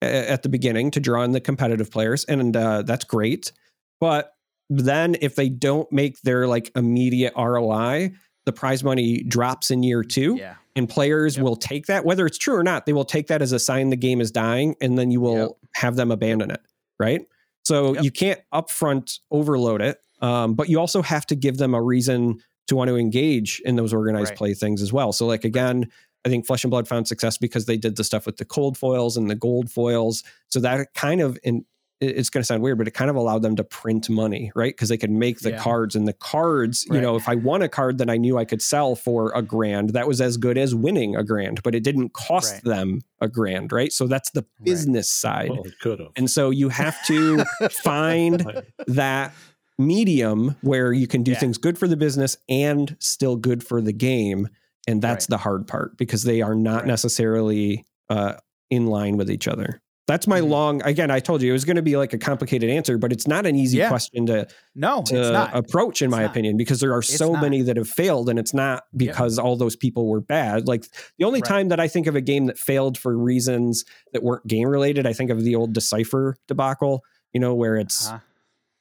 at 0.00 0.42
the 0.42 0.48
beginning 0.48 0.90
to 0.90 1.00
draw 1.00 1.22
in 1.22 1.32
the 1.32 1.40
competitive 1.40 1.90
players 1.90 2.24
and 2.24 2.56
uh, 2.56 2.82
that's 2.82 3.04
great 3.04 3.52
but 4.00 4.32
then 4.70 5.16
if 5.20 5.36
they 5.36 5.48
don't 5.48 5.90
make 5.92 6.20
their 6.22 6.46
like 6.48 6.70
immediate 6.74 7.32
roi 7.36 8.10
the 8.46 8.52
prize 8.52 8.82
money 8.82 9.22
drops 9.24 9.70
in 9.70 9.82
year 9.82 10.02
two 10.02 10.36
Yeah. 10.38 10.54
and 10.74 10.88
players 10.88 11.36
Yep. 11.36 11.44
will 11.44 11.56
take 11.56 11.86
that 11.86 12.04
whether 12.04 12.26
it's 12.26 12.38
true 12.38 12.56
or 12.56 12.64
not 12.64 12.86
they 12.86 12.92
will 12.94 13.04
take 13.04 13.26
that 13.28 13.42
as 13.42 13.52
a 13.52 13.58
sign 13.58 13.90
the 13.90 13.96
game 13.96 14.20
is 14.20 14.30
dying 14.32 14.74
and 14.80 14.98
then 14.98 15.10
you 15.12 15.20
will 15.20 15.36
Yep. 15.36 15.50
have 15.76 15.96
them 15.96 16.10
abandon 16.10 16.50
it 16.50 16.60
right 16.98 17.20
so 17.62 17.94
Yep. 17.94 18.04
you 18.04 18.10
can't 18.10 18.40
upfront 18.52 19.18
overload 19.30 19.80
it 19.82 19.98
um, 20.20 20.54
but 20.54 20.68
you 20.68 20.78
also 20.78 21.02
have 21.02 21.26
to 21.26 21.34
give 21.34 21.56
them 21.58 21.74
a 21.74 21.82
reason 21.82 22.38
to 22.68 22.76
want 22.76 22.88
to 22.88 22.96
engage 22.96 23.60
in 23.64 23.76
those 23.76 23.92
organized 23.92 24.30
Right. 24.30 24.38
play 24.38 24.54
things 24.54 24.82
as 24.82 24.92
well 24.92 25.12
so 25.12 25.26
like 25.26 25.44
again 25.44 25.90
i 26.24 26.28
think 26.28 26.46
flesh 26.46 26.62
and 26.64 26.70
blood 26.70 26.86
found 26.88 27.08
success 27.08 27.36
because 27.38 27.66
they 27.66 27.76
did 27.76 27.96
the 27.96 28.04
stuff 28.04 28.26
with 28.26 28.36
the 28.36 28.44
cold 28.44 28.76
foils 28.78 29.16
and 29.16 29.28
the 29.30 29.34
gold 29.34 29.70
foils 29.70 30.22
so 30.48 30.60
that 30.60 30.94
kind 30.94 31.20
of 31.20 31.38
in 31.42 31.64
it's 32.02 32.30
going 32.30 32.42
to 32.42 32.44
sound 32.46 32.62
weird, 32.62 32.78
but 32.78 32.88
it 32.88 32.92
kind 32.92 33.08
of 33.08 33.16
allowed 33.16 33.42
them 33.42 33.54
to 33.56 33.64
print 33.64 34.10
money, 34.10 34.50
right? 34.56 34.72
Because 34.74 34.88
they 34.88 34.96
could 34.98 35.10
make 35.10 35.38
the 35.40 35.50
Yeah. 35.52 35.58
cards, 35.58 35.94
and 35.94 36.08
the 36.08 36.12
cards, 36.12 36.84
you 36.90 37.00
know, 37.00 37.14
if 37.16 37.28
I 37.28 37.36
won 37.36 37.62
a 37.62 37.68
card 37.68 37.98
that 37.98 38.10
I 38.10 38.16
knew 38.16 38.36
I 38.38 38.44
could 38.44 38.60
sell 38.60 38.94
for 38.96 39.30
a 39.34 39.42
grand, 39.42 39.90
that 39.90 40.08
was 40.08 40.20
as 40.20 40.36
good 40.36 40.58
as 40.58 40.74
winning 40.74 41.14
a 41.14 41.22
grand, 41.22 41.62
but 41.62 41.74
it 41.74 41.84
didn't 41.84 42.12
cost 42.12 42.54
Right. 42.54 42.64
them 42.64 43.00
a 43.20 43.28
grand, 43.28 43.70
right? 43.72 43.92
So 43.92 44.06
that's 44.08 44.30
the 44.32 44.40
Right. 44.42 44.64
business 44.64 45.08
side. 45.08 45.50
Well, 45.50 45.62
it 45.64 45.78
could 45.80 46.00
have. 46.00 46.08
And 46.16 46.28
so 46.30 46.50
you 46.50 46.68
have 46.70 46.96
to 47.06 47.44
find 47.70 48.44
that 48.88 49.32
medium 49.78 50.56
where 50.62 50.92
you 50.92 51.06
can 51.06 51.22
do 51.22 51.32
Yeah. 51.32 51.38
things 51.38 51.58
good 51.58 51.78
for 51.78 51.88
the 51.88 51.96
business 51.96 52.36
and 52.48 52.96
still 53.00 53.36
good 53.36 53.64
for 53.64 53.80
the 53.80 53.92
game. 53.92 54.48
And 54.88 55.00
that's 55.00 55.24
Right. 55.24 55.30
the 55.30 55.38
hard 55.38 55.66
part 55.66 55.96
because 55.96 56.24
they 56.24 56.42
are 56.42 56.54
not 56.54 56.80
Right. 56.82 56.86
necessarily 56.88 57.84
uh, 58.10 58.34
in 58.68 58.86
line 58.86 59.16
with 59.16 59.30
each 59.30 59.48
other. 59.48 59.80
That's 60.12 60.26
my 60.26 60.40
Mhm. 60.42 60.48
long, 60.50 60.82
again, 60.82 61.10
I 61.10 61.20
told 61.20 61.40
you 61.40 61.48
it 61.48 61.52
was 61.54 61.64
going 61.64 61.76
to 61.76 61.82
be 61.82 61.96
like 61.96 62.12
a 62.12 62.18
complicated 62.18 62.68
answer, 62.68 62.98
but 62.98 63.12
it's 63.12 63.26
not 63.26 63.46
an 63.46 63.56
easy 63.56 63.78
Yeah. 63.78 63.88
question 63.88 64.26
to, 64.26 64.46
No, 64.74 64.98
it's 65.00 65.08
to 65.10 65.32
not. 65.32 65.56
approach, 65.56 66.02
in 66.02 66.06
It's 66.08 66.10
my 66.10 66.20
not. 66.22 66.30
opinion, 66.32 66.58
because 66.58 66.80
there 66.80 66.92
are 66.92 66.98
It's 66.98 67.16
so 67.16 67.32
not. 67.32 67.40
many 67.40 67.62
that 67.62 67.78
have 67.78 67.88
failed. 67.88 68.28
And 68.28 68.38
it's 68.38 68.52
not 68.52 68.84
because 68.94 69.38
all 69.38 69.56
those 69.56 69.74
people 69.74 70.06
were 70.06 70.20
bad. 70.20 70.68
Like 70.68 70.84
the 71.18 71.24
only 71.24 71.40
Right. 71.40 71.48
time 71.48 71.68
that 71.68 71.80
I 71.80 71.88
think 71.88 72.06
of 72.06 72.14
a 72.14 72.20
game 72.20 72.44
that 72.46 72.58
failed 72.58 72.98
for 72.98 73.16
reasons 73.16 73.86
that 74.12 74.22
weren't 74.22 74.46
game 74.46 74.68
related, 74.68 75.06
I 75.06 75.14
think 75.14 75.30
of 75.30 75.42
the 75.44 75.54
old 75.54 75.72
Decipher 75.72 76.36
debacle, 76.46 77.02
you 77.32 77.40
know, 77.40 77.54
where 77.54 77.76
it's 77.76 78.08
Uh-huh. 78.08 78.18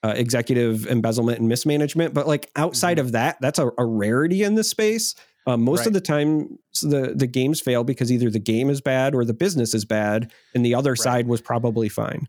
uh, 0.03 0.13
executive 0.17 0.85
embezzlement 0.87 1.37
and 1.39 1.47
mismanagement. 1.47 2.13
But 2.13 2.27
like 2.27 2.49
outside 2.55 2.97
of 2.99 3.11
that, 3.13 3.37
that's 3.39 3.59
a, 3.59 3.69
a 3.77 3.85
rarity 3.85 4.43
in 4.43 4.55
this 4.55 4.67
space. 4.67 5.13
Um, 5.47 5.63
most 5.63 5.79
Right. 5.79 5.87
of 5.87 5.93
the 5.93 6.01
time, 6.01 6.59
the 6.81 7.13
the 7.15 7.27
games 7.27 7.61
fail 7.61 7.83
because 7.83 8.11
either 8.11 8.29
the 8.29 8.39
game 8.39 8.69
is 8.69 8.81
bad 8.81 9.15
or 9.15 9.25
the 9.25 9.33
business 9.33 9.73
is 9.73 9.85
bad, 9.85 10.31
and 10.53 10.65
the 10.65 10.75
other 10.75 10.95
side 10.95 11.27
was 11.27 11.41
probably 11.41 11.89
fine. 11.89 12.27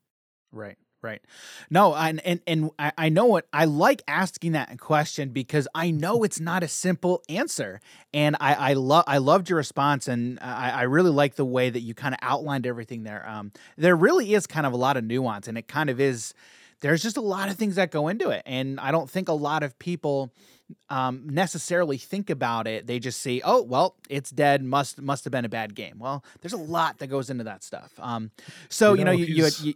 Right, 0.50 0.76
right. 1.02 1.22
No, 1.70 1.94
and 1.94 2.20
and 2.20 2.40
and 2.46 2.70
I, 2.78 2.92
I 2.98 3.08
know 3.08 3.24
what 3.24 3.46
I 3.52 3.64
like 3.64 4.02
asking 4.06 4.52
that 4.52 4.78
question 4.78 5.30
because 5.30 5.66
I 5.74 5.90
know 5.90 6.24
it's 6.24 6.40
not 6.40 6.62
a 6.62 6.68
simple 6.68 7.22
answer, 7.28 7.80
and 8.12 8.36
I 8.38 8.54
I 8.54 8.72
love 8.74 9.04
I 9.06 9.18
loved 9.18 9.48
your 9.48 9.56
response, 9.56 10.08
and 10.08 10.38
I, 10.40 10.70
I 10.70 10.82
really 10.82 11.10
like 11.10 11.36
the 11.36 11.44
way 11.44 11.70
that 11.70 11.80
you 11.80 11.94
kind 11.94 12.14
of 12.14 12.18
outlined 12.22 12.66
everything 12.66 13.04
there. 13.04 13.26
Um, 13.28 13.52
there 13.76 13.96
really 13.96 14.34
is 14.34 14.46
kind 14.46 14.66
of 14.66 14.72
a 14.72 14.76
lot 14.76 14.96
of 14.96 15.04
nuance, 15.04 15.48
and 15.48 15.56
it 15.56 15.68
kind 15.68 15.88
of 15.90 16.00
is. 16.00 16.34
There's 16.80 17.00
just 17.00 17.16
a 17.16 17.20
lot 17.22 17.48
of 17.48 17.54
things 17.56 17.76
that 17.76 17.92
go 17.92 18.08
into 18.08 18.30
it, 18.30 18.42
and 18.44 18.80
I 18.80 18.90
don't 18.90 19.08
think 19.08 19.28
a 19.28 19.32
lot 19.34 19.62
of 19.62 19.78
people 19.78 20.34
um, 20.90 21.22
necessarily 21.26 21.98
think 21.98 22.30
about 22.30 22.66
it. 22.66 22.86
They 22.86 22.98
just 22.98 23.20
see, 23.20 23.42
oh, 23.44 23.62
well, 23.62 23.96
it's 24.08 24.30
dead. 24.30 24.62
Must 24.64 25.00
must 25.00 25.24
have 25.24 25.30
been 25.30 25.44
a 25.44 25.48
bad 25.48 25.74
game. 25.74 25.98
Well, 25.98 26.24
there's 26.40 26.52
a 26.52 26.56
lot 26.58 26.98
that 26.98 27.08
goes 27.08 27.30
into 27.30 27.44
that 27.44 27.62
stuff. 27.64 27.92
Um, 27.98 28.30
so 28.68 28.92
you 28.92 29.00
You 29.00 29.04
know, 29.04 29.12
know, 29.12 29.18
you, 29.18 29.24
you, 29.26 29.46
you 29.62 29.74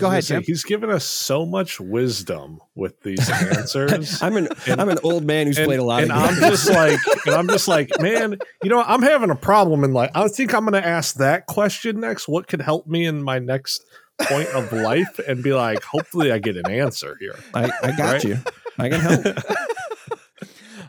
Go 0.00 0.06
ahead, 0.06 0.22
say, 0.22 0.36
Jim. 0.36 0.44
He's 0.46 0.62
given 0.62 0.90
us 0.90 1.04
so 1.04 1.44
much 1.44 1.80
wisdom 1.80 2.60
with 2.76 3.00
these 3.02 3.28
answers. 3.58 4.22
I'm 4.22 4.36
an 4.36 4.46
And- 4.68 4.80
am 4.80 4.88
an 4.90 4.98
old 5.02 5.24
man 5.24 5.48
who's 5.48 5.58
and, 5.58 5.66
played 5.66 5.80
a 5.80 5.84
lot 5.84 6.04
and 6.04 6.12
of 6.12 6.18
I'm 6.18 6.34
just 6.36 6.70
like, 6.70 7.00
and 7.26 7.34
I'm 7.34 7.48
just 7.48 7.66
like, 7.66 7.90
man, 8.00 8.38
you 8.62 8.70
know, 8.70 8.80
I'm 8.80 9.02
having 9.02 9.30
a 9.30 9.34
problem 9.34 9.82
in 9.82 9.92
life. 9.92 10.12
I 10.14 10.28
think 10.28 10.54
I'm 10.54 10.64
going 10.64 10.80
to 10.80 10.86
ask 10.88 11.16
that 11.16 11.46
question 11.46 11.98
next. 11.98 12.28
What 12.28 12.46
could 12.46 12.62
help 12.62 12.86
me 12.86 13.06
in 13.06 13.24
my 13.24 13.40
next 13.40 13.84
point 14.20 14.48
of 14.50 14.72
life? 14.72 15.18
And 15.26 15.42
be 15.42 15.52
like, 15.52 15.82
hopefully, 15.82 16.30
I 16.30 16.38
get 16.38 16.56
an 16.56 16.70
answer 16.70 17.16
here. 17.18 17.36
I, 17.52 17.64
I 17.82 17.90
got 17.96 18.12
Right? 18.12 18.24
you. 18.24 18.38
I 18.78 18.90
can 18.90 19.00
help. 19.00 19.24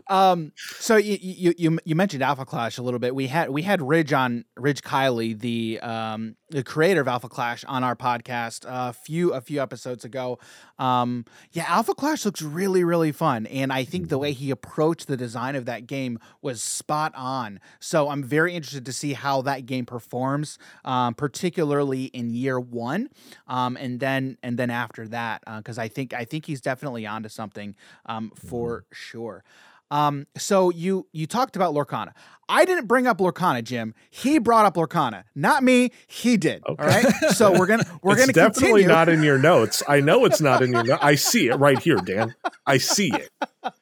Um, 0.10 0.54
so 0.58 0.98
you, 0.98 1.18
you 1.22 1.54
you 1.58 1.80
you 1.86 1.96
mentioned 1.96 2.24
Alpha 2.24 2.44
Clash 2.44 2.80
a 2.80 2.82
little 2.82 3.00
bit. 3.00 3.14
We 3.14 3.28
had 3.28 3.52
we 3.52 3.62
had 3.62 3.80
Ridge 3.80 4.12
on 4.12 4.44
Ridge 4.58 4.82
Kiley, 4.82 5.40
the 5.40 5.80
um 5.82 6.36
the 6.50 6.64
creator 6.64 7.00
of 7.00 7.08
Alpha 7.08 7.30
Clash, 7.30 7.64
on 7.66 7.84
our 7.84 7.96
podcast 7.96 8.66
a 8.68 8.92
few 8.92 9.34
a 9.34 9.40
few 9.40 9.62
episodes 9.62 10.04
ago. 10.04 10.40
Um, 10.80 11.26
yeah, 11.52 11.66
Alpha 11.68 11.94
Clash 11.94 12.26
looks 12.26 12.42
really 12.42 12.84
really 12.84 13.12
fun, 13.12 13.46
and 13.46 13.72
I 13.72 13.84
think 13.84 14.10
the 14.10 14.18
way 14.18 14.32
he 14.32 14.50
approached 14.50 15.06
the 15.06 15.16
design 15.16 15.56
of 15.56 15.66
that 15.66 15.86
game 15.86 16.18
was 16.42 16.60
spot 16.60 17.14
on. 17.16 17.60
So 17.80 18.10
I'm 18.10 18.24
very 18.24 18.56
interested 18.56 18.88
to 18.88 18.94
see 18.94 19.14
how 19.14 19.44
that 19.44 19.68
game 19.68 19.86
performs, 19.86 20.58
um, 20.86 21.14
particularly 21.14 22.06
in 22.06 22.32
year 22.32 22.60
one, 22.60 23.10
um, 23.48 23.78
and 23.78 24.00
then 24.00 24.38
and 24.42 24.58
then 24.58 24.72
after 24.72 25.08
that, 25.10 25.44
because 25.58 25.78
I 25.78 25.88
think 25.88 26.16
I 26.16 26.26
think 26.26 26.48
he's 26.48 26.62
definitely 26.62 27.06
onto 27.06 27.30
something, 27.30 27.76
um, 28.08 28.32
for 28.36 28.86
sure. 28.92 29.44
Um, 29.92 30.28
so 30.38 30.70
you 30.70 31.08
you 31.12 31.26
talked 31.28 31.56
about 31.56 31.74
Lorcana. 31.74 32.14
I 32.48 32.66
didn't 32.66 32.88
bring 32.88 33.06
up 33.06 33.20
Lorcana, 33.20 33.64
Jim. 33.64 33.94
He 34.10 34.40
brought 34.40 34.66
up 34.66 34.76
Lorcana, 34.76 35.24
not 35.36 35.64
me. 35.64 35.92
He 36.08 36.36
did. 36.38 36.64
All 36.66 36.76
right. 36.78 37.06
So 37.32 37.58
we're 37.58 37.68
gonna 37.68 37.86
we're 38.04 38.14
it's 38.14 38.22
gonna 38.22 38.34
definitely 38.34 38.82
continue. 38.82 38.88
not 38.88 39.10
in 39.10 39.24
your 39.24 39.38
notes. 39.38 39.84
I 39.88 40.00
know 40.00 40.26
it's 40.26 40.42
not 40.42 40.62
in 40.62 40.72
your 40.72 40.84
notes. 40.84 41.04
I 41.04 41.16
see 41.16 41.48
it 41.48 41.56
right 41.56 41.78
here, 41.80 41.98
Dan. 41.98 42.36
I 42.66 42.78
see 42.78 43.12
it. 43.14 43.30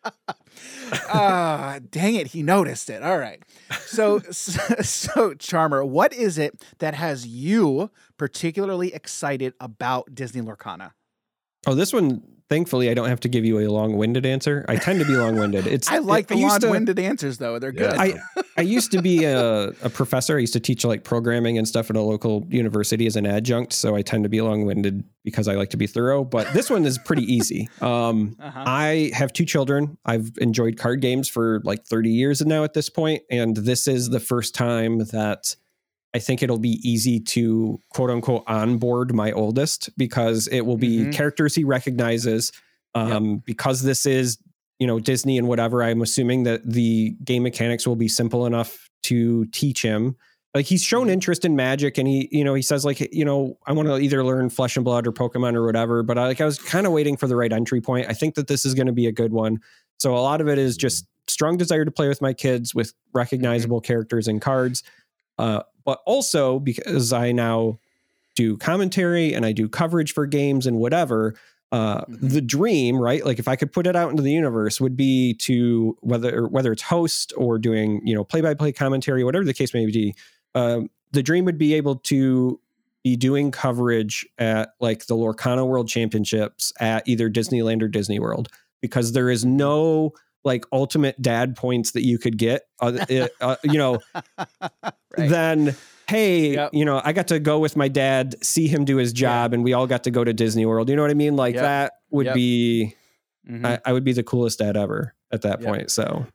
Ah, 1.09 1.79
dang 1.91 2.15
it, 2.15 2.27
he 2.27 2.41
noticed 2.43 2.89
it. 2.89 3.03
All 3.03 3.17
right. 3.17 3.43
So, 3.85 4.19
so, 4.31 4.61
so, 4.81 5.33
Charmer, 5.33 5.83
what 5.83 6.13
is 6.13 6.37
it 6.37 6.63
that 6.79 6.93
has 6.93 7.27
you 7.27 7.91
particularly 8.17 8.93
excited 8.93 9.53
about 9.59 10.13
Disney 10.15 10.41
Lorcana? 10.41 10.91
Oh, 11.65 11.75
this 11.75 11.91
one, 11.91 12.23
thankfully, 12.49 12.89
I 12.89 12.93
don't 12.93 13.09
have 13.09 13.19
to 13.21 13.29
give 13.29 13.45
you 13.45 13.59
a 13.59 13.67
long-winded 13.67 14.25
answer. 14.25 14.65
I 14.67 14.75
tend 14.77 14.99
to 14.99 15.05
be 15.05 15.15
long-winded. 15.15 15.67
It's 15.77 15.89
I 15.89 15.97
like 15.99 16.31
I 16.31 16.35
the 16.35 16.41
used 16.41 16.61
to- 16.61 16.67
long-winded 16.67 16.99
answers, 16.99 17.37
though. 17.37 17.59
They're 17.59 17.71
good. 17.71 17.93
Yeah. 17.93 18.01
I 18.01 18.13
I 18.57 18.61
used 18.61 18.91
to 18.93 19.01
be 19.01 19.23
a, 19.25 19.67
a 19.83 19.89
professor. 19.89 20.37
I 20.37 20.39
used 20.39 20.53
to 20.53 20.59
teach 20.59 20.83
like 20.83 21.03
programming 21.03 21.57
and 21.57 21.67
stuff 21.67 21.89
at 21.89 21.95
a 21.95 22.01
local 22.01 22.45
university 22.49 23.05
as 23.05 23.15
an 23.15 23.25
adjunct. 23.27 23.71
So 23.73 23.95
I 23.95 24.01
tend 24.01 24.23
to 24.23 24.29
be 24.29 24.41
long 24.41 24.65
winded 24.65 25.03
because 25.23 25.47
I 25.47 25.53
like 25.55 25.69
to 25.71 25.77
be 25.77 25.85
thorough. 25.87 26.23
But 26.23 26.51
this 26.53 26.69
one 26.69 26.85
is 26.85 26.97
pretty 26.97 27.23
easy. 27.31 27.69
Um, 27.81 28.35
Uh-huh. 28.39 28.63
I 28.65 29.11
have 29.13 29.31
two 29.33 29.45
children. 29.45 29.97
I've 30.05 30.31
enjoyed 30.39 30.77
card 30.77 31.01
games 31.01 31.27
for 31.29 31.61
like 31.63 31.85
30 31.85 32.09
years 32.09 32.41
now 32.45 32.63
at 32.63 32.73
this 32.73 32.89
point, 32.89 33.21
and 33.29 33.55
this 33.57 33.87
is 33.87 34.09
the 34.09 34.19
first 34.19 34.55
time 34.55 34.99
that 35.11 35.55
I 36.17 36.19
think 36.19 36.41
it'll 36.41 36.57
be 36.57 36.79
easy 36.83 37.19
to 37.19 37.79
quote 37.89 38.09
unquote 38.09 38.43
onboard 38.47 39.13
my 39.13 39.31
oldest 39.33 39.89
because 39.97 40.47
it 40.47 40.61
will 40.61 40.75
be 40.77 41.05
Mhm. 41.05 41.13
characters 41.13 41.53
he 41.53 41.63
recognizes. 41.63 42.51
Um, 42.95 43.43
Because 43.45 43.83
this 43.83 44.07
is 44.07 44.39
you 44.79 44.87
know 44.87 44.99
Disney 44.99 45.37
and 45.37 45.47
whatever, 45.47 45.83
I'm 45.83 46.01
assuming 46.01 46.41
that 46.43 46.61
the 46.67 47.15
game 47.23 47.43
mechanics 47.43 47.85
will 47.87 47.95
be 47.95 48.07
simple 48.07 48.47
enough 48.47 48.89
to 49.03 49.45
teach 49.47 49.83
him. 49.83 50.15
Like 50.55 50.65
he's 50.65 50.81
shown 50.81 51.05
Mhm. 51.07 51.11
interest 51.11 51.45
in 51.45 51.55
magic, 51.55 51.99
and 51.99 52.07
he 52.07 52.27
you 52.31 52.43
know 52.43 52.55
he 52.55 52.63
says 52.63 52.83
like 52.83 52.99
you 53.13 53.23
know 53.25 53.59
I 53.67 53.73
want 53.73 53.87
to 53.89 53.97
either 53.99 54.23
learn 54.23 54.49
Flesh 54.49 54.75
and 54.75 54.83
Blood 54.83 55.05
or 55.05 55.11
Pokemon 55.11 55.53
or 55.53 55.63
whatever. 55.67 56.01
But 56.01 56.17
I 56.17 56.25
like 56.25 56.41
I 56.41 56.45
was 56.45 56.57
kind 56.57 56.87
of 56.87 56.93
waiting 56.93 57.15
for 57.15 57.27
the 57.27 57.35
right 57.35 57.53
entry 57.53 57.81
point. 57.81 58.07
I 58.09 58.13
think 58.13 58.33
that 58.33 58.47
this 58.47 58.65
is 58.65 58.73
going 58.73 58.87
to 58.87 58.93
be 59.03 59.05
a 59.05 59.11
good 59.11 59.31
one. 59.33 59.59
So 59.99 60.15
a 60.15 60.23
lot 60.29 60.41
of 60.41 60.47
it 60.47 60.57
is 60.57 60.77
just 60.77 61.05
strong 61.27 61.57
desire 61.57 61.85
to 61.85 61.91
play 61.91 62.07
with 62.07 62.21
my 62.21 62.33
kids 62.33 62.73
with 62.73 62.93
recognizable 63.13 63.81
characters 63.81 64.27
and 64.27 64.41
cards, 64.41 64.81
uh, 65.37 65.61
but 65.87 66.01
also 66.05 66.59
because 66.59 67.13
I 67.13 67.31
now 67.31 67.79
do 68.35 68.57
commentary 68.57 69.33
and 69.33 69.45
I 69.45 69.53
do 69.53 69.69
coverage 69.69 70.13
for 70.13 70.27
games 70.27 70.67
and 70.67 70.77
whatever. 70.77 71.33
Uh, 71.71 72.01
Mhm. 72.01 72.29
The 72.33 72.41
dream, 72.41 72.97
right? 72.97 73.25
Like 73.25 73.39
if 73.39 73.47
I 73.47 73.55
could 73.55 73.71
put 73.71 73.87
it 73.87 73.95
out 73.95 74.11
into 74.11 74.21
the 74.21 74.31
universe, 74.31 74.79
would 74.81 74.95
be 74.97 75.33
to 75.35 75.97
whether 76.01 76.45
whether 76.47 76.71
it's 76.73 76.81
host 76.83 77.33
or 77.37 77.57
doing 77.57 78.01
you 78.05 78.13
know 78.13 78.23
play 78.25 78.41
by 78.41 78.53
play 78.53 78.71
commentary, 78.73 79.23
whatever 79.23 79.45
the 79.45 79.53
case 79.53 79.73
may 79.73 79.85
be. 79.85 80.13
Um, 80.55 80.89
the 81.13 81.23
dream 81.23 81.45
would 81.45 81.57
be 81.57 81.73
able 81.73 81.95
to 81.95 82.59
be 83.03 83.15
doing 83.15 83.51
coverage 83.51 84.25
at 84.37 84.73
like 84.81 85.07
the 85.07 85.15
Lorcana 85.15 85.65
World 85.65 85.87
Championships 85.87 86.73
at 86.81 87.07
either 87.07 87.29
Disneyland 87.29 87.81
or 87.81 87.87
Disney 87.87 88.19
World 88.19 88.49
because 88.81 89.13
there 89.13 89.29
is 89.29 89.45
no 89.45 90.11
like 90.47 90.65
ultimate 90.71 91.21
dad 91.21 91.55
points 91.55 91.91
that 91.91 92.03
you 92.03 92.17
could 92.17 92.37
get, 92.39 92.63
uh, 92.81 92.97
uh, 93.41 93.55
you 93.63 93.77
know, 93.77 93.99
Right. 95.17 95.29
then 95.29 95.75
hey, 96.07 96.53
Yep. 96.53 96.69
you 96.73 96.85
know, 96.85 97.01
I 97.03 97.11
got 97.13 97.27
to 97.27 97.39
go 97.39 97.59
with 97.59 97.75
my 97.75 97.87
dad, 97.89 98.35
see 98.43 98.67
him 98.67 98.85
do 98.85 98.95
his 98.97 99.11
job, 99.13 99.53
and 99.53 99.63
we 99.63 99.73
all 99.73 99.85
got 99.87 100.05
to 100.05 100.11
go 100.11 100.23
to 100.23 100.31
Disney 100.33 100.65
World. 100.65 100.89
You 100.89 100.95
know 100.95 101.01
what 101.01 101.11
I 101.11 101.15
mean? 101.15 101.35
Like 101.35 101.55
Yep. 101.55 101.63
that 101.63 101.93
would 102.11 102.25
Yep. 102.27 102.35
be, 102.35 102.95
Mhm. 103.49 103.65
I, 103.65 103.79
I 103.85 103.93
would 103.93 104.03
be 104.05 104.13
the 104.13 104.23
coolest 104.23 104.59
dad 104.59 104.77
ever 104.77 105.13
at 105.31 105.41
that 105.41 105.59
Yep. 105.61 105.67
point. 105.69 105.91
So 105.91 106.25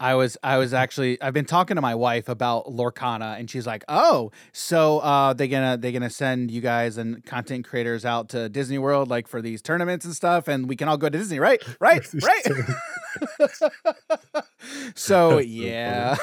I 0.00 0.14
was 0.14 0.38
I 0.42 0.56
was 0.56 0.72
actually 0.72 1.20
I've 1.20 1.34
been 1.34 1.44
talking 1.44 1.74
to 1.74 1.82
my 1.82 1.94
wife 1.94 2.30
about 2.30 2.64
Lorcana 2.66 3.38
and 3.38 3.50
she's 3.50 3.66
like, 3.66 3.84
"Oh, 3.86 4.32
so 4.52 5.00
uh 5.00 5.34
they 5.34 5.46
gonna 5.46 5.76
they 5.76 5.92
gonna 5.92 6.08
send 6.08 6.50
you 6.50 6.62
guys 6.62 6.96
and 6.96 7.24
content 7.26 7.68
creators 7.68 8.06
out 8.06 8.30
to 8.30 8.48
Disney 8.48 8.78
World 8.78 9.08
like 9.08 9.28
for 9.28 9.42
these 9.42 9.60
tournaments 9.60 10.06
and 10.06 10.14
stuff 10.14 10.48
and 10.48 10.68
we 10.70 10.74
can 10.74 10.88
all 10.88 10.96
go 10.96 11.10
to 11.10 11.18
Disney, 11.18 11.38
right? 11.38 11.62
Right? 11.80 12.06
right?" 12.22 12.46
so, 14.94 15.38
yeah. 15.38 16.16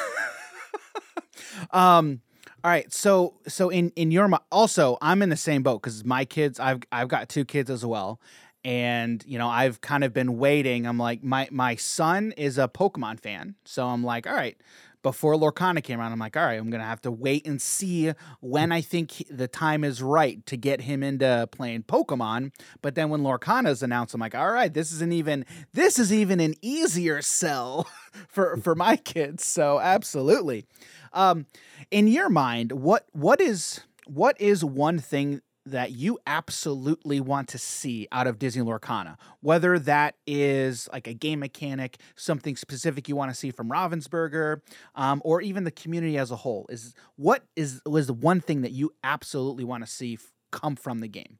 um 1.72 2.22
all 2.64 2.72
right, 2.72 2.92
so 2.92 3.36
so 3.48 3.70
in 3.70 3.92
in 3.96 4.10
your 4.10 4.28
also 4.52 4.98
I'm 5.02 5.22
in 5.22 5.30
the 5.30 5.38
same 5.38 5.62
boat 5.62 5.80
cuz 5.84 6.04
my 6.04 6.26
kids 6.26 6.60
I've 6.60 6.80
I've 6.92 7.08
got 7.08 7.30
two 7.30 7.46
kids 7.46 7.70
as 7.70 7.86
well 7.86 8.20
and 8.68 9.24
you 9.26 9.40
know 9.40 9.48
i've 9.48 9.80
kind 9.80 10.04
of 10.04 10.14
been 10.14 10.38
waiting. 10.38 10.86
I'm 10.86 11.00
like 11.00 11.24
my 11.24 11.48
my 11.52 11.76
son 11.78 12.34
is 12.34 12.58
a 12.58 12.68
pokemon 12.68 13.20
fan. 13.22 13.56
So 13.64 13.88
i'm 13.88 14.04
like 14.04 14.28
all 14.28 14.36
right. 14.36 14.58
Before 15.04 15.36
lorcana 15.36 15.82
came 15.82 16.02
around 16.02 16.12
i'm 16.12 16.20
like 16.20 16.36
all 16.36 16.44
right 16.44 16.60
i'm 16.60 16.70
gonna 16.70 16.84
have 16.84 17.02
to 17.04 17.12
wait 17.12 17.48
and 17.48 17.62
see 17.62 18.12
when 18.42 18.74
i 18.74 18.82
think 18.82 19.24
the 19.30 19.48
time 19.48 19.86
is 19.86 20.02
right 20.02 20.46
to 20.48 20.58
get 20.58 20.82
him 20.82 21.02
into 21.02 21.48
playing 21.50 21.84
pokemon. 21.84 22.52
But 22.82 22.96
then 22.96 23.10
when 23.10 23.22
lorcana's 23.22 23.82
announced 23.82 24.14
i'm 24.14 24.20
like 24.20 24.36
all 24.36 24.52
right 24.52 24.74
this 24.74 24.92
is 24.92 25.02
an 25.02 25.14
even 25.14 25.46
this 25.72 25.98
is 25.98 26.12
even 26.12 26.42
an 26.42 26.56
easier 26.62 27.22
sell 27.22 27.88
for 28.28 28.58
for 28.58 28.76
my 28.76 28.98
kids. 28.98 29.46
So 29.46 29.80
absolutely. 29.80 30.66
Um 31.14 31.46
in 31.90 32.08
your 32.08 32.28
mind 32.28 32.74
what 32.74 33.06
what 33.14 33.40
is 33.40 33.80
what 34.08 34.40
is 34.42 34.64
one 34.66 35.00
thing 35.00 35.42
that 35.72 35.92
you 35.92 36.20
absolutely 36.28 37.20
want 37.20 37.48
to 37.50 37.58
see 37.58 38.08
out 38.12 38.28
of 38.28 38.40
Disney 38.40 38.64
Lorcana, 38.64 39.18
whether 39.42 39.78
that 39.80 40.16
is 40.26 40.90
like 40.92 41.08
a 41.08 41.14
game 41.14 41.40
mechanic, 41.40 41.98
something 42.16 42.56
specific 42.56 43.08
you 43.08 43.16
want 43.16 43.32
to 43.32 43.36
see 43.36 43.52
from 43.52 43.70
Ravensburger, 43.70 44.62
um, 44.96 45.22
or 45.24 45.42
even 45.42 45.64
the 45.64 45.72
community 45.72 46.18
as 46.18 46.32
a 46.32 46.36
whole. 46.36 46.66
Is 46.70 46.94
what 47.16 47.44
is 47.56 47.82
was 47.86 48.08
the 48.08 48.14
one 48.14 48.42
thing 48.42 48.62
that 48.62 48.72
you 48.72 48.94
absolutely 49.04 49.64
want 49.64 49.86
to 49.86 49.90
see 49.90 50.16
f- 50.16 50.32
come 50.52 50.76
from 50.76 51.00
the 51.00 51.08
game? 51.08 51.40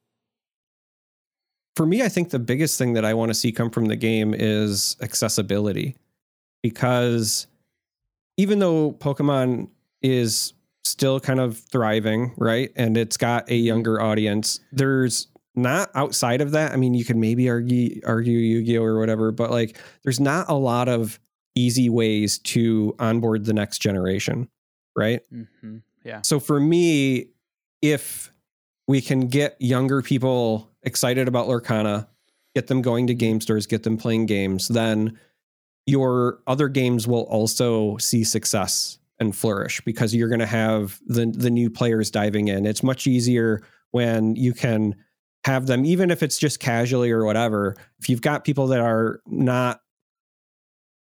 for 1.78 1.86
me, 1.86 2.02
I 2.02 2.10
think 2.10 2.32
the 2.32 2.40
biggest 2.40 2.80
thing 2.80 2.94
that 2.94 3.06
I 3.06 3.14
want 3.14 3.30
to 3.30 3.36
see 3.36 3.52
come 3.52 3.70
from 3.70 3.86
the 3.86 3.96
game 3.96 4.34
is 4.34 4.98
accessibility. 5.00 5.96
Because 6.64 7.46
even 8.36 8.58
though 8.58 8.94
Pokemon 8.94 9.70
is 10.02 10.54
still 10.88 11.20
kind 11.20 11.40
of 11.40 11.58
thriving, 11.58 12.34
right? 12.38 12.72
And 12.76 12.98
it's 12.98 13.18
got 13.18 13.50
a 13.50 13.56
younger 13.56 14.02
audience, 14.02 14.60
there's 14.72 15.28
not 15.56 15.90
outside 15.96 16.40
of 16.42 16.52
that. 16.52 16.72
I 16.72 16.76
mean, 16.76 16.94
you 16.94 17.04
could 17.04 17.18
maybe 17.18 17.50
argue 17.50 18.00
argue 18.06 18.38
Yu-Gi-Oh! 18.38 18.84
or 18.84 19.00
whatever, 19.00 19.32
but 19.32 19.50
like 19.50 19.78
there's 20.04 20.20
not 20.20 20.50
a 20.50 20.54
lot 20.54 20.88
of 20.88 21.20
easy 21.56 21.90
ways 21.90 22.38
to 22.38 22.96
onboard 23.00 23.46
the 23.46 23.54
next 23.54 23.80
generation, 23.80 24.48
right? 24.96 25.22
Mm-hmm. 25.34 25.78
Yeah. 26.04 26.22
So 26.22 26.40
for 26.40 26.60
me, 26.60 27.30
if 27.82 28.32
we 28.88 29.02
can 29.02 29.28
get 29.28 29.60
younger 29.60 30.02
people 30.02 30.70
excited 30.84 31.28
about 31.28 31.48
Lorcana, 31.48 32.08
get 32.56 32.68
them 32.68 32.82
going 32.82 33.08
to 33.08 33.16
game 33.16 33.42
stores, 33.42 33.66
get 33.66 33.84
them 33.84 33.98
playing 33.98 34.28
games, 34.28 34.68
then 34.68 35.20
your 35.88 36.40
other 36.46 36.70
games 36.70 37.08
will 37.08 37.24
also 37.24 37.98
see 37.98 38.24
success 38.24 39.00
and 39.20 39.36
flourish 39.36 39.82
because 39.86 40.14
you're 40.14 40.30
going 40.30 40.40
to 40.40 40.46
have 40.46 41.00
the 41.08 41.26
the 41.36 41.50
new 41.50 41.70
players 41.70 42.12
diving 42.12 42.48
in. 42.48 42.66
It's 42.66 42.84
much 42.84 43.08
easier 43.08 43.62
when 43.92 44.36
you 44.36 44.54
can 44.54 44.96
have 45.46 45.68
them 45.68 45.86
even 45.86 46.12
if 46.12 46.22
it's 46.24 46.38
just 46.38 46.60
casually 46.60 47.10
or 47.12 47.24
whatever. 47.26 47.76
If 48.00 48.10
you've 48.10 48.22
got 48.22 48.44
people 48.44 48.68
that 48.68 48.80
are 48.82 49.22
not 49.26 49.80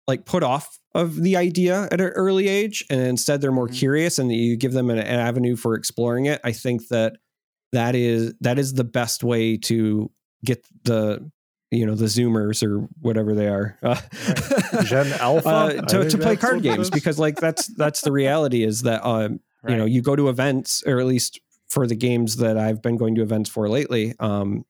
like 0.07 0.25
put 0.25 0.43
off 0.43 0.79
of 0.95 1.15
the 1.21 1.35
idea 1.35 1.83
at 1.91 1.99
an 1.99 2.07
early 2.09 2.47
age 2.47 2.83
and 2.89 3.01
instead 3.01 3.41
they're 3.41 3.51
more 3.51 3.67
Mhm. 3.67 3.75
curious 3.75 4.17
and 4.19 4.31
you 4.31 4.55
give 4.55 4.73
them 4.73 4.89
an, 4.89 4.97
an 4.97 5.19
avenue 5.19 5.55
for 5.55 5.75
exploring 5.75 6.25
it 6.25 6.39
i 6.43 6.51
think 6.51 6.87
that 6.87 7.17
that 7.73 7.93
is 7.93 8.33
that 8.39 8.57
is 8.57 8.73
the 8.73 8.83
best 8.85 9.23
way 9.23 9.57
to 9.57 10.09
get 10.45 10.65
the 10.85 11.29
you 11.71 11.85
know 11.85 11.95
the 11.95 12.05
zoomers 12.05 12.61
or 12.65 12.87
whatever 13.01 13.33
they 13.35 13.47
are. 13.47 13.77
Uh, 13.83 14.83
Gen 14.83 15.11
Alpha? 15.13 15.47
uh, 15.49 15.81
to, 15.87 16.09
to 16.09 16.17
play 16.17 16.35
card 16.35 16.61
games 16.61 16.89
because 16.89 17.17
like 17.19 17.35
that's 17.37 17.67
that's 17.75 18.01
the 18.01 18.11
reality 18.11 18.63
is 18.63 18.81
that 18.83 19.05
um 19.05 19.39
you 19.67 19.75
know 19.75 19.85
you 19.85 20.01
go 20.01 20.15
to 20.15 20.29
events 20.29 20.83
or 20.85 20.99
at 20.99 21.05
least 21.05 21.39
for 21.67 21.85
the 21.87 21.95
games 21.95 22.37
that 22.37 22.57
i've 22.57 22.81
been 22.81 22.95
going 22.95 23.15
to 23.15 23.21
events 23.21 23.49
for 23.49 23.67
lately 23.67 24.13
um 24.19 24.63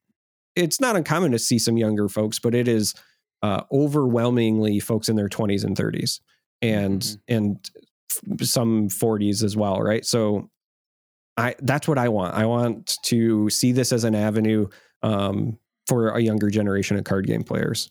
it's 0.56 0.80
not 0.80 0.96
uncommon 0.96 1.32
to 1.32 1.38
see 1.40 1.60
some 1.60 1.78
younger 1.78 2.08
folks 2.10 2.40
but 2.40 2.56
it 2.56 2.68
is 2.68 2.94
uh 3.44 3.62
overwhelmingly 3.72 4.80
folks 4.80 5.10
in 5.10 5.16
their 5.16 5.30
20s 5.30 5.64
and 5.64 5.76
30s 5.76 6.20
and 6.62 7.02
Mhm. 7.02 7.18
and 7.28 7.70
f- 8.42 8.48
some 8.48 8.88
40s 8.90 9.44
as 9.44 9.56
well 9.58 9.80
right? 9.82 10.06
So 10.06 10.50
i 11.38 11.54
that's 11.60 11.88
what 11.88 11.98
i 12.00 12.10
want. 12.10 12.34
I 12.34 12.46
want 12.46 12.98
to 13.04 13.50
see 13.50 13.72
this 13.74 13.92
as 13.92 14.04
an 14.04 14.16
avenue 14.16 14.68
um 15.04 15.60
for 15.88 16.10
a 16.10 16.22
younger 16.22 16.50
generation 16.50 16.98
of 16.98 17.04
card 17.04 17.26
game 17.28 17.44
players 17.44 17.90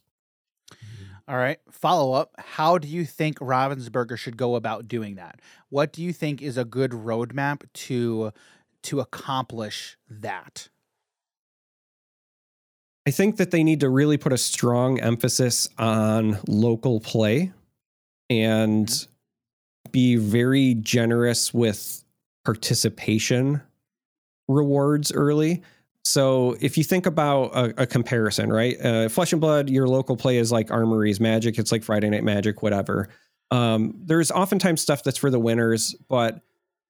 All 1.28 1.36
right. 1.36 1.58
Follow 1.70 2.12
up. 2.12 2.32
How 2.38 2.78
do 2.78 2.86
you 2.86 3.04
think 3.04 3.38
Ravensburger 3.40 4.16
should 4.16 4.36
go 4.36 4.54
about 4.54 4.86
doing 4.86 5.16
that? 5.16 5.40
What 5.70 5.92
do 5.92 6.02
you 6.02 6.12
think 6.12 6.40
is 6.40 6.56
a 6.56 6.64
good 6.64 6.92
roadmap 6.92 7.62
to 7.72 8.32
to 8.84 9.00
accomplish 9.00 9.96
that? 10.08 10.68
I 13.06 13.10
think 13.12 13.36
that 13.36 13.50
they 13.50 13.62
need 13.62 13.80
to 13.80 13.88
really 13.88 14.16
put 14.16 14.32
a 14.32 14.38
strong 14.38 15.00
emphasis 15.00 15.68
on 15.78 16.38
local 16.48 17.00
play 17.00 17.52
and 18.28 18.86
mm-hmm. 18.86 19.90
be 19.92 20.16
very 20.16 20.74
generous 20.74 21.54
with 21.54 22.04
participation 22.44 23.62
rewards 24.48 25.12
early. 25.12 25.62
So 26.06 26.56
if 26.60 26.78
you 26.78 26.84
think 26.84 27.06
about 27.06 27.46
a, 27.46 27.82
a 27.82 27.86
comparison, 27.86 28.52
right? 28.52 28.80
Uh, 28.80 29.08
Flesh 29.08 29.32
and 29.32 29.40
Blood, 29.40 29.68
your 29.68 29.88
local 29.88 30.16
play 30.16 30.38
is 30.38 30.52
like 30.52 30.70
Armory's 30.70 31.20
Magic. 31.20 31.58
It's 31.58 31.72
like 31.72 31.82
Friday 31.82 32.08
Night 32.08 32.24
Magic, 32.24 32.62
whatever. 32.62 33.08
Um, 33.50 33.94
there's 34.04 34.30
oftentimes 34.30 34.80
stuff 34.80 35.02
that's 35.02 35.18
for 35.18 35.30
the 35.30 35.38
winners, 35.38 35.94
but 36.08 36.40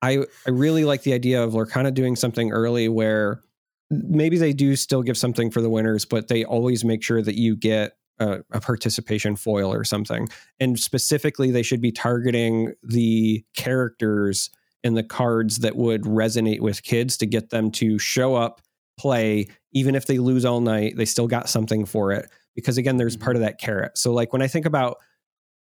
I 0.02 0.24
I 0.46 0.50
really 0.50 0.84
like 0.84 1.02
the 1.02 1.14
idea 1.14 1.42
of 1.42 1.52
Lorcana 1.52 1.92
doing 1.92 2.16
something 2.16 2.52
early 2.52 2.88
where 2.88 3.42
maybe 3.90 4.36
they 4.36 4.52
do 4.52 4.76
still 4.76 5.02
give 5.02 5.16
something 5.16 5.50
for 5.50 5.60
the 5.60 5.70
winners, 5.70 6.04
but 6.04 6.28
they 6.28 6.44
always 6.44 6.84
make 6.84 7.02
sure 7.02 7.22
that 7.22 7.36
you 7.36 7.56
get 7.56 7.96
a, 8.18 8.40
a 8.50 8.60
participation 8.60 9.36
foil 9.36 9.72
or 9.72 9.84
something. 9.84 10.28
And 10.60 10.78
specifically, 10.78 11.50
they 11.50 11.62
should 11.62 11.80
be 11.80 11.92
targeting 11.92 12.74
the 12.82 13.44
characters 13.56 14.50
and 14.84 14.96
the 14.96 15.02
cards 15.02 15.58
that 15.58 15.76
would 15.76 16.02
resonate 16.02 16.60
with 16.60 16.82
kids 16.82 17.16
to 17.18 17.26
get 17.26 17.50
them 17.50 17.70
to 17.72 17.98
show 17.98 18.34
up, 18.34 18.60
play, 18.98 19.48
even 19.72 19.94
if 19.94 20.06
they 20.06 20.18
lose 20.18 20.44
all 20.44 20.60
night, 20.60 20.96
they 20.96 21.04
still 21.04 21.26
got 21.26 21.48
something 21.48 21.84
for 21.84 22.12
it. 22.12 22.30
Because 22.54 22.78
again, 22.78 22.96
there's 22.96 23.16
part 23.16 23.36
mm-hmm. 23.36 23.42
of 23.42 23.48
that 23.48 23.60
carrot. 23.60 23.98
So, 23.98 24.12
like 24.12 24.32
when 24.32 24.42
I 24.42 24.48
think 24.48 24.66
about 24.66 24.98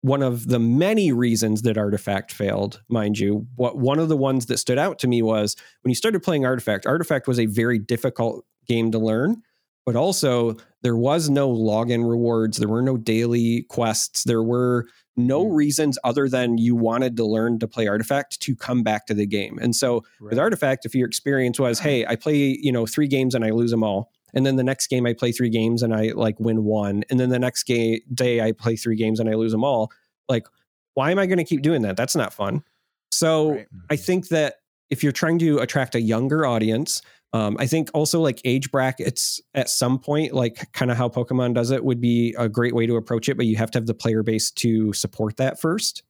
one 0.03 0.23
of 0.23 0.47
the 0.47 0.61
many 0.61 1.11
reasons 1.11 1.63
that 1.63 1.77
Artifact 1.77 2.33
failed, 2.33 2.81
mind 2.89 3.19
you, 3.19 3.47
what 3.57 3.77
one 3.77 3.99
of 3.99 4.09
the 4.09 4.17
ones 4.17 4.47
that 4.47 4.59
stood 4.59 4.79
out 4.79 4.99
to 5.01 5.09
me 5.09 5.23
was 5.23 5.57
when 5.83 5.91
you 5.91 5.97
started 5.97 6.23
playing 6.23 6.45
Artifact, 6.45 6.87
Artifact 6.87 7.27
was 7.27 7.41
a 7.41 7.47
very 7.47 7.79
difficult 7.79 8.45
game 8.69 8.93
to 8.93 8.99
learn, 8.99 9.43
but 9.87 9.97
also 9.97 10.57
there 10.83 10.97
was 10.97 11.31
no 11.31 11.49
login 11.49 12.07
rewards, 12.09 12.59
there 12.59 12.69
were 12.69 12.83
no 12.83 12.97
daily 12.97 13.63
quests, 13.71 14.25
there 14.25 14.43
were 14.43 14.87
no 15.17 15.47
mm. 15.47 15.55
reasons 15.55 15.99
other 16.05 16.29
than 16.29 16.59
you 16.59 16.77
wanted 16.77 17.17
to 17.17 17.25
learn 17.25 17.59
to 17.61 17.69
play 17.69 17.87
Artifact 17.87 18.41
to 18.41 18.55
come 18.55 18.83
back 18.83 19.07
to 19.07 19.15
the 19.15 19.27
game. 19.27 19.59
And 19.59 19.75
so 19.75 20.05
with 20.21 20.39
Artifact, 20.39 20.85
if 20.85 20.95
your 20.95 21.07
experience 21.07 21.59
was, 21.59 21.79
hey, 21.79 22.05
I 22.05 22.17
play, 22.17 22.59
you 22.61 22.71
know, 22.71 22.85
three 22.85 23.09
games 23.09 23.35
and 23.35 23.45
I 23.45 23.51
lose 23.51 23.71
them 23.71 23.83
all. 23.83 24.11
And 24.35 24.45
then 24.45 24.57
the 24.57 24.65
next 24.65 24.89
game 24.89 25.07
I 25.07 25.15
play 25.15 25.33
three 25.33 25.49
games 25.49 25.83
and 25.83 25.95
I 25.95 26.13
like 26.15 26.39
win 26.39 26.65
one. 26.65 27.05
And 27.09 27.19
then 27.19 27.31
the 27.31 27.39
next 27.39 27.63
ga- 27.63 28.03
day 28.13 28.43
I 28.43 28.53
play 28.53 28.77
three 28.77 28.97
games 28.97 29.21
and 29.21 29.31
I 29.31 29.35
lose 29.35 29.53
them 29.53 29.65
all. 29.65 29.91
Like, 30.29 30.47
why 30.95 31.11
am 31.11 31.19
I 31.19 31.27
going 31.27 31.39
to 31.39 31.45
keep 31.45 31.63
doing 31.63 31.83
that? 31.83 31.97
That's 31.97 32.17
not 32.17 32.35
fun. 32.35 32.63
So 33.11 33.53
Right. 33.53 33.67
I 33.89 33.97
think 33.97 34.29
that 34.29 34.57
if 34.91 35.03
you're 35.03 35.13
trying 35.13 35.39
to 35.39 35.59
attract 35.59 35.95
a 35.95 36.01
younger 36.01 36.45
audience, 36.45 37.03
um, 37.33 37.57
I 37.59 37.67
think 37.67 37.91
also 37.93 38.21
like 38.21 38.41
age 38.45 38.71
brackets 38.71 39.41
at 39.55 39.69
some 39.69 39.99
point, 39.99 40.33
like 40.33 40.73
kind 40.73 40.91
of 40.91 40.97
how 40.97 41.09
Pokemon 41.09 41.55
does 41.55 41.71
it, 41.71 41.85
would 41.85 42.01
be 42.01 42.35
a 42.39 42.49
great 42.49 42.75
way 42.75 42.87
to 42.87 42.97
approach 42.97 43.29
it. 43.29 43.37
But 43.37 43.47
you 43.47 43.57
have 43.57 43.71
to 43.73 43.79
have 43.79 43.87
the 43.87 43.95
player 43.95 44.23
base 44.23 44.51
to 44.53 44.93
support 44.93 45.37
that 45.37 45.61
first. 45.61 46.03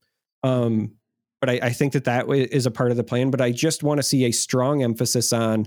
Um, 0.42 0.92
but 1.40 1.50
I, 1.50 1.60
I 1.64 1.70
think 1.70 1.92
that 1.94 2.04
that 2.04 2.28
is 2.28 2.66
a 2.66 2.70
part 2.70 2.90
of 2.90 2.96
the 2.96 3.04
plan. 3.04 3.30
But 3.30 3.40
I 3.40 3.50
just 3.50 3.82
want 3.82 3.98
to 3.98 4.02
see 4.02 4.24
a 4.24 4.30
strong 4.30 4.82
emphasis 4.82 5.32
on 5.32 5.66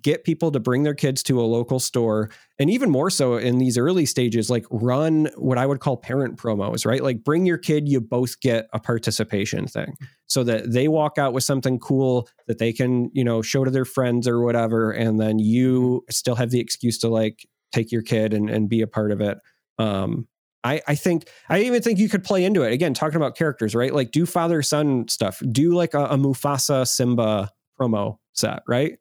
get 0.00 0.24
people 0.24 0.50
to 0.50 0.58
bring 0.58 0.82
their 0.82 0.94
kids 0.94 1.22
to 1.22 1.38
a 1.40 1.42
local 1.42 1.78
store 1.78 2.30
and 2.58 2.70
even 2.70 2.90
more 2.90 3.10
so 3.10 3.36
in 3.36 3.58
these 3.58 3.76
early 3.76 4.06
stages 4.06 4.48
like 4.48 4.64
run 4.70 5.28
what 5.36 5.58
i 5.58 5.66
would 5.66 5.80
call 5.80 5.96
parent 5.96 6.38
promos 6.38 6.86
right 6.86 7.02
like 7.02 7.22
bring 7.22 7.44
your 7.44 7.58
kid 7.58 7.86
you 7.86 8.00
both 8.00 8.40
get 8.40 8.66
a 8.72 8.80
participation 8.80 9.66
thing 9.66 9.94
so 10.26 10.42
that 10.42 10.72
they 10.72 10.88
walk 10.88 11.18
out 11.18 11.34
with 11.34 11.44
something 11.44 11.78
cool 11.78 12.26
that 12.46 12.58
they 12.58 12.72
can 12.72 13.10
you 13.12 13.22
know 13.22 13.42
show 13.42 13.62
to 13.62 13.70
their 13.70 13.84
friends 13.84 14.26
or 14.26 14.40
whatever 14.40 14.90
and 14.90 15.20
then 15.20 15.38
you 15.38 16.02
still 16.10 16.34
have 16.34 16.50
the 16.50 16.60
excuse 16.60 16.98
to 16.98 17.08
like 17.08 17.46
take 17.72 17.92
your 17.92 18.02
kid 18.02 18.32
and, 18.32 18.48
and 18.48 18.68
be 18.70 18.80
a 18.80 18.86
part 18.86 19.12
of 19.12 19.20
it 19.20 19.38
um 19.78 20.26
I, 20.66 20.80
I 20.88 20.94
think 20.94 21.28
I 21.50 21.60
even 21.60 21.82
think 21.82 21.98
you 21.98 22.08
could 22.08 22.24
play 22.24 22.42
into 22.42 22.62
it 22.62 22.72
again, 22.72 22.94
talking 22.94 23.16
about 23.16 23.36
characters, 23.36 23.74
right? 23.74 23.92
Like 23.92 24.12
do 24.12 24.24
father 24.24 24.62
son 24.62 25.06
stuff, 25.08 25.42
do 25.52 25.74
like 25.74 25.92
a, 25.92 26.06
a 26.06 26.16
Mufasa 26.16 26.88
Simba 26.88 27.50
promo 27.78 28.16
set, 28.32 28.62
right? 28.66 28.96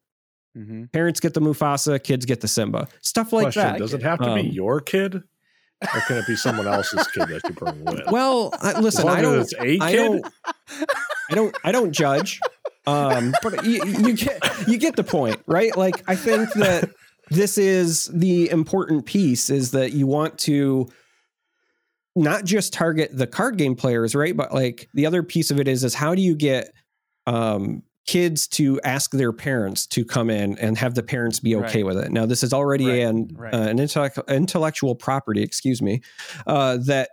Mm-hmm. 0.57 0.85
Parents 0.85 1.19
get 1.19 1.33
the 1.33 1.41
Mufasa, 1.41 2.01
kids 2.03 2.25
get 2.25 2.41
the 2.41 2.47
Simba, 2.47 2.87
stuff 3.01 3.33
like 3.33 3.45
Question, 3.45 3.63
that. 3.63 3.77
Does 3.79 3.93
it 3.93 4.03
have 4.03 4.19
to 4.19 4.29
Um, 4.29 4.41
be 4.41 4.47
your 4.49 4.79
kid? 4.81 5.15
Or 5.81 5.99
can 6.07 6.17
it 6.17 6.27
be 6.27 6.35
someone 6.35 6.67
else's 6.73 7.07
kid 7.07 7.27
that 7.27 7.41
you 7.43 7.55
bring 7.55 7.83
with? 7.83 8.01
Well, 8.11 8.53
I, 8.61 8.79
listen, 8.79 9.07
I 9.07 9.21
don't, 9.21 9.51
I 9.59 9.93
don't, 9.93 10.25
I 11.29 11.35
don't, 11.35 11.57
I 11.63 11.71
don't 11.71 11.91
judge. 11.91 12.39
Um, 12.85 13.33
but 13.41 13.65
you, 13.65 13.83
you 13.85 14.13
get, 14.13 14.67
you 14.67 14.77
get 14.77 14.95
the 14.95 15.03
point, 15.03 15.41
right? 15.47 15.75
Like, 15.75 16.03
I 16.07 16.15
think 16.15 16.53
that 16.53 16.89
this 17.29 17.57
is 17.57 18.07
the 18.13 18.49
important 18.49 19.05
piece 19.05 19.49
is 19.49 19.71
that 19.71 19.93
you 19.93 20.05
want 20.05 20.37
to 20.39 20.87
not 22.15 22.45
just 22.45 22.73
target 22.73 23.09
the 23.11 23.25
card 23.25 23.57
game 23.57 23.75
players, 23.75 24.13
right? 24.13 24.37
But 24.37 24.53
like 24.53 24.87
the 24.93 25.05
other 25.05 25.23
piece 25.23 25.49
of 25.49 25.59
it 25.59 25.67
is, 25.67 25.83
is 25.83 25.95
how 25.95 26.13
do 26.13 26.21
you 26.21 26.35
get, 26.35 26.71
um, 27.25 27.83
kids 28.05 28.47
to 28.49 28.79
ask 28.83 29.11
their 29.11 29.31
parents 29.31 29.87
to 29.87 30.03
come 30.03 30.29
in 30.29 30.57
and 30.59 30.77
have 30.77 30.93
the 30.95 31.03
parents 31.03 31.39
be 31.39 31.55
okay 31.55 31.83
Right. 31.83 31.95
with 31.95 32.05
it. 32.05 32.11
Now, 32.11 32.25
this 32.25 32.43
is 32.43 32.51
already 32.53 32.87
Right, 32.87 32.99
an 33.07 33.29
right. 33.35 33.53
uh, 33.53 33.61
an 33.69 33.79
intellect, 33.79 34.19
intellectual 34.29 34.93
property, 34.95 35.41
excuse 35.41 35.81
me, 35.81 36.01
uh, 36.45 36.77
that 36.85 37.09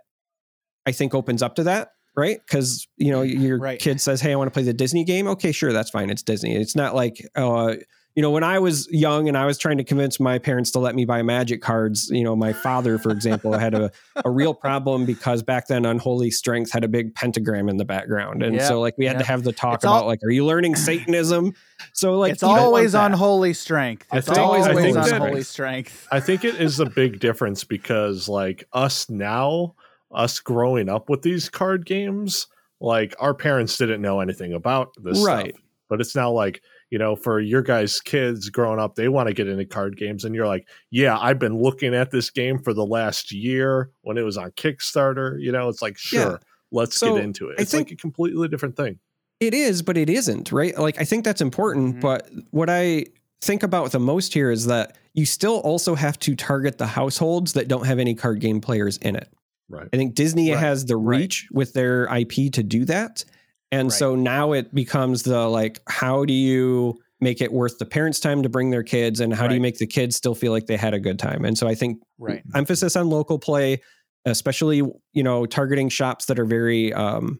I 0.85 0.91
think 0.91 1.13
opens 1.13 1.41
up 1.41 1.55
to 1.55 1.63
that, 1.63 1.91
right? 2.17 2.39
Because 2.45 2.87
you 2.97 3.11
know 3.11 3.21
your 3.21 3.57
Right. 3.59 3.79
kid 3.79 4.01
says, 4.01 4.19
"Hey, 4.19 4.33
I 4.33 4.35
want 4.35 4.47
to 4.47 4.51
play 4.51 4.63
the 4.63 4.73
Disney 4.73 5.03
game." 5.03 5.27
Okay, 5.27 5.51
sure, 5.51 5.71
that's 5.71 5.89
fine. 5.91 6.09
It's 6.09 6.23
Disney. 6.23 6.55
It's 6.55 6.75
not 6.75 6.93
like 6.95 7.25
uh, 7.35 7.75
you 8.15 8.21
know 8.21 8.29
when 8.31 8.43
I 8.43 8.59
was 8.59 8.87
young 8.91 9.27
and 9.27 9.37
I 9.37 9.45
was 9.45 9.57
trying 9.57 9.77
to 9.77 9.83
convince 9.83 10.19
my 10.19 10.37
parents 10.37 10.71
to 10.71 10.79
let 10.79 10.95
me 10.95 11.05
buy 11.05 11.21
Magic 11.21 11.61
cards. 11.61 12.09
You 12.11 12.23
know, 12.23 12.35
my 12.35 12.51
father, 12.53 12.97
for 12.97 13.09
example, 13.11 13.53
had 13.57 13.73
a 13.73 13.91
a 14.25 14.29
real 14.29 14.53
problem 14.53 15.05
because 15.05 15.41
back 15.43 15.67
then 15.67 15.85
Unholy 15.85 16.29
Strength 16.31 16.71
had 16.71 16.83
a 16.83 16.87
big 16.87 17.15
pentagram 17.15 17.69
in 17.69 17.77
the 17.77 17.85
background, 17.85 18.43
and 18.43 18.55
Yeah, 18.55 18.67
so 18.67 18.79
like 18.81 18.97
we 18.97 19.05
had 19.05 19.13
yeah. 19.15 19.19
to 19.19 19.25
have 19.25 19.43
the 19.43 19.53
talk 19.53 19.75
It's 19.75 19.85
all- 19.85 19.97
about 19.99 20.07
like, 20.07 20.19
are 20.23 20.29
you 20.31 20.45
learning 20.45 20.75
Satanism? 20.75 21.53
So 21.93 22.17
like 22.19 22.33
it's 22.33 22.41
you 22.41 22.47
don't 22.49 22.57
want 22.57 22.65
always 22.65 22.93
Unholy 22.93 23.53
strength. 23.53 24.07
I 24.11 24.17
It's 24.17 24.27
think- 24.27 24.37
always 24.39 24.65
I 24.67 24.75
think 24.75 24.97
on 24.97 25.09
that- 25.09 25.19
holy 25.21 25.43
strength. 25.43 26.07
I 26.11 26.19
think 26.19 26.43
it 26.43 26.55
is 26.55 26.79
a 26.79 26.85
big 26.85 27.19
difference 27.19 27.63
because 27.63 28.27
like 28.27 28.65
us 28.73 29.09
now, 29.09 29.75
us 30.11 30.39
growing 30.39 30.89
up 30.89 31.09
with 31.09 31.21
these 31.21 31.49
card 31.49 31.85
games, 31.85 32.47
like 32.81 33.15
our 33.19 33.33
parents 33.33 33.77
didn't 33.77 34.01
know 34.01 34.19
anything 34.19 34.53
about 34.53 34.89
this 35.01 35.23
Right. 35.23 35.53
stuff. 35.53 35.61
But 35.89 36.01
it's 36.01 36.15
now 36.15 36.31
like, 36.31 36.61
you 36.91 36.99
know, 36.99 37.15
for 37.15 37.39
your 37.39 37.61
guys' 37.63 37.99
kids 37.99 38.49
growing 38.49 38.79
up, 38.79 38.93
they 38.95 39.07
want 39.07 39.27
to 39.27 39.33
get 39.33 39.47
into 39.47 39.65
card 39.65 39.97
games. 39.97 40.25
And 40.25 40.35
you're 40.35 40.45
like, 40.45 40.67
yeah, 40.91 41.17
I've 41.17 41.39
been 41.39 41.57
looking 41.57 41.95
at 41.95 42.11
this 42.11 42.29
game 42.29 42.59
for 42.59 42.73
the 42.73 42.85
last 42.85 43.31
year 43.31 43.89
when 44.01 44.17
it 44.17 44.21
was 44.23 44.37
on 44.37 44.51
Kickstarter. 44.51 45.41
You 45.41 45.51
know, 45.51 45.69
it's 45.69 45.81
like, 45.81 45.97
sure, 45.97 46.19
Yeah. 46.33 46.37
let's 46.71 46.97
So, 46.97 47.15
get 47.15 47.23
into 47.23 47.49
it. 47.49 47.59
It's 47.59 47.73
like 47.73 47.89
a 47.91 47.95
completely 47.95 48.47
different 48.49 48.75
thing. 48.75 48.99
It 49.39 49.53
is, 49.55 49.81
but 49.81 49.97
it 49.97 50.09
isn't, 50.09 50.51
right? 50.51 50.77
Like 50.77 50.99
I 51.01 51.03
think 51.03 51.23
that's 51.25 51.41
important, 51.41 51.95
Mhm. 51.95 52.01
but 52.01 52.29
what 52.51 52.69
I 52.69 53.05
think 53.41 53.63
about 53.63 53.91
the 53.91 53.99
most 53.99 54.33
here 54.35 54.51
is 54.51 54.67
that 54.67 54.97
you 55.15 55.25
still 55.25 55.57
also 55.61 55.95
have 55.95 56.19
to 56.19 56.35
target 56.35 56.77
the 56.77 56.85
households 56.85 57.53
that 57.53 57.67
don't 57.67 57.87
have 57.87 57.97
any 57.97 58.13
card 58.13 58.39
game 58.39 58.61
players 58.61 58.97
in 58.97 59.15
it. 59.15 59.29
Right. 59.67 59.87
I 59.91 59.97
think 59.97 60.13
Disney 60.13 60.51
Right, 60.51 60.59
has 60.59 60.85
the 60.85 60.95
right. 60.97 61.19
reach 61.21 61.47
with 61.51 61.73
their 61.73 62.07
IP 62.13 62.49
to 62.51 62.61
do 62.61 62.85
that. 62.85 63.23
And 63.71 63.89
Right. 63.89 63.97
so 63.97 64.15
now 64.15 64.51
it 64.51 64.73
becomes 64.75 65.23
the 65.23 65.47
like 65.47 65.79
how 65.87 66.25
do 66.25 66.33
you 66.33 66.99
make 67.21 67.39
it 67.41 67.53
worth 67.53 67.77
the 67.77 67.85
parents' 67.85 68.19
time 68.19 68.43
to 68.43 68.49
bring 68.49 68.71
their 68.71 68.83
kids 68.83 69.19
and 69.19 69.33
how 69.33 69.47
do 69.47 69.53
you 69.53 69.61
make 69.61 69.77
the 69.77 69.87
kids 69.87 70.15
still 70.15 70.35
feel 70.35 70.51
like 70.51 70.65
they 70.65 70.75
had 70.75 70.93
a 70.93 70.99
good 70.99 71.19
time? 71.19 71.45
And 71.45 71.57
so 71.57 71.67
I 71.67 71.75
think 71.75 72.01
Right. 72.17 72.43
emphasis 72.55 72.95
on 72.95 73.09
local 73.09 73.39
play, 73.39 73.81
especially 74.25 74.77
you 75.13 75.23
know 75.23 75.45
targeting 75.45 75.89
shops 75.89 76.25
that 76.25 76.37
are 76.39 76.45
very 76.45 76.93
um, 76.93 77.39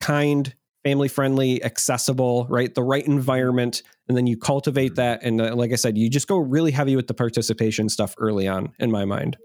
kind, 0.00 0.54
family 0.84 1.08
friendly, 1.08 1.62
accessible, 1.64 2.46
right? 2.48 2.74
The 2.74 2.82
right 2.82 3.06
environment, 3.06 3.82
and 4.08 4.16
then 4.16 4.26
you 4.26 4.36
cultivate 4.36 4.94
that. 4.96 5.22
And 5.22 5.40
uh, 5.40 5.54
like 5.56 5.72
I 5.72 5.76
said, 5.76 5.96
you 5.98 6.08
just 6.10 6.28
go 6.28 6.38
really 6.38 6.70
heavy 6.70 6.96
with 6.96 7.06
the 7.08 7.14
participation 7.14 7.88
stuff 7.88 8.14
early 8.18 8.46
on. 8.46 8.72
In 8.78 8.90
my 8.90 9.04
mind, 9.04 9.36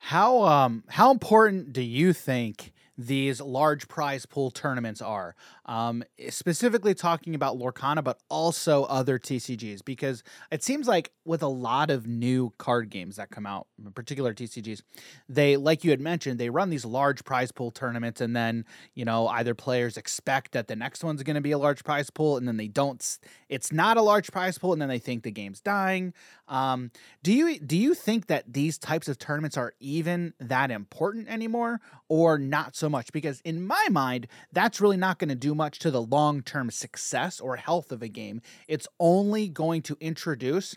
How 0.00 0.42
um 0.42 0.84
how 0.88 1.10
important 1.10 1.72
do 1.72 1.82
you 1.82 2.12
think 2.12 2.72
these 3.06 3.40
large 3.40 3.88
prize 3.88 4.26
pool 4.26 4.50
tournaments 4.50 5.00
are? 5.00 5.34
Um, 5.66 6.02
specifically 6.28 6.94
talking 6.94 7.34
about 7.34 7.58
Lorcana, 7.58 8.02
but 8.02 8.18
also 8.28 8.84
other 8.84 9.18
TCGs, 9.18 9.84
because 9.84 10.22
it 10.50 10.62
seems 10.62 10.88
like 10.88 11.12
with 11.24 11.42
a 11.42 11.48
lot 11.48 11.90
of 11.90 12.06
new 12.06 12.52
card 12.58 12.90
games 12.90 13.16
that 13.16 13.30
come 13.30 13.46
out, 13.46 13.66
particular 13.94 14.34
TCGs, 14.34 14.82
they 15.28 15.56
like 15.56 15.84
you 15.84 15.90
had 15.90 16.00
mentioned, 16.00 16.38
they 16.38 16.50
run 16.50 16.70
these 16.70 16.84
large 16.84 17.24
prize 17.24 17.52
pool 17.52 17.70
tournaments, 17.70 18.20
and 18.20 18.34
then 18.34 18.64
you 18.94 19.04
know 19.04 19.28
either 19.28 19.54
players 19.54 19.96
expect 19.96 20.52
that 20.52 20.68
the 20.68 20.76
next 20.76 21.04
one's 21.04 21.22
going 21.22 21.34
to 21.34 21.40
be 21.40 21.52
a 21.52 21.58
large 21.58 21.84
prize 21.84 22.10
pool, 22.10 22.36
and 22.36 22.46
then 22.46 22.56
they 22.56 22.68
don't. 22.68 23.18
It's 23.48 23.72
not 23.72 23.96
a 23.96 24.02
large 24.02 24.30
prize 24.32 24.58
pool, 24.58 24.72
and 24.72 24.82
then 24.82 24.88
they 24.88 24.98
think 24.98 25.22
the 25.22 25.30
game's 25.30 25.60
dying. 25.60 26.12
Um, 26.50 26.90
do 27.22 27.32
you 27.32 27.58
do 27.58 27.76
you 27.76 27.94
think 27.94 28.26
that 28.26 28.52
these 28.52 28.76
types 28.76 29.08
of 29.08 29.18
tournaments 29.18 29.56
are 29.56 29.72
even 29.80 30.34
that 30.40 30.70
important 30.70 31.28
anymore, 31.28 31.80
or 32.08 32.38
not 32.38 32.76
so 32.76 32.90
much? 32.90 33.12
Because 33.12 33.40
in 33.42 33.66
my 33.66 33.86
mind, 33.90 34.26
that's 34.52 34.80
really 34.80 34.96
not 34.96 35.18
going 35.18 35.28
to 35.28 35.34
do 35.34 35.54
much 35.54 35.78
to 35.78 35.90
the 35.90 36.02
long 36.02 36.42
term 36.42 36.70
success 36.70 37.40
or 37.40 37.56
health 37.56 37.92
of 37.92 38.02
a 38.02 38.08
game. 38.08 38.42
It's 38.68 38.88
only 38.98 39.48
going 39.48 39.82
to 39.82 39.96
introduce 40.00 40.76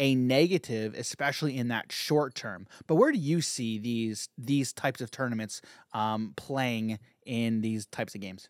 a 0.00 0.14
negative, 0.16 0.94
especially 0.94 1.56
in 1.56 1.68
that 1.68 1.92
short 1.92 2.34
term. 2.34 2.66
But 2.88 2.96
where 2.96 3.12
do 3.12 3.18
you 3.18 3.40
see 3.40 3.78
these 3.78 4.28
these 4.36 4.72
types 4.72 5.00
of 5.00 5.10
tournaments 5.10 5.62
um, 5.94 6.34
playing 6.36 6.98
in 7.24 7.60
these 7.60 7.86
types 7.86 8.14
of 8.14 8.20
games? 8.20 8.48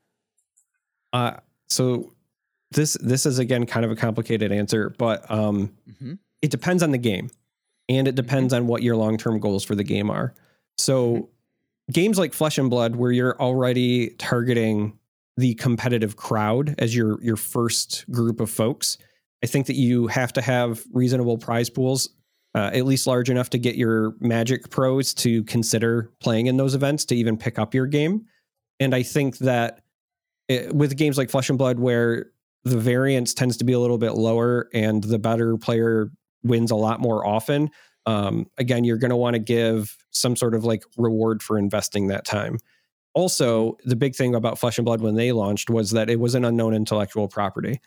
uh, 1.13 1.37
so 1.69 2.13
this 2.71 2.97
this 3.01 3.27
is 3.27 3.39
again 3.39 3.67
kind 3.67 3.85
of 3.85 3.91
a 3.91 3.97
complicated 3.97 4.53
answer, 4.53 4.95
but 4.99 5.31
um, 5.31 5.73
hmm 5.99 6.15
it 6.43 6.51
depends 6.51 6.83
on 6.83 6.91
the 6.91 6.99
game 6.99 7.31
and 7.89 8.07
it 8.07 8.15
depends 8.15 8.53
mm-hmm. 8.53 8.65
on 8.65 8.69
what 8.69 8.83
your 8.83 8.97
long-term 8.97 9.41
goals 9.41 9.65
for 9.65 9.75
the 9.75 9.85
game 9.85 10.11
are. 10.11 10.35
So 10.77 11.13
mm-hmm. 11.15 11.93
games 11.93 12.19
like 12.19 12.35
flesh 12.35 12.59
and 12.59 12.69
blood 12.69 12.97
where 12.97 13.13
you're 13.13 13.41
already 13.41 14.11
targeting 14.11 14.99
the 15.39 15.55
competitive 15.55 16.17
crowd 16.17 16.75
as 16.79 16.95
your 16.95 17.23
your 17.23 17.37
first 17.37 18.05
group 18.11 18.39
of 18.39 18.51
folks 18.51 18.99
i 19.43 19.47
think 19.47 19.67
that 19.67 19.77
you 19.77 20.07
have 20.07 20.31
to 20.31 20.43
have 20.43 20.85
reasonable 20.93 21.39
prize 21.39 21.71
pools 21.71 22.11
uh, 22.55 22.71
at 22.75 22.85
least 22.85 23.07
large 23.07 23.31
enough 23.31 23.51
to 23.51 23.59
get 23.59 23.77
your 23.77 24.15
magic 24.21 24.69
pros 24.71 25.15
to 25.15 25.43
consider 25.45 26.11
playing 26.21 26.47
in 26.47 26.57
those 26.57 26.75
events 26.75 27.05
to 27.07 27.17
even 27.17 27.37
pick 27.37 27.59
up 27.59 27.75
your 27.75 27.87
game. 27.87 28.27
And 28.81 28.95
i 28.95 29.03
think 29.03 29.39
that 29.39 29.81
it, 30.49 30.75
with 30.75 30.97
games 30.97 31.17
like 31.17 31.31
flesh 31.31 31.49
and 31.49 31.59
blood 31.59 31.79
where 31.79 32.31
the 32.65 32.79
variance 32.79 33.35
tends 33.35 33.57
to 33.57 33.65
be 33.65 33.73
a 33.73 33.79
little 33.79 33.99
bit 33.99 34.13
lower 34.13 34.69
and 34.75 35.03
the 35.03 35.19
better 35.19 35.57
player 35.57 36.11
wins 36.43 36.71
a 36.71 36.77
lot 36.77 37.01
more 37.01 37.27
often 37.27 37.71
um, 38.07 38.47
again 38.59 38.85
you're 38.85 38.97
going 38.99 39.11
to 39.11 39.17
want 39.17 39.35
to 39.35 39.39
give 39.41 39.97
some 40.11 40.35
sort 40.37 40.55
of 40.55 40.65
like 40.65 40.85
reward 40.97 41.43
for 41.43 41.59
investing 41.59 42.09
that 42.09 42.25
time. 42.25 42.59
Also 43.15 43.77
the 43.85 43.97
big 43.97 44.15
thing 44.15 44.35
about 44.35 44.59
flesh 44.59 44.79
and 44.79 44.85
blood 44.85 45.01
when 45.01 45.15
they 45.15 45.33
launched 45.33 45.71
was 45.71 45.91
that 45.93 46.11
it 46.11 46.19
was 46.19 46.35
an 46.35 46.45
unknown 46.45 46.75
intellectual 46.75 47.29
property. 47.29 47.81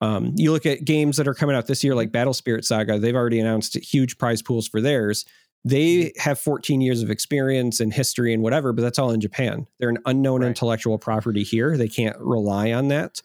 Um, 0.00 0.32
you 0.36 0.50
look 0.50 0.66
at 0.66 0.84
games 0.84 1.16
that 1.18 1.28
are 1.28 1.34
coming 1.34 1.54
out 1.54 1.66
this 1.66 1.84
year 1.84 1.94
like 1.94 2.10
battle 2.10 2.34
spirit 2.34 2.64
saga 2.64 2.98
they've 2.98 3.14
already 3.14 3.38
announced 3.38 3.76
huge 3.76 4.18
prize 4.18 4.42
pools 4.42 4.66
for 4.66 4.80
theirs. 4.80 5.24
They 5.64 6.12
have 6.16 6.40
14 6.40 6.80
years 6.80 7.02
of 7.04 7.10
experience 7.10 7.78
and 7.78 7.92
history 7.94 8.34
and 8.34 8.42
whatever 8.42 8.72
but 8.72 8.82
that's 8.82 8.98
all 8.98 9.12
in 9.12 9.20
japan. 9.20 9.66
They're 9.78 9.90
an 9.90 9.98
unknown 10.06 10.40
Right. 10.40 10.48
intellectual 10.48 10.98
property 10.98 11.44
here. 11.44 11.76
They 11.76 11.88
can't 11.88 12.16
rely 12.18 12.72
on 12.72 12.88
that. 12.88 13.22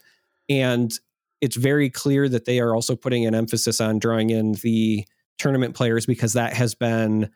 And 0.50 0.94
it's 1.42 1.56
very 1.56 1.90
clear 1.90 2.28
that 2.30 2.46
they 2.46 2.60
are 2.60 2.74
also 2.76 2.96
putting 2.96 3.26
an 3.26 3.36
emphasis 3.36 3.80
on 3.80 4.00
drawing 4.00 4.30
in 4.30 4.54
the 4.64 5.06
tournament 5.38 5.76
players 5.76 6.06
because 6.06 6.34
that 6.34 6.54
has 6.54 6.74
been 6.74 7.30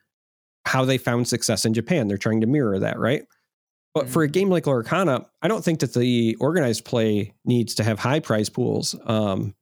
how 0.65 0.85
they 0.85 0.97
found 0.97 1.27
success 1.27 1.65
in 1.65 1.73
Japan. 1.73 2.07
They're 2.07 2.17
trying 2.17 2.41
to 2.41 2.47
mirror 2.47 2.79
that, 2.79 2.99
right? 2.99 3.23
But 3.93 4.07
for 4.07 4.23
a 4.23 4.27
game 4.27 4.49
like 4.49 4.63
Lorcana, 4.65 5.25
I 5.41 5.47
don't 5.47 5.63
think 5.63 5.79
that 5.81 5.93
the 5.93 6.37
organized 6.39 6.85
play 6.85 7.33
needs 7.45 7.75
to 7.75 7.83
have 7.83 7.99
high 7.99 8.21
prize 8.21 8.49
pools. 8.49 8.95
Um, 9.05 9.53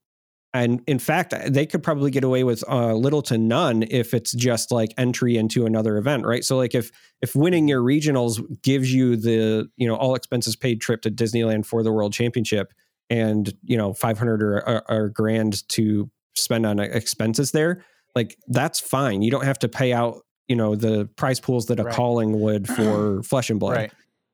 and 0.53 0.81
in 0.87 0.99
fact, 0.99 1.33
they 1.47 1.65
could 1.65 1.83
probably 1.83 2.09
get 2.09 2.23
away 2.23 2.43
with 2.43 2.63
uh, 2.67 2.93
little 2.93 3.21
to 3.23 3.37
none 3.37 3.83
if 3.89 4.13
it's 4.13 4.31
just 4.33 4.71
like 4.71 4.93
entry 4.97 5.37
into 5.37 5.65
another 5.65 5.97
event, 5.97 6.25
right? 6.25 6.43
So, 6.43 6.57
like 6.57 6.73
if 6.73 6.91
if 7.21 7.35
winning 7.35 7.67
your 7.67 7.81
regionals 7.81 8.41
gives 8.63 8.91
you 8.91 9.15
the 9.15 9.69
you 9.77 9.87
know 9.87 9.95
all 9.95 10.15
expenses 10.15 10.55
paid 10.55 10.81
trip 10.81 11.03
to 11.03 11.11
Disneyland 11.11 11.67
for 11.67 11.83
the 11.83 11.91
World 11.91 12.13
Championship, 12.13 12.73
and 13.09 13.53
you 13.63 13.77
know 13.77 13.93
500 13.93 14.41
or, 14.43 14.69
or, 14.69 14.91
or 14.91 15.09
grand 15.09 15.67
to 15.69 16.09
spend 16.35 16.65
on 16.65 16.79
expenses 16.79 17.51
there 17.51 17.83
like 18.15 18.37
that's 18.47 18.79
fine 18.79 19.21
you 19.21 19.31
don't 19.31 19.45
have 19.45 19.59
to 19.59 19.67
pay 19.69 19.91
out 19.93 20.21
you 20.47 20.55
know 20.55 20.75
the 20.75 21.05
prize 21.15 21.39
pools 21.39 21.65
that 21.67 21.79
a 21.79 21.83
Right. 21.83 21.93
calling 21.95 22.39
would 22.39 22.67
for 22.75 23.21
flesh 23.23 23.49
and 23.49 23.59
blood 23.59 23.75
Right. 23.75 23.91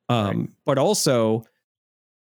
um, 0.08 0.54
but 0.64 0.78
also 0.78 1.44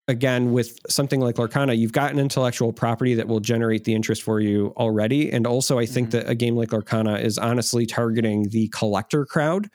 again 0.07 0.51
with 0.53 0.75
something 0.89 1.19
like 1.21 1.35
Lorcana, 1.35 1.77
you've 1.77 1.91
got 1.91 2.11
an 2.11 2.17
intellectual 2.17 2.73
property 2.73 3.13
that 3.13 3.27
will 3.27 3.39
generate 3.39 3.83
the 3.83 3.93
interest 3.93 4.23
for 4.23 4.39
you 4.39 4.73
already. 4.75 5.31
And 5.31 5.45
also 5.45 5.77
I 5.77 5.85
think 5.85 6.07
Mhm. 6.07 6.11
that 6.13 6.29
a 6.29 6.33
game 6.33 6.55
like 6.55 6.69
Lorcana 6.69 7.21
is 7.21 7.37
honestly 7.37 7.85
targeting 7.85 8.49
the 8.49 8.69
collector 8.69 9.23
crowd 9.23 9.69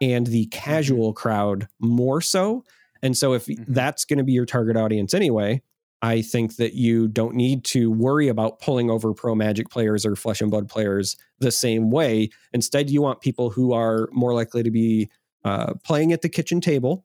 and 0.00 0.28
the 0.28 0.46
casual 0.46 1.12
crowd 1.12 1.66
more 1.80 2.20
so. 2.20 2.64
And 3.02 3.16
so 3.16 3.32
if 3.32 3.46
Mhm. 3.46 3.64
that's 3.66 4.04
going 4.04 4.18
to 4.18 4.24
be 4.24 4.32
your 4.32 4.46
target 4.46 4.76
audience 4.76 5.12
anyway, 5.12 5.60
I 6.02 6.22
think 6.22 6.56
that 6.56 6.74
you 6.74 7.08
don't 7.08 7.34
need 7.34 7.64
to 7.64 7.90
worry 7.90 8.28
about 8.28 8.60
pulling 8.60 8.90
over 8.90 9.12
pro 9.12 9.34
magic 9.34 9.68
players 9.68 10.06
or 10.06 10.16
flesh 10.16 10.40
and 10.40 10.50
blood 10.50 10.68
players 10.68 11.16
the 11.40 11.50
same 11.50 11.90
way. 11.90 12.30
Instead, 12.52 12.88
you 12.88 13.02
want 13.02 13.20
people 13.20 13.50
who 13.50 13.72
are 13.72 14.08
more 14.12 14.34
likely 14.34 14.62
to 14.62 14.70
be 14.70 15.10
uh, 15.44 15.74
playing 15.84 16.12
at 16.12 16.22
the 16.22 16.28
kitchen 16.28 16.60
table. 16.60 17.04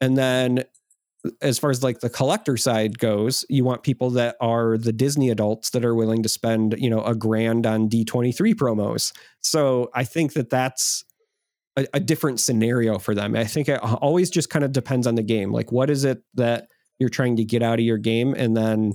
And 0.00 0.16
then, 0.16 0.64
as 1.40 1.58
far 1.58 1.70
as 1.70 1.82
like 1.82 2.00
the 2.00 2.10
collector 2.10 2.56
side 2.56 2.98
goes, 2.98 3.44
you 3.48 3.64
want 3.64 3.82
people 3.82 4.10
that 4.10 4.36
are 4.40 4.76
the 4.76 4.92
Disney 4.92 5.30
adults 5.30 5.70
that 5.70 5.84
are 5.84 5.94
willing 5.94 6.22
to 6.22 6.28
spend, 6.28 6.74
you 6.78 6.90
know, 6.90 7.02
a 7.02 7.14
grand 7.14 7.66
on 7.66 7.88
D23 7.88 8.54
promos. 8.54 9.12
So 9.40 9.90
I 9.94 10.04
think 10.04 10.34
that 10.34 10.50
that's 10.50 11.04
a, 11.76 11.86
a 11.94 12.00
different 12.00 12.40
scenario 12.40 12.98
for 12.98 13.14
them. 13.14 13.34
I 13.36 13.44
think 13.44 13.68
it 13.68 13.80
always 13.82 14.28
just 14.28 14.50
kind 14.50 14.64
of 14.64 14.72
depends 14.72 15.06
on 15.06 15.14
the 15.14 15.22
game. 15.22 15.50
Like, 15.50 15.72
what 15.72 15.88
is 15.88 16.04
it 16.04 16.22
that 16.34 16.68
you're 16.98 17.08
trying 17.08 17.36
to 17.36 17.44
get 17.44 17.62
out 17.62 17.78
of 17.78 17.84
your 17.84 17.98
game? 17.98 18.34
And 18.34 18.56
then 18.56 18.94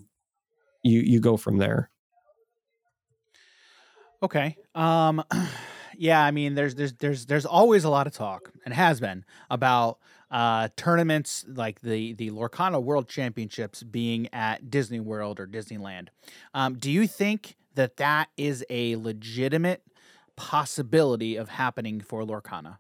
you 0.84 1.00
you 1.02 1.20
go 1.20 1.38
from 1.38 1.58
there. 1.58 1.90
Okay. 4.22 4.58
Um 4.76 5.24
yeah, 5.98 6.24
I 6.24 6.32
mean 6.32 6.56
there's 6.56 6.76
there's 6.76 6.94
there's 6.94 7.26
there's 7.26 7.46
always 7.46 7.84
a 7.84 7.90
lot 7.90 8.08
of 8.08 8.14
talk 8.14 8.52
and 8.66 8.74
has 8.74 9.00
been 9.00 9.26
about 9.50 10.00
uh 10.32 10.70
tournaments 10.76 11.46
like 11.48 11.82
the 11.82 12.14
the 12.14 12.32
Lorcana 12.32 12.82
World 12.82 13.08
Championships 13.08 13.84
being 13.84 14.28
at 14.34 14.70
Disney 14.70 15.00
World 15.00 15.40
or 15.40 15.48
Disneyland. 15.48 16.10
Um 16.54 16.78
do 16.78 16.92
you 16.92 17.08
think 17.08 17.56
that 17.76 17.98
that 17.98 18.30
is 18.38 18.66
a 18.70 18.96
legitimate 18.98 19.84
possibility 20.36 21.36
of 21.36 21.50
happening 21.50 22.00
for 22.02 22.24
Lorcana? 22.24 22.78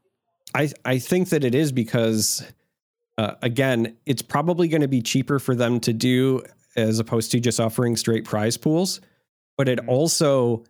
I 0.53 0.71
I 0.85 0.99
think 0.99 1.29
that 1.29 1.43
it 1.43 1.55
is 1.55 1.71
because 1.71 2.43
uh, 3.19 3.35
again, 3.41 3.97
it's 4.05 4.21
probably 4.21 4.69
going 4.69 4.81
to 4.81 4.87
be 4.87 5.01
cheaper 5.01 5.39
for 5.39 5.53
them 5.53 5.79
to 5.81 5.91
do 5.91 6.41
as 6.77 6.99
opposed 6.99 7.31
to 7.31 7.39
just 7.41 7.59
offering 7.59 7.97
straight 7.97 8.23
prize 8.23 8.55
pools, 8.55 9.01
but 9.57 9.67
it 9.67 9.79
Mhm. 9.79 9.87
also 9.89 10.63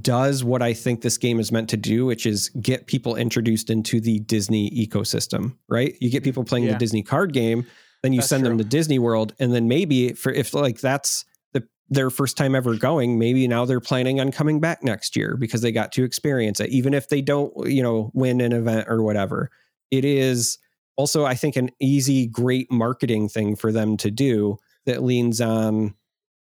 does 0.00 0.42
what 0.42 0.60
I 0.60 0.74
think 0.74 1.02
this 1.02 1.16
game 1.18 1.38
is 1.38 1.52
meant 1.52 1.68
to 1.70 1.76
do, 1.76 2.04
which 2.04 2.26
is 2.26 2.50
get 2.60 2.86
people 2.86 3.14
introduced 3.14 3.70
into 3.70 4.00
the 4.00 4.18
Disney 4.18 4.70
ecosystem, 4.70 5.54
right? 5.68 5.94
You 6.00 6.10
get 6.10 6.24
people 6.24 6.42
playing 6.44 6.64
Yeah. 6.66 6.72
the 6.72 6.78
Disney 6.78 7.02
card 7.02 7.32
game, 7.32 7.64
then 8.02 8.12
you 8.12 8.18
That's 8.20 8.28
send 8.28 8.44
them 8.44 8.58
to 8.58 8.64
Disney 8.64 8.98
World, 8.98 9.34
and 9.38 9.54
then 9.54 9.68
maybe 9.68 10.12
for 10.14 10.32
if 10.32 10.52
like 10.54 10.80
that's 10.80 11.24
the 11.52 11.62
their 11.88 12.10
first 12.10 12.36
time 12.36 12.54
ever 12.56 12.74
going, 12.76 13.18
maybe 13.18 13.46
now 13.48 13.64
they're 13.64 13.80
planning 13.80 14.18
on 14.20 14.30
coming 14.32 14.58
back 14.60 14.82
next 14.82 15.14
year 15.16 15.36
because 15.38 15.62
they 15.62 15.72
got 15.72 15.92
to 15.92 16.02
experience 16.04 16.58
it, 16.60 16.70
even 16.70 16.92
if 16.92 17.08
they 17.08 17.22
don't, 17.22 17.52
you 17.66 17.82
know, 17.82 18.10
win 18.14 18.40
an 18.40 18.52
event 18.52 18.86
or 18.88 19.02
whatever. 19.02 19.50
It 19.90 20.04
is 20.04 20.58
also, 20.98 21.24
I 21.24 21.34
think, 21.34 21.56
an 21.56 21.70
easy, 21.80 22.26
great 22.26 22.70
marketing 22.70 23.28
thing 23.28 23.56
for 23.56 23.72
them 23.72 23.96
to 23.98 24.10
do 24.10 24.58
that 24.84 25.02
leans 25.02 25.40
on, 25.40 25.94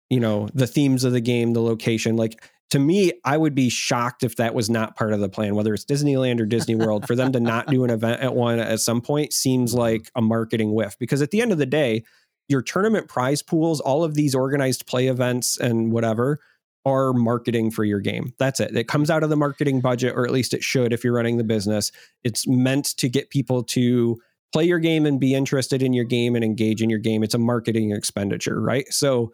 you 0.08 0.18
know, 0.18 0.48
the 0.54 0.66
themes 0.66 1.04
of 1.04 1.12
the 1.12 1.20
game, 1.20 1.52
the 1.52 1.60
location. 1.60 2.16
Like 2.16 2.42
to 2.70 2.78
me, 2.78 3.12
I 3.24 3.36
would 3.36 3.54
be 3.54 3.68
shocked 3.68 4.24
if 4.24 4.36
that 4.36 4.54
was 4.54 4.70
not 4.70 4.96
part 4.96 5.12
of 5.12 5.20
the 5.20 5.28
plan, 5.28 5.54
whether 5.54 5.74
it's 5.74 5.84
Disneyland 5.84 6.40
or 6.40 6.46
Disney 6.46 6.74
World, 6.74 7.06
for 7.06 7.14
them 7.14 7.32
to 7.32 7.40
not 7.40 7.66
do 7.66 7.84
an 7.84 7.90
event 7.90 8.22
at 8.22 8.34
one 8.34 8.58
at 8.58 8.80
some 8.80 9.02
point 9.02 9.32
seems 9.32 9.72
mm-hmm. 9.72 9.80
like 9.80 10.10
a 10.16 10.22
marketing 10.22 10.72
whiff. 10.72 10.96
Because 10.98 11.20
at 11.20 11.30
the 11.32 11.42
end 11.42 11.52
of 11.52 11.58
the 11.58 11.66
day, 11.66 12.02
your 12.48 12.62
tournament 12.62 13.08
prize 13.08 13.42
pools, 13.42 13.78
all 13.80 14.02
of 14.02 14.14
these 14.14 14.34
organized 14.34 14.86
play 14.86 15.08
events 15.08 15.58
and 15.58 15.92
whatever 15.92 16.38
are 16.86 17.12
marketing 17.12 17.70
for 17.70 17.84
your 17.84 18.00
game. 18.00 18.32
That's 18.38 18.58
it. 18.58 18.74
It 18.74 18.88
comes 18.88 19.10
out 19.10 19.22
of 19.22 19.28
the 19.28 19.36
marketing 19.36 19.82
budget, 19.82 20.14
or 20.16 20.24
at 20.24 20.32
least 20.32 20.54
it 20.54 20.62
should 20.62 20.94
if 20.94 21.04
you're 21.04 21.12
running 21.12 21.36
the 21.36 21.44
business. 21.44 21.92
It's 22.24 22.48
meant 22.48 22.96
to 22.96 23.08
get 23.08 23.28
people 23.28 23.62
to 23.64 24.18
play 24.52 24.64
your 24.64 24.78
game 24.78 25.06
and 25.06 25.20
be 25.20 25.34
interested 25.34 25.82
in 25.82 25.92
your 25.92 26.04
game 26.04 26.34
and 26.34 26.44
engage 26.44 26.82
in 26.82 26.90
your 26.90 26.98
game. 26.98 27.22
It's 27.22 27.34
a 27.34 27.38
marketing 27.38 27.92
expenditure, 27.92 28.60
right? 28.60 28.90
So 28.92 29.32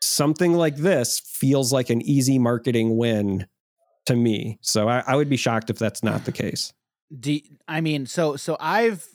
something 0.00 0.54
like 0.54 0.76
this 0.76 1.20
feels 1.20 1.72
like 1.72 1.90
an 1.90 2.02
easy 2.02 2.38
marketing 2.38 2.96
win 2.96 3.46
to 4.06 4.16
me. 4.16 4.58
So 4.62 4.88
I, 4.88 5.04
I 5.06 5.16
would 5.16 5.28
be 5.28 5.36
shocked 5.36 5.70
if 5.70 5.78
that's 5.78 6.02
not 6.02 6.24
the 6.24 6.32
case. 6.32 6.72
Do 7.18 7.38
I 7.66 7.80
mean 7.80 8.06
so 8.06 8.36
so 8.36 8.56
I've 8.60 9.06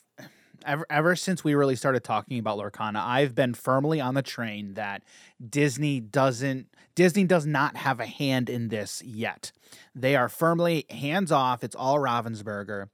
ever 0.65 0.85
ever 0.89 1.15
since 1.15 1.43
we 1.43 1.55
really 1.55 1.75
started 1.75 2.03
talking 2.03 2.39
about 2.39 2.57
Lorcana, 2.57 2.97
I've 2.97 3.33
been 3.33 3.53
firmly 3.53 4.01
on 4.01 4.15
the 4.15 4.21
train 4.21 4.73
that 4.73 5.03
Disney 5.49 6.01
doesn't 6.01 6.67
Disney 6.95 7.23
does 7.23 7.45
not 7.45 7.77
have 7.77 7.99
a 7.99 8.05
hand 8.05 8.49
in 8.49 8.67
this 8.67 9.01
yet. 9.03 9.51
They 9.93 10.15
are 10.15 10.29
firmly 10.29 10.85
hands 10.89 11.31
off. 11.31 11.63
It's 11.63 11.75
all 11.75 11.99
Ravensburger. 11.99 12.87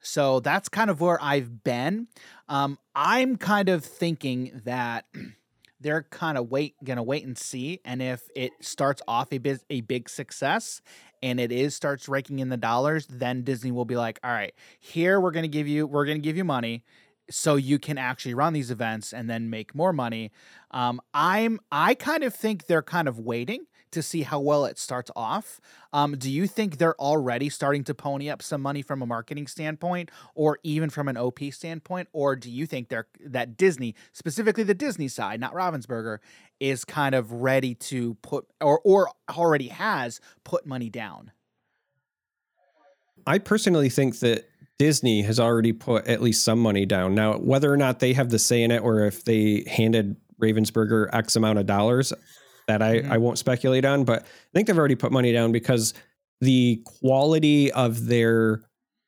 So 0.00 0.40
that's 0.40 0.68
kind 0.68 0.90
of 0.90 1.00
where 1.00 1.22
I've 1.22 1.64
been. 1.64 2.08
Um, 2.48 2.78
I'm 2.94 3.36
kind 3.36 3.68
of 3.68 3.84
thinking 3.84 4.60
that 4.64 5.06
they're 5.80 6.04
kind 6.04 6.38
of 6.38 6.50
wait 6.50 6.74
gonna 6.82 7.02
wait 7.02 7.24
and 7.24 7.38
see, 7.38 7.80
and 7.84 8.02
if 8.02 8.28
it 8.34 8.52
starts 8.60 9.02
off 9.06 9.32
a 9.32 9.38
big 9.38 9.60
a 9.70 9.80
big 9.82 10.08
success, 10.08 10.80
and 11.22 11.38
it 11.40 11.52
is 11.52 11.74
starts 11.74 12.08
raking 12.08 12.38
in 12.38 12.48
the 12.48 12.56
dollars, 12.56 13.06
then 13.06 13.42
Disney 13.42 13.70
will 13.70 13.84
be 13.84 13.96
like, 13.96 14.18
all 14.24 14.32
right, 14.32 14.54
here 14.80 15.20
we're 15.20 15.30
gonna 15.30 15.48
give 15.48 15.68
you 15.68 15.86
we're 15.86 16.06
gonna 16.06 16.18
give 16.18 16.36
you 16.36 16.44
money 16.44 16.84
so 17.30 17.56
you 17.56 17.78
can 17.78 17.98
actually 17.98 18.34
run 18.34 18.52
these 18.52 18.70
events 18.70 19.12
and 19.12 19.28
then 19.28 19.50
make 19.50 19.74
more 19.74 19.92
money. 19.92 20.32
Um, 20.70 21.00
I'm 21.12 21.60
I 21.70 21.94
kind 21.94 22.24
of 22.24 22.34
think 22.34 22.66
they're 22.66 22.82
kind 22.82 23.08
of 23.08 23.18
waiting 23.18 23.66
to 23.92 24.02
see 24.02 24.22
how 24.22 24.40
well 24.40 24.64
it 24.64 24.78
starts 24.78 25.10
off. 25.16 25.60
Um, 25.92 26.16
do 26.16 26.30
you 26.30 26.46
think 26.46 26.78
they're 26.78 27.00
already 27.00 27.48
starting 27.48 27.84
to 27.84 27.94
pony 27.94 28.28
up 28.28 28.42
some 28.42 28.60
money 28.60 28.82
from 28.82 29.02
a 29.02 29.06
marketing 29.06 29.46
standpoint, 29.46 30.10
or 30.34 30.58
even 30.62 30.90
from 30.90 31.08
an 31.08 31.16
OP 31.16 31.40
standpoint, 31.50 32.08
or 32.12 32.36
do 32.36 32.50
you 32.50 32.66
think 32.66 32.88
they're 32.88 33.06
that 33.20 33.56
Disney, 33.56 33.94
specifically 34.12 34.64
the 34.64 34.74
Disney 34.74 35.08
side, 35.08 35.40
not 35.40 35.54
Ravensburger, 35.54 36.18
is 36.60 36.84
kind 36.84 37.14
of 37.14 37.32
ready 37.32 37.74
to 37.74 38.14
put 38.22 38.46
or 38.60 38.80
or 38.84 39.10
already 39.30 39.68
has 39.68 40.20
put 40.44 40.66
money 40.66 40.90
down? 40.90 41.32
I 43.26 43.38
personally 43.38 43.90
think 43.90 44.20
that 44.20 44.48
Disney 44.78 45.22
has 45.22 45.40
already 45.40 45.72
put 45.72 46.06
at 46.06 46.22
least 46.22 46.44
some 46.44 46.60
money 46.60 46.86
down. 46.86 47.14
Now, 47.14 47.34
whether 47.38 47.72
or 47.72 47.76
not 47.76 47.98
they 47.98 48.12
have 48.12 48.30
the 48.30 48.38
say 48.38 48.62
in 48.62 48.70
it 48.70 48.78
or 48.78 49.04
if 49.04 49.24
they 49.24 49.64
handed 49.66 50.16
Ravensburger 50.40 51.08
X 51.12 51.36
amount 51.36 51.58
of 51.58 51.66
dollars, 51.66 52.12
that 52.68 52.82
I, 52.82 53.00
Mhm. 53.00 53.10
I 53.10 53.18
won't 53.18 53.38
speculate 53.38 53.84
on, 53.84 54.04
but 54.04 54.22
I 54.22 54.26
think 54.54 54.68
they've 54.68 54.78
already 54.78 54.94
put 54.94 55.10
money 55.10 55.32
down 55.32 55.50
because 55.50 55.94
the 56.40 56.80
quality 56.84 57.72
of 57.72 58.06
their 58.06 58.62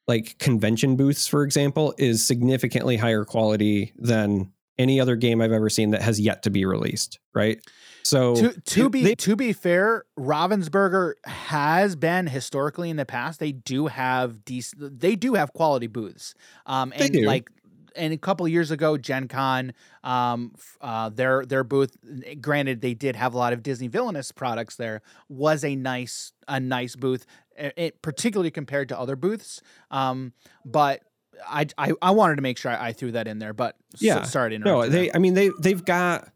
like 0.08 0.36
convention 0.38 0.96
booths, 0.96 1.28
for 1.28 1.44
example, 1.44 1.94
is 1.96 2.26
significantly 2.26 2.96
higher 2.96 3.24
quality 3.24 3.92
than 3.96 4.50
any 4.78 4.98
other 4.98 5.14
game 5.14 5.40
I've 5.40 5.52
ever 5.52 5.68
seen 5.70 5.90
that 5.90 6.02
has 6.02 6.18
yet 6.18 6.42
to 6.44 6.50
be 6.50 6.64
released. 6.64 7.20
Right. 7.34 7.60
So 8.02 8.34
to 8.34 8.60
to 8.60 8.88
be 8.90 9.04
they- 9.04 9.14
to 9.16 9.36
be 9.36 9.52
fair, 9.52 10.04
Ravensburger 10.18 11.12
has 11.26 11.94
been 11.96 12.26
historically 12.26 12.88
in 12.90 12.96
the 12.96 13.04
past. 13.04 13.38
They 13.38 13.52
do 13.52 13.86
have 13.88 14.42
decent. 14.44 14.98
They 15.00 15.14
do 15.16 15.34
have 15.34 15.52
quality 15.52 15.86
booths. 15.86 16.34
Um, 16.66 16.92
They 16.96 17.04
and 17.04 17.12
do. 17.12 17.24
like. 17.26 17.50
And 17.96 18.12
a 18.12 18.16
couple 18.16 18.46
of 18.46 18.52
years 18.52 18.70
ago, 18.70 18.96
Gen 18.96 19.28
Con, 19.28 19.72
um, 20.04 20.54
uh, 20.80 21.08
their 21.08 21.44
their 21.44 21.64
booth. 21.64 21.96
Granted, 22.40 22.80
they 22.80 22.94
did 22.94 23.16
have 23.16 23.34
a 23.34 23.38
lot 23.38 23.52
of 23.52 23.62
Disney 23.62 23.88
villainous 23.88 24.32
products. 24.32 24.76
There 24.76 25.02
was 25.28 25.64
a 25.64 25.74
nice 25.76 26.32
a 26.48 26.60
nice 26.60 26.96
booth, 26.96 27.26
it, 27.56 28.02
particularly 28.02 28.50
compared 28.50 28.88
to 28.90 28.98
other 28.98 29.16
booths. 29.16 29.62
Um, 29.90 30.32
but 30.64 31.02
I, 31.48 31.66
I 31.78 31.92
I 32.02 32.10
wanted 32.10 32.36
to 32.36 32.42
make 32.42 32.58
sure 32.58 32.70
I, 32.72 32.88
I 32.88 32.92
threw 32.92 33.12
that 33.12 33.26
in 33.26 33.38
there. 33.38 33.52
But 33.52 33.76
Yeah. 33.98 34.22
sorry 34.24 34.50
to 34.50 34.56
interrupt. 34.56 34.86
No, 34.86 34.88
they. 34.90 35.10
I 35.12 35.18
mean, 35.18 35.34
they 35.34 35.50
they've 35.60 35.84
got, 35.84 36.28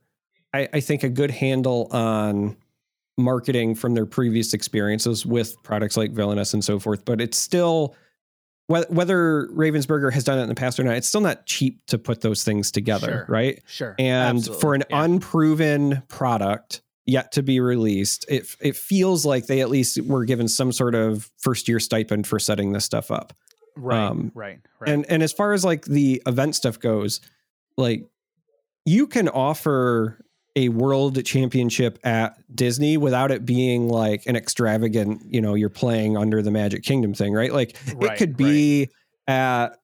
I, 0.53 0.69
I 0.73 0.81
think, 0.81 1.03
a 1.03 1.09
good 1.09 1.31
handle 1.31 1.89
on 1.91 2.57
marketing 3.17 3.75
from 3.77 3.95
their 3.95 4.07
previous 4.07 4.53
experiences 4.55 5.25
with 5.25 5.63
products 5.63 5.97
like 5.97 6.11
Villainous 6.13 6.53
and 6.53 6.65
so 6.65 6.81
forth. 6.81 7.05
But 7.05 7.21
it's 7.21 7.39
still 7.39 7.95
whether, 8.67 9.49
Ravensburger 9.49 10.13
has 10.13 10.25
done 10.25 10.39
it 10.39 10.43
in 10.43 10.49
the 10.49 10.55
past 10.55 10.81
or 10.81 10.85
not. 10.85 10.97
It's 10.97 11.09
still 11.09 11.21
not 11.21 11.47
cheap 11.47 11.85
to 11.89 11.99
put 11.99 12.23
those 12.23 12.45
things 12.45 12.71
together, 12.71 13.07
Sure. 13.07 13.27
right? 13.29 13.63
sure. 13.67 13.95
And 13.99 14.39
absolutely, 14.39 14.61
for 14.61 14.75
an 14.75 14.85
yeah. 14.91 15.05
unproven 15.05 16.03
product 16.09 16.83
yet 17.07 17.33
to 17.33 17.43
be 17.43 17.61
released, 17.61 18.25
it 18.29 18.47
it 18.61 18.77
feels 18.77 19.27
like 19.27 19.47
they 19.47 19.61
at 19.61 19.69
least 19.69 20.01
were 20.03 20.25
given 20.25 20.49
some 20.49 20.73
sort 20.73 20.95
of 20.95 21.31
first 21.39 21.69
year 21.69 21.79
stipend 21.79 22.27
for 22.27 22.39
setting 22.39 22.73
this 22.73 22.85
stuff 22.87 23.11
up. 23.11 23.35
right, 23.77 24.03
um, 24.03 24.33
right, 24.35 24.61
right. 24.81 24.91
And 24.91 25.05
and 25.11 25.23
as 25.23 25.33
far 25.33 25.53
as 25.53 25.65
like 25.65 25.85
the 25.85 26.23
event 26.27 26.55
stuff 26.57 26.81
goes, 26.81 27.21
like 27.77 28.07
you 28.87 29.07
can 29.07 29.29
offer 29.29 30.24
a 30.57 30.69
world 30.69 31.25
championship 31.25 31.99
at 32.05 32.37
Disney 32.55 32.97
without 32.97 33.31
it 33.31 33.45
being 33.45 33.89
like 33.89 34.25
an 34.27 34.37
extravagant, 34.37 35.23
you 35.27 35.41
know, 35.41 35.55
you're 35.55 35.69
playing 35.69 36.17
under 36.17 36.43
the 36.43 36.51
Magic 36.51 36.83
Kingdom 36.85 37.13
thing, 37.15 37.33
right? 37.33 37.53
Like 37.53 37.77
Right, 37.97 38.13
it 38.13 38.19
could 38.19 38.37
be 38.37 38.89
at 39.27 39.77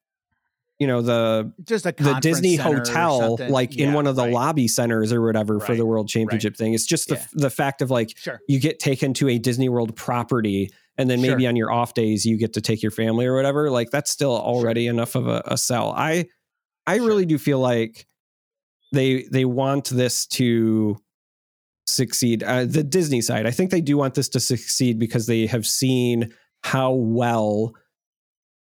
you 0.78 0.86
know 0.86 1.02
the 1.02 1.52
Just 1.64 1.84
a 1.84 1.92
the 1.98 2.14
Disney 2.22 2.56
hotel 2.56 3.36
like 3.50 3.76
in 3.76 3.92
one 3.92 4.06
of 4.06 4.16
the 4.16 4.22
right. 4.22 4.32
lobby 4.32 4.66
centers 4.68 5.12
or 5.12 5.20
whatever 5.20 5.60
for 5.60 5.74
the 5.74 5.84
world 5.84 6.08
championship 6.08 6.56
thing. 6.56 6.72
It's 6.72 6.86
just 6.86 7.08
the 7.08 7.16
Yeah. 7.16 7.26
the 7.34 7.50
fact 7.50 7.82
of 7.82 7.90
like 7.90 8.16
Sure. 8.16 8.40
you 8.48 8.58
get 8.60 8.78
taken 8.78 9.12
to 9.14 9.28
a 9.28 9.38
Disney 9.38 9.68
World 9.68 9.94
property 9.94 10.70
and 10.96 11.10
then 11.10 11.20
maybe 11.20 11.42
Sure. 11.42 11.48
on 11.50 11.56
your 11.56 11.70
off 11.70 11.92
days 11.94 12.24
you 12.24 12.38
get 12.38 12.54
to 12.54 12.60
take 12.62 12.82
your 12.82 12.92
family 12.92 13.26
or 13.26 13.34
whatever. 13.36 13.70
Like 13.70 13.90
that's 13.90 14.10
still 14.10 14.32
already 14.34 14.86
enough 14.86 15.16
of 15.16 15.26
a, 15.26 15.42
a 15.46 15.58
sell. 15.58 15.92
I 15.92 16.26
I 16.86 16.96
Sure. 16.96 17.06
really 17.08 17.26
do 17.26 17.36
feel 17.36 17.58
like 17.58 18.06
they 18.92 19.24
they 19.30 19.44
want 19.44 19.90
this 19.90 20.26
to 20.26 20.96
succeed. 21.86 22.42
Uh, 22.42 22.64
the 22.64 22.82
Disney 22.84 23.20
side, 23.20 23.46
I 23.46 23.50
think 23.50 23.70
they 23.70 23.80
do 23.80 23.96
want 23.96 24.14
this 24.14 24.28
to 24.30 24.40
succeed 24.40 24.98
because 24.98 25.26
they 25.26 25.46
have 25.46 25.66
seen 25.66 26.32
how 26.62 26.92
well 26.92 27.72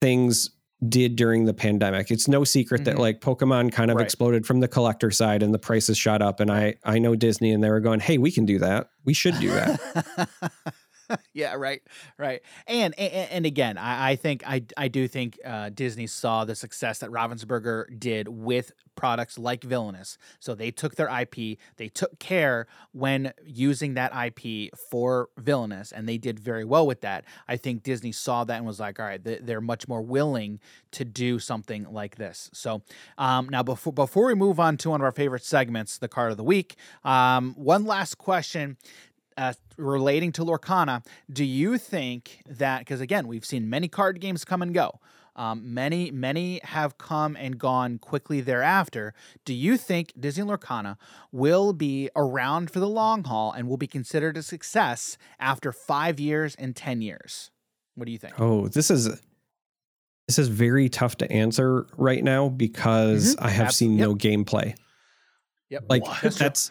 things 0.00 0.50
did 0.88 1.14
during 1.16 1.44
the 1.44 1.52
pandemic. 1.52 2.10
It's 2.10 2.26
no 2.26 2.42
secret 2.44 2.84
that 2.86 2.96
Mhm. 2.96 3.00
like 3.00 3.20
Pokemon 3.20 3.70
kind 3.72 3.90
of 3.90 3.98
Right. 3.98 4.04
exploded 4.04 4.46
from 4.46 4.60
the 4.60 4.68
collector 4.68 5.10
side 5.10 5.42
and 5.42 5.52
the 5.52 5.58
prices 5.58 5.98
shot 5.98 6.22
up. 6.22 6.40
And 6.40 6.50
I 6.50 6.76
I 6.84 6.98
know 6.98 7.14
Disney 7.14 7.52
and 7.52 7.62
they 7.62 7.68
were 7.68 7.80
going, 7.80 8.00
hey, 8.00 8.16
we 8.16 8.30
can 8.32 8.46
do 8.46 8.58
that. 8.60 8.88
We 9.04 9.12
should 9.12 9.38
do 9.40 9.50
that. 9.50 10.28
yeah, 11.32 11.54
right, 11.54 11.82
right. 12.18 12.42
And 12.66 12.98
and, 12.98 13.30
and 13.30 13.46
again, 13.46 13.78
I, 13.78 14.10
I 14.12 14.16
think 14.16 14.42
I 14.46 14.62
I 14.76 14.88
do 14.88 15.08
think 15.08 15.38
uh, 15.44 15.70
Disney 15.70 16.06
saw 16.06 16.44
the 16.44 16.54
success 16.54 16.98
that 17.00 17.10
Ravensburger 17.10 17.98
did 17.98 18.28
with 18.28 18.72
products 19.00 19.38
like 19.38 19.64
Villainous. 19.64 20.18
So 20.40 20.54
they 20.54 20.70
took 20.70 20.96
their 20.96 21.08
IP, 21.08 21.58
they 21.76 21.88
took 21.88 22.18
care 22.18 22.66
when 22.92 23.32
using 23.44 23.94
that 23.94 24.12
IP 24.14 24.74
for 24.90 25.30
Villainous, 25.38 25.90
and 25.90 26.06
they 26.06 26.18
did 26.18 26.38
very 26.38 26.64
well 26.64 26.86
with 26.86 27.00
that. 27.00 27.24
I 27.48 27.56
think 27.56 27.82
Disney 27.82 28.12
saw 28.12 28.44
that 28.44 28.56
and 28.58 28.66
was 28.66 28.78
like, 28.78 29.00
all 29.00 29.06
right, 29.06 29.20
they're 29.22 29.62
much 29.62 29.88
more 29.88 30.02
willing 30.02 30.60
to 30.92 31.04
do 31.06 31.38
something 31.38 31.90
like 31.90 32.16
this. 32.16 32.50
So 32.52 32.82
um, 33.16 33.48
now 33.48 33.62
before 33.62 33.92
before 33.92 34.26
we 34.26 34.34
move 34.34 34.60
on 34.60 34.76
to 34.78 34.90
one 34.90 35.00
of 35.00 35.04
our 35.04 35.12
favorite 35.12 35.44
segments, 35.44 35.96
the 35.96 36.08
card 36.08 36.30
of 36.30 36.36
the 36.36 36.44
week, 36.44 36.76
um, 37.02 37.54
one 37.56 37.86
last 37.86 38.18
question 38.18 38.76
uh, 39.36 39.52
relating 39.76 40.32
to 40.32 40.44
Lorcana, 40.44 41.04
do 41.32 41.44
you 41.44 41.78
think 41.78 42.42
that 42.48 42.80
because 42.80 43.00
again 43.00 43.26
we've 43.26 43.44
seen 43.44 43.70
many 43.70 43.88
card 43.88 44.20
games 44.20 44.44
come 44.44 44.62
and 44.62 44.74
go, 44.74 45.00
um, 45.36 45.72
many 45.72 46.10
many 46.10 46.60
have 46.64 46.98
come 46.98 47.36
and 47.36 47.58
gone 47.58 47.98
quickly 47.98 48.40
thereafter. 48.40 49.14
Do 49.44 49.54
you 49.54 49.76
think 49.76 50.12
Disney 50.18 50.44
Lorcana 50.44 50.96
will 51.32 51.72
be 51.72 52.10
around 52.16 52.70
for 52.70 52.80
the 52.80 52.88
long 52.88 53.24
haul 53.24 53.52
and 53.52 53.68
will 53.68 53.76
be 53.76 53.86
considered 53.86 54.36
a 54.36 54.42
success 54.42 55.16
after 55.38 55.72
five 55.72 56.20
years 56.20 56.54
and 56.56 56.74
ten 56.74 57.00
years? 57.00 57.50
What 57.94 58.06
do 58.06 58.12
you 58.12 58.18
think? 58.18 58.38
Oh, 58.38 58.68
this 58.68 58.90
is 58.90 59.20
this 60.26 60.38
is 60.38 60.48
very 60.48 60.88
tough 60.88 61.16
to 61.16 61.32
answer 61.32 61.86
right 61.96 62.22
now 62.22 62.48
because 62.48 63.36
I 63.38 63.50
have 63.50 63.68
Abs- 63.68 63.76
seen 63.76 63.98
yep. 63.98 64.08
no 64.08 64.14
gameplay. 64.14 64.76
Yep, 65.70 65.84
Like 65.88 66.02
that's 66.20 66.70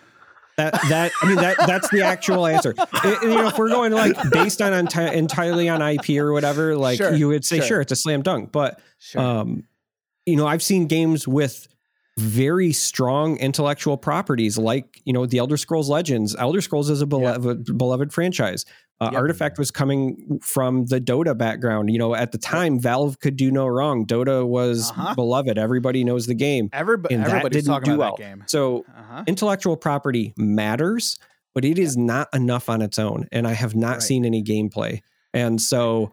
that 0.60 0.74
that 0.90 1.12
I 1.22 1.28
mean 1.28 1.36
that 1.38 1.58
that's 1.66 1.90
the 1.90 2.04
actual 2.04 2.46
answer. 2.46 2.74
It- 3.04 3.22
you 3.24 3.30
know, 3.30 3.48
if 3.48 3.58
we're 3.58 3.70
going 3.70 3.92
like 3.94 4.16
based 4.32 4.62
on 4.62 4.72
enti- 4.74 5.14
entirely 5.14 5.68
on 5.70 5.82
IP 5.82 6.18
or 6.20 6.32
whatever, 6.34 6.76
like 6.78 6.98
Sure, 6.98 7.14
you 7.14 7.28
would 7.30 7.44
say 7.46 7.58
sure. 7.58 7.66
sure. 7.68 7.82
it's 7.82 7.92
a 7.92 7.96
slam 7.96 8.22
dunk. 8.22 8.52
But 8.52 8.80
sure. 9.00 9.22
um, 9.22 9.64
you 10.26 10.36
know, 10.36 10.46
I've 10.48 10.62
seen 10.64 10.88
games 10.88 11.28
with 11.28 11.68
very 12.18 12.74
strong 12.74 13.38
intellectual 13.38 13.98
properties, 13.98 14.58
like 14.58 15.00
you 15.06 15.14
know, 15.14 15.26
the 15.26 15.38
Elder 15.38 15.58
Scrolls 15.58 15.90
Legends. 15.90 16.36
Elder 16.38 16.62
Scrolls 16.62 16.90
is 16.90 17.02
a 17.02 17.06
beloved 17.08 17.78
beloved 17.78 18.14
franchise. 18.14 18.66
Uh, 19.02 19.10
Yep. 19.14 19.22
Artifact 19.22 19.58
was 19.58 19.72
coming 19.72 20.40
from 20.44 20.86
the 20.88 21.00
Dota 21.00 21.38
background. 21.38 21.90
You 21.90 21.98
know, 22.00 22.14
at 22.16 22.32
the 22.34 22.38
time, 22.38 22.80
Valve 22.80 23.20
could 23.22 23.38
do 23.38 23.50
no 23.50 23.66
wrong. 23.66 24.06
Dota 24.06 24.46
was 24.46 24.92
Uh-huh. 24.92 25.16
beloved. 25.16 25.58
Everybody 25.58 26.04
knows 26.04 26.26
the 26.28 26.34
game. 26.36 26.70
Everybody, 26.74 27.16
and 27.16 27.26
that 27.26 27.50
didn't 27.52 27.66
talking 27.68 27.92
do 27.92 27.96
about 27.96 28.20
well. 28.20 28.28
that 28.30 28.36
game. 28.38 28.44
So 28.48 28.86
Uh-huh. 28.90 29.24
intellectual 29.26 29.78
property 29.78 30.34
matters, 30.38 31.18
but 31.56 31.64
it 31.64 31.80
is 31.80 31.96
not 31.96 32.28
enough 32.34 32.70
on 32.70 32.82
its 32.82 33.00
own. 33.00 33.28
And 33.32 33.48
I 33.48 33.54
have 33.54 33.74
not 33.76 33.94
Right. 33.94 34.02
seen 34.04 34.26
any 34.26 34.44
gameplay. 34.44 35.02
And 35.34 35.62
so 35.62 36.12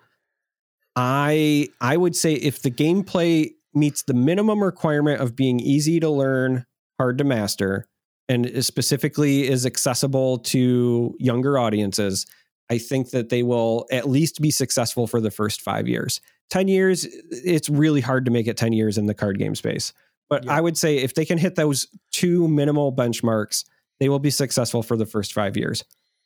I 0.94 1.68
I 1.80 1.96
would 1.96 2.16
say 2.16 2.34
if 2.34 2.62
the 2.62 2.70
gameplay 2.70 3.50
meets 3.74 4.02
the 4.02 4.14
minimum 4.14 4.62
requirement 4.62 5.20
of 5.20 5.36
being 5.36 5.60
easy 5.60 6.00
to 6.00 6.08
learn, 6.08 6.64
hard 6.98 7.18
to 7.18 7.24
master, 7.24 7.86
and 8.28 8.46
is 8.46 8.66
specifically 8.66 9.46
is 9.48 9.66
accessible 9.66 10.38
to 10.38 11.14
younger 11.18 11.58
audiences, 11.58 12.26
I 12.70 12.78
think 12.78 13.10
that 13.10 13.28
they 13.28 13.42
will 13.42 13.86
at 13.90 14.08
least 14.08 14.40
be 14.40 14.50
successful 14.50 15.06
for 15.06 15.20
the 15.20 15.30
first 15.30 15.62
five 15.62 15.86
years. 15.86 16.20
10 16.50 16.68
years, 16.68 17.04
it's 17.30 17.68
really 17.68 18.00
hard 18.00 18.24
to 18.24 18.30
make 18.30 18.46
it 18.46 18.56
10 18.56 18.72
years 18.72 18.98
in 18.98 19.06
the 19.06 19.14
card 19.14 19.38
game 19.38 19.54
space. 19.54 19.92
But 20.28 20.44
Yeah. 20.44 20.54
I 20.54 20.60
would 20.60 20.76
say 20.76 20.98
if 20.98 21.14
they 21.14 21.24
can 21.24 21.38
hit 21.38 21.54
those 21.54 21.86
two 22.12 22.48
minimal 22.48 22.92
benchmarks, 22.92 23.64
they 24.00 24.08
will 24.08 24.18
be 24.18 24.30
successful 24.30 24.82
for 24.82 24.96
the 24.96 25.06
first 25.06 25.32
five 25.32 25.56
years. 25.56 25.84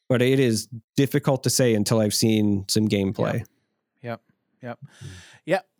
But 0.08 0.22
it 0.22 0.40
is 0.40 0.68
difficult 0.96 1.42
to 1.44 1.50
say 1.50 1.74
until 1.74 2.00
I've 2.00 2.14
seen 2.14 2.64
some 2.68 2.88
gameplay. 2.88 3.38
Yep. 3.38 3.48
Yep. 4.02 4.20
Yep. 4.62 4.78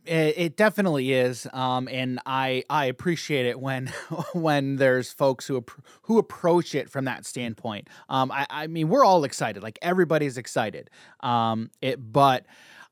It, 0.06 0.34
it 0.36 0.56
definitely 0.56 1.12
is. 1.12 1.46
Um, 1.52 1.88
and 1.88 2.20
I 2.24 2.64
I 2.70 2.86
appreciate 2.86 3.46
it 3.46 3.60
when 3.60 3.88
when 4.32 4.76
there's 4.76 5.12
folks 5.12 5.46
who 5.46 5.64
who 6.02 6.18
approach 6.18 6.74
it 6.74 6.88
from 6.90 7.04
that 7.04 7.26
standpoint. 7.26 7.88
Um, 8.08 8.32
I 8.32 8.46
I 8.48 8.66
mean 8.66 8.88
we're 8.88 9.04
all 9.04 9.24
excited. 9.24 9.62
Like 9.62 9.78
everybody's 9.82 10.38
excited. 10.38 10.90
Um, 11.20 11.70
it 11.82 12.12
but 12.12 12.46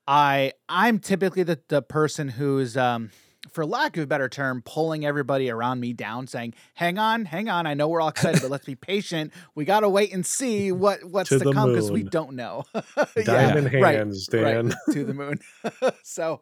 I 0.07 0.53
I'm 0.69 0.99
typically 0.99 1.43
the 1.45 1.59
the 1.69 1.83
person 1.83 2.29
who's 2.29 2.77
um 2.77 3.11
for 3.51 3.65
lack 3.65 3.97
of 3.97 4.05
a 4.05 4.07
better 4.07 4.29
term, 4.29 4.63
pulling 4.65 5.05
everybody 5.05 5.51
around 5.51 5.81
me 5.81 5.93
down, 5.93 6.27
saying, 6.27 6.55
"Hang 6.75 6.99
on, 6.99 7.25
hang 7.25 7.49
on. 7.49 7.67
I 7.67 7.75
know 7.75 7.89
we're 7.89 8.01
all 8.01 8.09
excited, 8.09 8.43
but 8.43 8.51
let's 8.51 8.65
be 8.65 8.75
patient. 8.75 9.33
We 9.55 9.65
got 9.65 9.81
to 9.81 9.89
wait 9.89 10.13
and 10.13 10.25
see 10.25 10.73
what 10.73 11.05
what's 11.05 11.29
To 11.31 11.39
to, 11.39 11.53
come 11.53 11.71
because 11.71 11.91
we 11.91 12.03
don't 12.03 12.35
know." 12.35 12.65
Diamond 13.25 13.73
right, 13.75 13.97
hands, 13.97 14.29
right, 14.33 14.43
Dan. 14.43 14.75
to 14.93 15.05
the 15.05 15.15
moon. 15.15 15.41
so, 16.03 16.41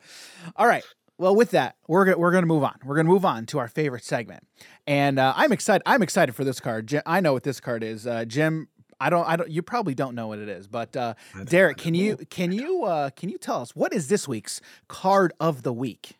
all 0.57 0.67
right. 0.67 0.85
Well, 1.19 1.35
with 1.35 1.53
that, 1.53 1.77
we're 1.89 2.05
gonna 2.05 2.19
we're 2.19 2.33
gonna 2.33 2.47
move 2.47 2.65
on. 2.65 2.79
We're 2.85 2.97
gonna 2.97 3.09
move 3.09 3.25
on 3.25 3.47
to 3.47 3.59
our 3.59 3.69
favorite 3.69 4.05
segment, 4.05 4.47
and 4.87 5.19
uh, 5.19 5.33
I'm 5.37 5.53
excited. 5.53 5.83
I'm 5.87 6.03
excited 6.03 6.35
for 6.35 6.45
this 6.45 6.61
card. 6.61 6.89
Jim, 6.89 7.03
I 7.07 7.21
know 7.21 7.33
what 7.33 7.43
this 7.43 7.59
card 7.61 7.83
is. 7.83 8.07
Uh, 8.07 8.27
Jim, 8.27 8.69
I 9.01 9.09
don't. 9.09 9.27
I 9.27 9.37
don't. 9.37 9.51
You 9.51 9.63
probably 9.63 9.95
don't 9.95 10.15
know 10.15 10.27
what 10.27 10.39
it 10.39 10.49
is, 10.49 10.67
but 10.67 10.95
uh, 10.95 11.15
Darick, 11.35 11.79
can 11.79 11.95
you 11.95 12.19
can 12.29 12.53
you 12.53 12.85
uh, 12.85 13.11
can 13.11 13.31
you 13.31 13.39
tell 13.39 13.63
us 13.63 13.75
what 13.75 13.95
is 13.95 14.09
this 14.09 14.29
week's 14.29 14.61
card 14.89 15.33
of 15.41 15.63
the 15.63 15.73
week? 15.73 16.19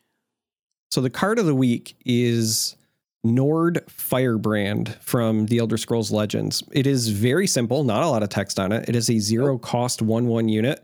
So 0.91 1.01
the 1.01 1.09
card 1.09 1.39
of 1.39 1.45
the 1.45 1.55
week 1.55 1.95
is 2.05 2.75
Nord 3.23 3.83
Firebrand 3.89 4.95
from 5.01 5.47
the 5.47 5.59
Elder 5.59 5.77
Scrolls 5.77 6.11
Legends. 6.11 6.63
It 6.71 6.87
is 6.87 7.09
very 7.09 7.47
simple, 7.47 7.83
not 7.83 8.03
a 8.03 8.07
lot 8.07 8.23
of 8.23 8.29
text 8.29 8.59
on 8.59 8.71
it. 8.71 8.87
It 8.87 8.95
is 8.95 9.09
a 9.09 9.19
zero 9.19 9.55
oh. 9.55 9.59
cost 9.59 10.01
1 10.01 10.27
1 10.27 10.49
unit, 10.49 10.83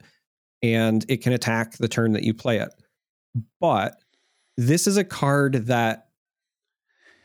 and 0.61 1.05
it 1.07 1.21
can 1.21 1.33
attack 1.33 1.77
the 1.77 1.87
turn 1.87 2.13
that 2.13 2.23
you 2.23 2.33
play 2.33 2.59
it. 2.59 2.69
But 3.59 3.95
this 4.57 4.87
is 4.87 4.97
a 4.97 5.03
card 5.03 5.67
that 5.67 6.07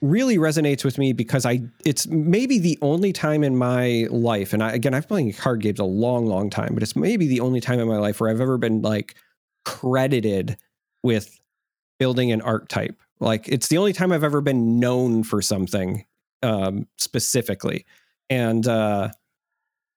really 0.01 0.39
resonates 0.39 0.85
with 0.85 0.97
me 0.97 1.13
because 1.13 1.45
I 1.45 1.61
it's 1.85 2.07
maybe 2.07 2.59
the 2.59 2.79
only 2.81 3.13
time 3.13 3.43
in 3.43 3.57
my 3.57 4.07
life 4.11 4.53
and 4.53 4.63
I, 4.63 4.71
again 4.71 4.95
I've 4.95 5.03
been 5.03 5.09
playing 5.09 5.33
card 5.33 5.61
games 5.61 5.81
a 5.81 5.85
long 5.85 6.27
long 6.27 6.51
time 6.51 6.73
but 6.73 6.85
it's 6.85 6.95
maybe 6.95 7.27
the 7.27 7.41
only 7.41 7.61
time 7.61 7.81
in 7.81 7.89
my 7.89 7.97
life 7.97 8.21
where 8.21 8.31
I've 8.31 8.41
ever 8.41 8.59
been 8.59 8.81
like 8.81 9.17
credited 9.65 10.57
with 11.03 11.38
building 11.99 12.33
an 12.33 12.41
archetype 12.41 13.01
like 13.21 13.49
it's 13.49 13.69
the 13.69 13.79
only 13.79 13.93
time 13.93 14.13
I've 14.13 14.25
ever 14.25 14.41
been 14.41 14.79
known 14.79 15.23
for 15.23 15.43
something 15.43 16.05
um 16.43 16.87
specifically 16.97 17.85
and 18.31 18.67
uh 18.67 19.11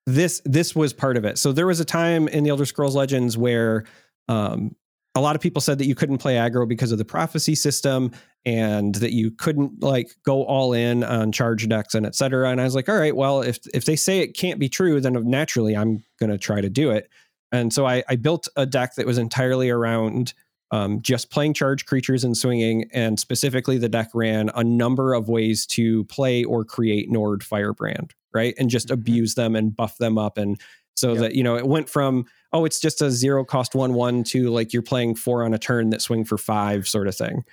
this 0.06 0.42
this 0.44 0.74
was 0.74 0.92
part 0.92 1.16
of 1.16 1.24
it 1.24 1.38
so 1.38 1.52
there 1.52 1.66
was 1.66 1.80
a 1.80 1.84
time 1.84 2.28
in 2.28 2.44
the 2.44 2.50
Elder 2.50 2.64
Scrolls 2.64 2.96
Legends 2.96 3.38
where 3.38 3.84
um 4.28 4.74
a 5.14 5.20
lot 5.20 5.36
of 5.36 5.42
people 5.42 5.60
said 5.60 5.78
that 5.78 5.86
you 5.86 5.94
couldn't 5.94 6.18
play 6.18 6.34
aggro 6.36 6.66
because 6.66 6.90
of 6.90 6.98
the 6.98 7.04
prophecy 7.04 7.54
system 7.54 8.10
and 8.44 8.94
that 8.96 9.12
you 9.12 9.30
couldn't 9.30 9.82
like 9.82 10.16
go 10.24 10.44
all 10.44 10.72
in 10.72 11.04
on 11.04 11.32
charge 11.32 11.68
decks 11.68 11.94
and 11.94 12.06
et 12.06 12.14
cetera. 12.14 12.50
And 12.50 12.60
I 12.60 12.64
was 12.64 12.74
like, 12.74 12.88
all 12.88 12.98
right, 12.98 13.14
well, 13.14 13.42
if 13.42 13.58
if 13.74 13.84
they 13.84 13.96
say 13.96 14.20
it 14.20 14.36
can't 14.36 14.58
be 14.58 14.68
true, 14.68 15.00
then 15.00 15.12
naturally 15.28 15.76
I'm 15.76 16.02
gonna 16.18 16.38
try 16.38 16.60
to 16.60 16.70
do 16.70 16.90
it. 16.90 17.08
And 17.52 17.72
so 17.72 17.86
I, 17.86 18.02
I 18.08 18.16
built 18.16 18.48
a 18.56 18.64
deck 18.64 18.94
that 18.94 19.06
was 19.06 19.18
entirely 19.18 19.68
around 19.68 20.32
um, 20.72 21.00
just 21.02 21.30
playing 21.30 21.54
charge 21.54 21.86
creatures 21.86 22.24
and 22.24 22.36
swinging. 22.36 22.88
And 22.92 23.20
specifically, 23.20 23.78
the 23.78 23.88
deck 23.88 24.10
ran 24.14 24.50
a 24.54 24.64
number 24.64 25.14
of 25.14 25.28
ways 25.28 25.66
to 25.66 26.04
play 26.06 26.42
or 26.42 26.64
create 26.64 27.10
Nord 27.10 27.44
Firebrand, 27.44 28.14
right? 28.34 28.54
And 28.58 28.68
just 28.70 28.88
Mhm. 28.88 28.94
abuse 28.94 29.34
them 29.36 29.54
and 29.54 29.76
buff 29.76 29.98
them 29.98 30.18
up. 30.18 30.38
And 30.38 30.58
so 30.96 31.12
Yep. 31.12 31.20
that, 31.20 31.34
you 31.36 31.42
know, 31.44 31.56
it 31.56 31.66
went 31.66 31.88
from, 31.88 32.24
oh, 32.52 32.64
it's 32.64 32.80
just 32.80 33.00
a 33.02 33.10
zero 33.10 33.44
cost 33.44 33.74
one 33.74 33.94
one 33.94 34.24
to 34.24 34.50
like 34.50 34.72
you're 34.72 34.82
playing 34.82 35.14
four 35.14 35.44
on 35.44 35.54
a 35.54 35.58
turn 35.58 35.90
that 35.90 36.02
swing 36.02 36.24
for 36.24 36.36
five 36.38 36.88
sort 36.88 37.06
of 37.06 37.14
thing. 37.14 37.44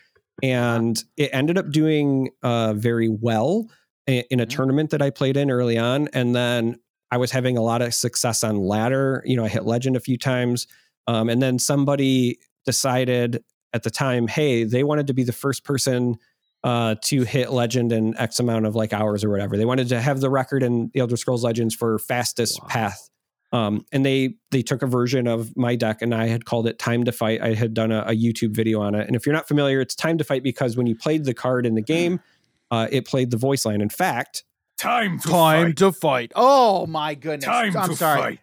And 0.42 1.04
it 1.18 1.30
ended 1.34 1.58
up 1.58 1.72
doing 1.72 2.30
uh, 2.42 2.74
very 2.74 3.10
well. 3.10 3.70
in 4.08 4.40
a 4.40 4.46
Mhm. 4.48 4.50
tournament 4.50 4.90
that 4.90 5.04
I 5.04 5.12
played 5.12 5.38
in 5.38 5.52
early 5.52 5.78
on, 5.78 6.08
and 6.14 6.36
then 6.36 6.80
I 7.12 7.18
was 7.18 7.30
having 7.30 7.58
a 7.58 7.62
lot 7.62 7.84
of 7.84 7.94
success 7.94 8.44
on 8.44 8.58
ladder. 8.58 9.22
You 9.24 9.36
know, 9.36 9.44
I 9.44 9.50
hit 9.50 9.66
legend 9.66 9.96
a 9.96 10.00
few 10.00 10.18
times, 10.18 10.66
um, 11.06 11.30
and 11.30 11.44
then 11.44 11.60
somebody 11.60 12.40
decided 12.74 13.44
at 13.74 13.84
the 13.84 13.90
time, 13.90 14.28
hey, 14.28 14.64
they 14.64 14.84
wanted 14.84 15.08
to 15.08 15.14
be 15.14 15.24
the 15.24 15.34
first 15.34 15.64
person 15.64 16.16
uh, 16.64 16.96
to 17.04 17.24
hit 17.24 17.52
legend 17.52 17.92
in 17.92 18.16
X 18.18 18.40
amount 18.40 18.66
of 18.66 18.76
like 18.76 18.94
hours 18.94 19.24
or 19.24 19.30
whatever. 19.30 19.58
They 19.58 19.66
wanted 19.66 19.90
to 19.90 20.02
have 20.02 20.20
the 20.20 20.30
record 20.30 20.62
in 20.64 20.92
the 20.94 21.00
Elder 21.00 21.18
Scrolls 21.18 21.44
Legends 21.44 21.74
for 21.76 21.98
fastest 22.00 22.60
Wow. 22.62 22.68
path. 22.68 23.10
Um, 23.52 23.86
and 23.92 24.06
they 24.06 24.36
they 24.52 24.62
took 24.62 24.84
a 24.84 24.88
version 24.88 25.26
of 25.28 25.56
my 25.58 25.76
deck 25.76 26.04
and 26.04 26.14
I 26.14 26.28
had 26.28 26.46
called 26.46 26.68
it 26.68 26.78
Time 26.78 27.04
to 27.06 27.12
Fight. 27.12 27.42
I 27.42 27.54
had 27.56 27.74
done 27.74 27.92
a, 27.92 28.02
a 28.02 28.12
YouTube 28.16 28.54
video 28.56 28.80
on 28.82 28.94
it. 28.94 29.08
And 29.08 29.16
if 29.16 29.26
you're 29.26 29.34
not 29.34 29.48
familiar, 29.48 29.82
it's 29.82 29.96
Time 29.96 30.18
to 30.20 30.24
Fight 30.24 30.44
because 30.44 30.78
when 30.78 30.86
you 30.86 30.96
played 30.96 31.26
the 31.26 31.34
card 31.34 31.66
in 31.66 31.74
the 31.74 31.82
game, 31.82 32.20
uh, 32.70 32.88
it 32.92 33.08
played 33.08 33.32
the 33.32 33.38
voice 33.38 33.66
line. 33.66 33.82
In 33.82 33.90
fact, 33.90 34.44
Time 34.78 35.18
to 35.20 35.28
Time 35.30 35.68
fight. 35.70 35.78
to 35.78 35.92
fight. 35.92 36.32
Oh 36.36 36.86
my 36.86 37.16
goodness. 37.16 37.46
Time 37.46 37.76
I'm 37.76 37.90
to 37.90 37.96
sorry. 37.96 38.22
fight. 38.22 38.40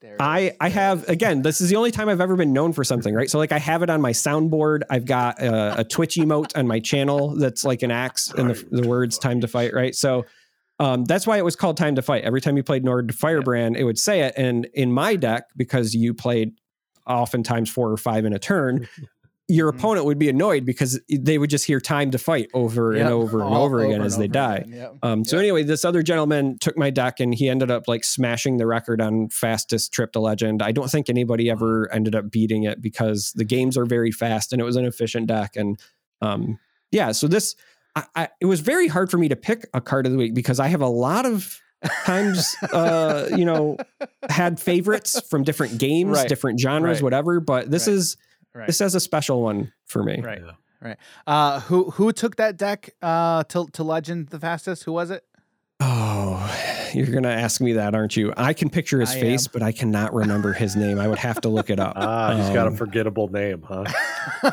There 0.00 0.16
I. 0.20 0.54
I 0.60 0.68
have 0.68 1.08
again. 1.08 1.42
This 1.42 1.60
is 1.60 1.70
the 1.70 1.76
only 1.76 1.90
time 1.90 2.08
I've 2.08 2.20
ever 2.20 2.36
been 2.36 2.52
known 2.52 2.72
for 2.72 2.84
something, 2.84 3.14
right? 3.14 3.28
So 3.28 3.38
like 3.38 3.50
I 3.50 3.58
have 3.58 3.82
it 3.82 3.90
on 3.90 4.00
my 4.00 4.12
soundboard. 4.12 4.82
I've 4.88 5.04
got 5.04 5.42
a, 5.42 5.80
a 5.80 5.84
Twitch 5.84 6.14
emote 6.14 6.56
on 6.56 6.68
my 6.68 6.78
channel 6.78 7.34
that's 7.34 7.64
like 7.64 7.82
an 7.82 7.90
axe 7.90 8.32
and 8.32 8.50
the, 8.50 8.82
the 8.82 8.88
words 8.88 9.18
"time 9.18 9.40
to 9.40 9.48
fight," 9.48 9.74
right? 9.74 9.94
So 9.94 10.24
um, 10.78 11.04
that's 11.04 11.26
why 11.26 11.38
it 11.38 11.44
was 11.44 11.56
called 11.56 11.76
"Time 11.76 11.96
to 11.96 12.02
Fight." 12.02 12.22
Every 12.22 12.40
time 12.40 12.56
you 12.56 12.62
played 12.62 12.84
Nord 12.84 13.14
Firebrand, 13.14 13.76
it 13.76 13.84
would 13.84 13.98
say 13.98 14.20
it. 14.20 14.34
And 14.36 14.66
in 14.74 14.92
my 14.92 15.16
deck, 15.16 15.46
because 15.56 15.94
you 15.94 16.14
played 16.14 16.52
oftentimes 17.06 17.68
four 17.68 17.90
or 17.90 17.96
five 17.96 18.24
in 18.24 18.32
a 18.32 18.38
turn, 18.38 18.86
your 19.48 19.72
Mhm. 19.72 19.76
opponent 19.78 20.04
would 20.06 20.18
be 20.18 20.28
annoyed 20.28 20.64
because 20.66 21.00
they 21.10 21.38
would 21.38 21.48
just 21.50 21.64
hear 21.64 21.80
"time 21.80 22.10
to 22.10 22.18
fight" 22.18 22.50
over 22.52 22.92
Yep, 22.92 23.00
and 23.06 23.10
over 23.14 23.40
and 23.42 23.54
all 23.54 23.64
over 23.64 23.82
again 23.84 24.02
as 24.02 24.18
they 24.18 24.28
die. 24.28 24.64
Yep. 24.68 24.96
Um, 25.02 25.24
so 25.24 25.36
Yep. 25.36 25.42
anyway, 25.42 25.62
this 25.62 25.84
other 25.84 26.02
gentleman 26.02 26.58
took 26.60 26.76
my 26.76 26.90
deck 26.90 27.18
and 27.18 27.34
he 27.34 27.48
ended 27.48 27.70
up 27.70 27.88
like 27.88 28.04
smashing 28.04 28.58
the 28.58 28.66
record 28.66 29.00
on 29.00 29.28
fastest 29.30 29.92
trip 29.92 30.12
to 30.12 30.20
legend. 30.20 30.62
I 30.62 30.72
don't 30.72 30.90
think 30.90 31.08
anybody 31.08 31.48
ever 31.50 31.90
ended 31.92 32.14
up 32.14 32.30
beating 32.30 32.64
it 32.64 32.82
because 32.82 33.32
the 33.36 33.44
games 33.44 33.76
are 33.78 33.86
very 33.86 34.10
fast 34.12 34.52
and 34.52 34.60
it 34.60 34.64
was 34.64 34.76
an 34.76 34.84
efficient 34.84 35.28
deck. 35.28 35.56
And 35.56 35.80
um, 36.20 36.58
yeah, 36.92 37.12
so 37.12 37.26
this 37.26 37.56
I, 37.96 38.04
I, 38.14 38.28
it 38.40 38.46
was 38.46 38.60
very 38.60 38.86
hard 38.86 39.10
for 39.10 39.16
me 39.18 39.28
to 39.28 39.36
pick 39.36 39.66
a 39.72 39.80
card 39.80 40.04
of 40.04 40.12
the 40.12 40.18
week 40.18 40.34
because 40.34 40.60
I 40.60 40.66
have 40.68 40.82
a 40.82 40.88
lot 40.88 41.24
of 41.26 41.58
times 42.04 42.54
uh, 42.72 43.28
you 43.34 43.44
know 43.46 43.76
had 44.28 44.60
favorites 44.60 45.20
from 45.30 45.42
different 45.42 45.78
games, 45.78 46.10
Right. 46.18 46.28
different 46.28 46.60
genres, 46.60 46.96
Right. 46.98 47.02
whatever. 47.02 47.40
But 47.40 47.70
this 47.70 47.86
Right. 47.86 47.94
is 47.94 48.16
Right. 48.54 48.66
this 48.66 48.78
has 48.80 48.94
a 48.94 49.00
special 49.00 49.42
one 49.42 49.72
for 49.86 50.02
me. 50.02 50.20
Right. 50.20 50.40
Yeah. 50.44 50.52
Right. 50.80 50.96
Uh, 51.26 51.60
who 51.60 51.90
who 51.90 52.12
took 52.12 52.36
that 52.36 52.56
deck 52.56 52.90
uh, 53.02 53.42
to 53.44 53.66
to 53.72 53.82
legend 53.82 54.28
the 54.28 54.38
fastest? 54.38 54.84
Who 54.84 54.92
was 54.92 55.10
it? 55.10 55.24
Oh, 55.80 56.90
you're 56.94 57.06
gonna 57.06 57.28
ask 57.30 57.60
me 57.60 57.72
that, 57.74 57.94
aren't 57.94 58.16
you? 58.16 58.32
I 58.36 58.52
can 58.52 58.68
picture 58.70 58.98
his 59.00 59.10
I 59.10 59.20
face, 59.20 59.46
am. 59.46 59.50
but 59.52 59.62
I 59.62 59.72
cannot 59.72 60.12
remember 60.14 60.52
his 60.52 60.76
name. 60.76 60.98
I 60.98 61.06
would 61.08 61.18
have 61.18 61.40
to 61.42 61.48
look 61.48 61.70
it 61.70 61.78
up. 61.80 61.94
Ah, 61.96 62.36
he's 62.36 62.48
got 62.50 62.66
a 62.66 62.70
Um, 62.70 62.76
forgettable 62.76 63.28
name, 63.28 63.62
huh? 63.62 63.84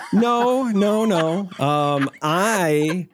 no, 0.13 0.63
no, 0.63 1.05
no. 1.05 1.49
Um, 1.59 2.09
I 2.21 3.07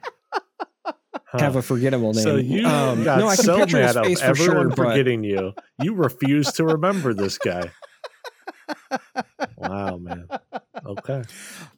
have 1.32 1.56
a 1.56 1.62
forgettable 1.62 2.12
name. 2.12 2.22
So 2.22 2.36
you 2.36 2.66
um, 2.66 3.04
got 3.04 3.18
no, 3.18 3.28
I 3.28 3.36
can 3.36 3.44
so 3.44 3.58
picture 3.58 3.78
his 3.82 3.94
mad 3.94 3.96
of 3.96 4.06
face 4.06 4.20
for 4.20 4.26
everyone 4.26 4.56
sure, 4.56 4.68
but 4.68 4.76
forgetting 4.76 5.24
you. 5.24 5.52
You 5.82 5.94
refuse 5.94 6.52
to 6.52 6.64
remember 6.64 7.12
this 7.14 7.36
guy. 7.38 7.70
Wow, 9.56 9.96
man. 9.98 10.26
Okay. 10.98 11.22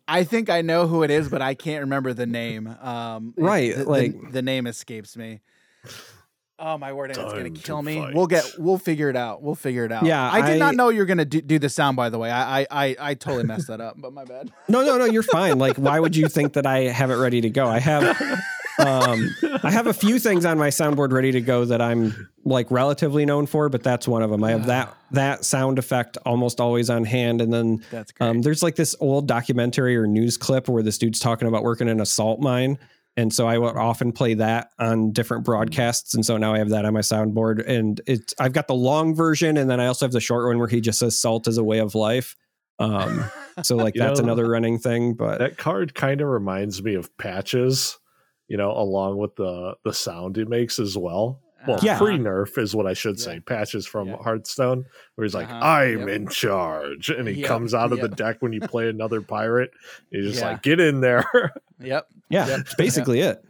I 0.06 0.24
think 0.24 0.50
I 0.50 0.60
know 0.62 0.86
who 0.86 1.02
it 1.02 1.10
is, 1.10 1.28
but 1.28 1.40
I 1.42 1.54
can't 1.54 1.80
remember 1.82 2.12
the 2.12 2.26
name. 2.26 2.66
Um, 2.82 3.34
Right, 3.36 3.74
the, 3.76 3.84
the- 3.84 3.90
like- 3.90 4.32
the, 4.32 4.42
name 4.42 4.66
escapes 4.66 5.16
me. 5.16 5.40
Oh 6.56 6.78
my 6.78 6.92
word! 6.92 7.10
It's 7.10 7.18
gonna 7.18 7.42
Time 7.42 7.52
to 7.54 7.60
kill 7.60 7.82
me. 7.82 7.98
fight. 7.98 8.14
We'll 8.14 8.28
get. 8.28 8.48
We'll 8.58 8.78
figure 8.78 9.10
it 9.10 9.16
out. 9.16 9.42
We'll 9.42 9.56
figure 9.56 9.84
it 9.84 9.90
out. 9.90 10.04
Yeah, 10.04 10.30
I 10.30 10.40
did 10.40 10.54
I- 10.54 10.58
not 10.58 10.76
know 10.76 10.88
you 10.88 11.00
were 11.00 11.04
gonna 11.04 11.24
do, 11.24 11.40
do 11.40 11.58
the 11.58 11.68
sound. 11.68 11.96
By 11.96 12.10
the 12.10 12.18
way, 12.18 12.30
I, 12.30 12.60
I 12.60 12.66
I 12.70 12.96
I 13.00 13.14
totally 13.14 13.42
messed 13.44 13.66
that 13.66 13.80
up. 13.80 13.96
But 13.98 14.12
my 14.12 14.24
bad. 14.24 14.52
no, 14.68 14.84
no, 14.84 14.96
no. 14.96 15.04
You're 15.04 15.24
fine. 15.24 15.58
Like, 15.58 15.76
why 15.78 15.98
would 15.98 16.14
you 16.14 16.28
think 16.28 16.52
that 16.52 16.64
I 16.64 16.82
have 16.84 17.10
it 17.10 17.16
ready 17.16 17.40
to 17.40 17.50
go? 17.50 17.66
I 17.66 17.80
have, 17.80 18.16
um, 18.84 19.34
I 19.62 19.70
have 19.70 19.86
a 19.86 19.94
few 19.94 20.18
things 20.18 20.44
on 20.44 20.58
my 20.58 20.68
soundboard 20.68 21.12
ready 21.12 21.32
to 21.32 21.40
go 21.40 21.64
that 21.64 21.80
I'm 21.80 22.28
like 22.44 22.70
relatively 22.70 23.24
known 23.24 23.46
for, 23.46 23.68
but 23.68 23.82
that's 23.82 24.06
one 24.06 24.22
of 24.22 24.30
them. 24.30 24.44
I 24.44 24.50
have 24.52 24.66
that 24.66 24.94
that 25.12 25.44
sound 25.44 25.78
effect 25.78 26.18
almost 26.24 26.60
always 26.60 26.90
on 26.90 27.04
hand, 27.04 27.40
and 27.40 27.52
then 27.52 27.84
That's 27.90 28.12
great. 28.12 28.28
Um, 28.28 28.42
there's 28.42 28.62
like 28.62 28.76
this 28.76 28.94
old 29.00 29.26
documentary 29.26 29.96
or 29.96 30.06
news 30.06 30.36
clip 30.36 30.68
where 30.68 30.82
this 30.82 30.98
dude's 30.98 31.18
talking 31.18 31.48
about 31.48 31.62
working 31.62 31.88
in 31.88 32.00
a 32.00 32.06
salt 32.06 32.40
mine. 32.40 32.78
And 33.16 33.32
so 33.32 33.46
I 33.46 33.58
would 33.58 33.76
often 33.76 34.10
play 34.12 34.34
that 34.34 34.70
on 34.78 35.12
different 35.12 35.44
broadcasts. 35.44 36.14
And 36.14 36.26
so 36.26 36.36
now 36.36 36.52
I 36.52 36.58
have 36.58 36.70
that 36.70 36.84
on 36.84 36.94
my 36.94 37.00
soundboard. 37.00 37.66
And 37.66 38.00
it's 38.06 38.34
I've 38.40 38.52
got 38.52 38.66
the 38.66 38.74
long 38.74 39.14
version 39.14 39.56
and 39.56 39.70
then 39.70 39.78
I 39.78 39.86
also 39.86 40.04
have 40.04 40.12
the 40.12 40.20
short 40.20 40.46
one 40.48 40.58
where 40.58 40.68
he 40.68 40.80
just 40.80 40.98
says 40.98 41.18
salt 41.18 41.46
is 41.46 41.56
a 41.56 41.64
way 41.64 41.78
of 41.78 41.94
life. 41.94 42.36
Um, 42.80 43.24
so 43.62 43.76
like 43.76 43.94
that's 43.96 44.18
know, 44.18 44.24
another 44.24 44.48
running 44.48 44.78
thing. 44.78 45.14
But 45.14 45.38
That 45.38 45.58
card 45.58 45.94
kind 45.94 46.20
of 46.20 46.28
reminds 46.28 46.82
me 46.82 46.94
of 46.94 47.16
patches, 47.16 47.98
you 48.48 48.56
know, 48.56 48.70
along 48.72 49.18
with 49.18 49.34
the 49.36 49.74
the 49.84 49.92
sound 49.92 50.38
it 50.38 50.48
makes 50.48 50.78
as 50.78 50.96
well. 50.96 51.40
Well, 51.66 51.78
Yeah. 51.82 51.96
pre 51.96 52.18
nerf 52.18 52.58
is 52.58 52.74
what 52.74 52.86
I 52.86 52.92
should 52.92 53.18
say. 53.18 53.34
Yeah. 53.34 53.40
Patches 53.46 53.86
from 53.86 54.08
Yeah. 54.08 54.16
Hearthstone, 54.18 54.84
where 55.14 55.24
he's 55.24 55.34
like, 55.34 55.48
Uh-huh. 55.48 55.64
"I'm 55.64 56.00
Yep. 56.00 56.08
in 56.10 56.28
charge," 56.28 57.08
and 57.08 57.26
he 57.26 57.36
Yep. 57.40 57.48
comes 57.48 57.72
out 57.72 57.90
of 57.92 58.00
the 58.00 58.08
deck 58.08 58.36
when 58.40 58.52
you 58.52 58.60
play 58.60 58.88
another 58.90 59.22
pirate. 59.22 59.70
He's 60.10 60.26
just 60.26 60.40
Yeah. 60.40 60.50
like, 60.50 60.62
"Get 60.62 60.78
in 60.80 61.00
there." 61.00 61.24
Yep. 61.80 62.06
yeah, 62.28 62.46
Yep. 62.46 62.46
that's 62.48 62.74
basically 62.76 63.20
it. 63.20 63.42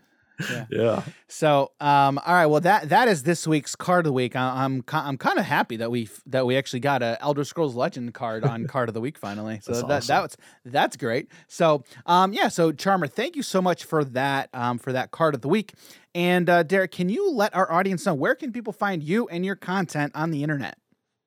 Yeah. 0.71 1.03
So, 1.29 1.73
um, 1.81 2.19
all 2.25 2.35
right. 2.35 2.47
Well, 2.47 2.61
that 2.61 2.89
that 2.89 3.09
is 3.09 3.23
this 3.23 3.47
week's 3.47 3.77
card 3.77 4.07
of 4.07 4.11
the 4.11 4.13
week. 4.13 4.35
I, 4.35 4.65
I'm 4.65 4.85
I'm 4.93 5.17
kind 5.17 5.39
of 5.39 5.45
happy 5.45 5.77
that 5.77 5.91
we 5.91 6.09
that 6.27 6.47
we 6.47 6.57
actually 6.57 6.81
got 6.81 7.03
a 7.03 7.17
Elder 7.21 7.45
Scrolls 7.45 7.75
Legend 7.75 8.15
card 8.15 8.45
on 8.45 8.67
card 8.69 8.89
of 8.89 8.95
the 8.95 9.01
week 9.01 9.19
finally. 9.19 9.61
So 9.63 9.73
That's 9.73 9.83
that 9.83 9.93
awesome. 9.93 10.07
that's 10.07 10.37
that's 10.65 10.97
great. 10.97 11.29
So, 11.49 11.85
um, 12.07 12.33
yeah. 12.33 12.49
So 12.49 12.73
Charmer, 12.73 13.07
thank 13.07 13.37
you 13.37 13.43
so 13.43 13.63
much 13.63 13.85
for 13.85 14.05
that 14.05 14.49
um, 14.53 14.79
for 14.79 14.93
that 14.93 15.11
card 15.11 15.35
of 15.35 15.41
the 15.41 15.49
week. 15.49 15.75
And 16.15 16.49
uh, 16.49 16.65
Darick, 16.65 16.93
can 16.93 17.09
you 17.09 17.31
let 17.31 17.55
our 17.55 17.71
audience 17.73 18.07
know 18.07 18.15
where 18.15 18.35
can 18.35 18.53
people 18.53 18.73
find 18.73 19.03
you 19.03 19.27
and 19.29 19.45
your 19.45 19.57
content 19.57 20.13
on 20.15 20.31
the 20.31 20.43
internet? 20.43 20.79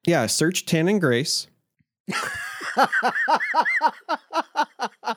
Yeah, 0.05 0.25
search 0.27 0.65
Tan 0.65 0.87
and 0.87 1.01
Grace. 1.01 1.47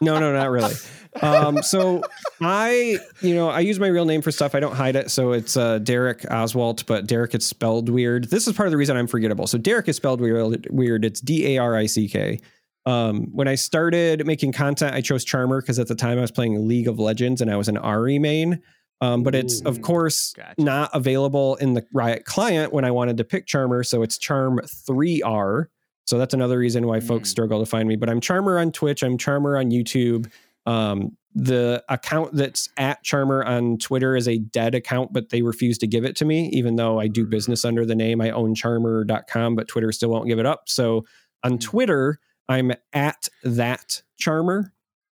no, 0.00 0.18
no, 0.18 0.32
not 0.32 0.50
really. 0.50 0.74
Um, 1.22 1.62
so 1.62 2.02
I, 2.40 2.98
you 3.20 3.34
know, 3.34 3.48
I 3.48 3.60
use 3.60 3.78
my 3.78 3.88
real 3.88 4.04
name 4.04 4.22
for 4.22 4.30
stuff. 4.30 4.54
I 4.54 4.60
don't 4.60 4.74
hide 4.74 4.96
it. 4.96 5.10
So 5.10 5.32
it's 5.32 5.56
uh, 5.56 5.78
Darick 5.80 6.26
Oswalt, 6.28 6.86
but 6.86 7.06
Darick 7.06 7.34
is 7.34 7.44
spelled 7.46 7.88
weird. 7.88 8.30
This 8.30 8.46
is 8.46 8.54
part 8.54 8.66
of 8.66 8.70
the 8.70 8.76
reason 8.76 8.96
I'm 8.96 9.06
forgettable. 9.06 9.46
So 9.46 9.58
Darick 9.58 9.88
is 9.88 9.96
spelled 9.96 10.20
weird. 10.20 10.66
Weird. 10.70 11.04
It's 11.04 11.20
D 11.20 11.54
A 11.54 11.58
R 11.58 11.76
I 11.76 11.86
C 11.86 12.08
K. 12.08 12.40
Um, 12.86 13.28
when 13.32 13.46
I 13.46 13.56
started 13.56 14.26
making 14.26 14.52
content, 14.52 14.94
I 14.94 15.00
chose 15.00 15.24
Charmer 15.24 15.60
because 15.60 15.78
at 15.78 15.88
the 15.88 15.94
time 15.94 16.18
I 16.18 16.22
was 16.22 16.30
playing 16.30 16.66
League 16.66 16.88
of 16.88 16.98
Legends 16.98 17.40
and 17.40 17.50
I 17.50 17.56
was 17.56 17.68
an 17.68 17.76
Ahri 17.76 18.20
main. 18.20 18.62
Um, 19.02 19.22
but 19.22 19.34
it's 19.34 19.62
of 19.62 19.80
course 19.80 20.34
gotcha. 20.34 20.54
not 20.58 20.90
available 20.92 21.56
in 21.56 21.72
the 21.72 21.86
Riot 21.92 22.26
client 22.26 22.72
when 22.72 22.84
I 22.84 22.90
wanted 22.90 23.16
to 23.16 23.24
pick 23.24 23.46
Charmer. 23.46 23.82
So 23.82 24.02
it's 24.02 24.18
Charm 24.18 24.60
3R. 24.60 25.66
So 26.06 26.18
that's 26.18 26.34
another 26.34 26.58
reason 26.58 26.86
why 26.86 27.00
folks 27.00 27.28
Mm. 27.28 27.32
struggle 27.32 27.60
to 27.60 27.66
find 27.66 27.88
me. 27.88 27.96
But 27.96 28.08
I'm 28.10 28.20
Charmer 28.20 28.58
on 28.58 28.72
Twitch. 28.72 29.02
I'm 29.02 29.16
Charmer 29.18 29.56
on 29.58 29.70
YouTube. 29.70 30.30
Um, 30.66 31.16
the 31.34 31.82
account 31.88 32.34
that's 32.34 32.68
at 32.76 33.02
Charmer 33.04 33.44
on 33.44 33.78
Twitter 33.78 34.16
is 34.16 34.26
a 34.26 34.38
dead 34.38 34.74
account, 34.74 35.12
but 35.12 35.28
they 35.28 35.42
refuse 35.42 35.78
to 35.78 35.86
give 35.86 36.04
it 36.04 36.16
to 36.16 36.24
me, 36.24 36.48
even 36.48 36.74
though 36.76 36.98
I 36.98 37.06
do 37.06 37.24
business 37.24 37.64
under 37.64 37.86
the 37.86 37.94
name. 37.94 38.20
I 38.20 38.30
own 38.30 38.54
charmer.com, 38.56 39.54
but 39.54 39.68
Twitter 39.68 39.92
still 39.92 40.10
won't 40.10 40.26
give 40.26 40.40
it 40.40 40.46
up. 40.46 40.68
So 40.68 41.04
on 41.44 41.52
Mm. 41.52 41.60
Twitter, 41.60 42.18
I'm 42.48 42.72
at 42.92 43.28
that 43.44 44.02
Charmer. 44.18 44.72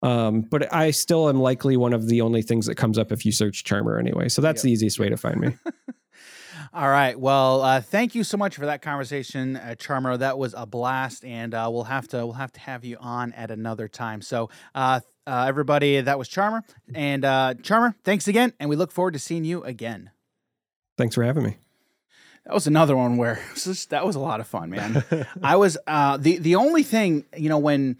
Um, 0.03 0.41
but 0.41 0.73
I 0.73 0.91
still 0.91 1.29
am 1.29 1.39
likely 1.39 1.77
one 1.77 1.93
of 1.93 2.07
the 2.07 2.21
only 2.21 2.41
things 2.41 2.65
that 2.65 2.75
comes 2.75 2.97
up 2.97 3.11
if 3.11 3.25
you 3.25 3.31
search 3.31 3.63
Charmer 3.63 3.97
anyway. 3.97 4.27
So 4.29 4.41
that's 4.41 4.59
Yep. 4.59 4.63
the 4.63 4.71
easiest 4.71 4.99
way 4.99 5.07
to 5.09 5.15
find 5.17 5.39
me. 5.39 5.49
All 6.73 6.87
right. 6.87 7.19
Well, 7.19 7.61
uh, 7.61 7.81
thank 7.81 8.15
you 8.15 8.23
so 8.23 8.37
much 8.37 8.55
for 8.55 8.65
that 8.65 8.81
conversation, 8.81 9.57
uh, 9.57 9.75
Charmer. 9.75 10.15
That 10.15 10.37
was 10.37 10.55
a 10.57 10.65
blast, 10.65 11.25
and 11.25 11.53
uh, 11.53 11.69
we'll 11.69 11.83
have 11.83 12.07
to 12.09 12.25
we'll 12.25 12.33
have 12.33 12.53
to 12.53 12.61
have 12.61 12.85
you 12.85 12.95
on 13.01 13.33
at 13.33 13.51
another 13.51 13.89
time. 13.89 14.21
So, 14.21 14.49
uh, 14.73 15.01
uh, 15.27 15.45
everybody, 15.49 15.99
that 15.99 16.17
was 16.17 16.29
Charmer, 16.29 16.63
and 16.95 17.25
uh, 17.25 17.55
Charmer, 17.61 17.93
thanks 18.05 18.29
again, 18.29 18.53
and 18.57 18.69
we 18.69 18.77
look 18.77 18.93
forward 18.93 19.11
to 19.13 19.19
seeing 19.19 19.43
you 19.43 19.63
again. 19.63 20.11
Thanks 20.97 21.15
for 21.15 21.23
having 21.23 21.43
me. 21.43 21.57
That 22.45 22.55
was 22.55 22.65
another 22.65 22.97
one 22.97 23.17
where 23.17 23.39
just, 23.55 23.91
that 23.91 24.05
was 24.05 24.15
a 24.15 24.19
lot 24.19 24.39
of 24.39 24.47
fun, 24.47 24.71
man. 24.71 25.03
I 25.43 25.55
was 25.57 25.77
uh, 25.85 26.17
the 26.17 26.37
the 26.39 26.55
only 26.55 26.83
thing 26.83 27.25
you 27.37 27.49
know 27.49 27.59
when 27.59 27.97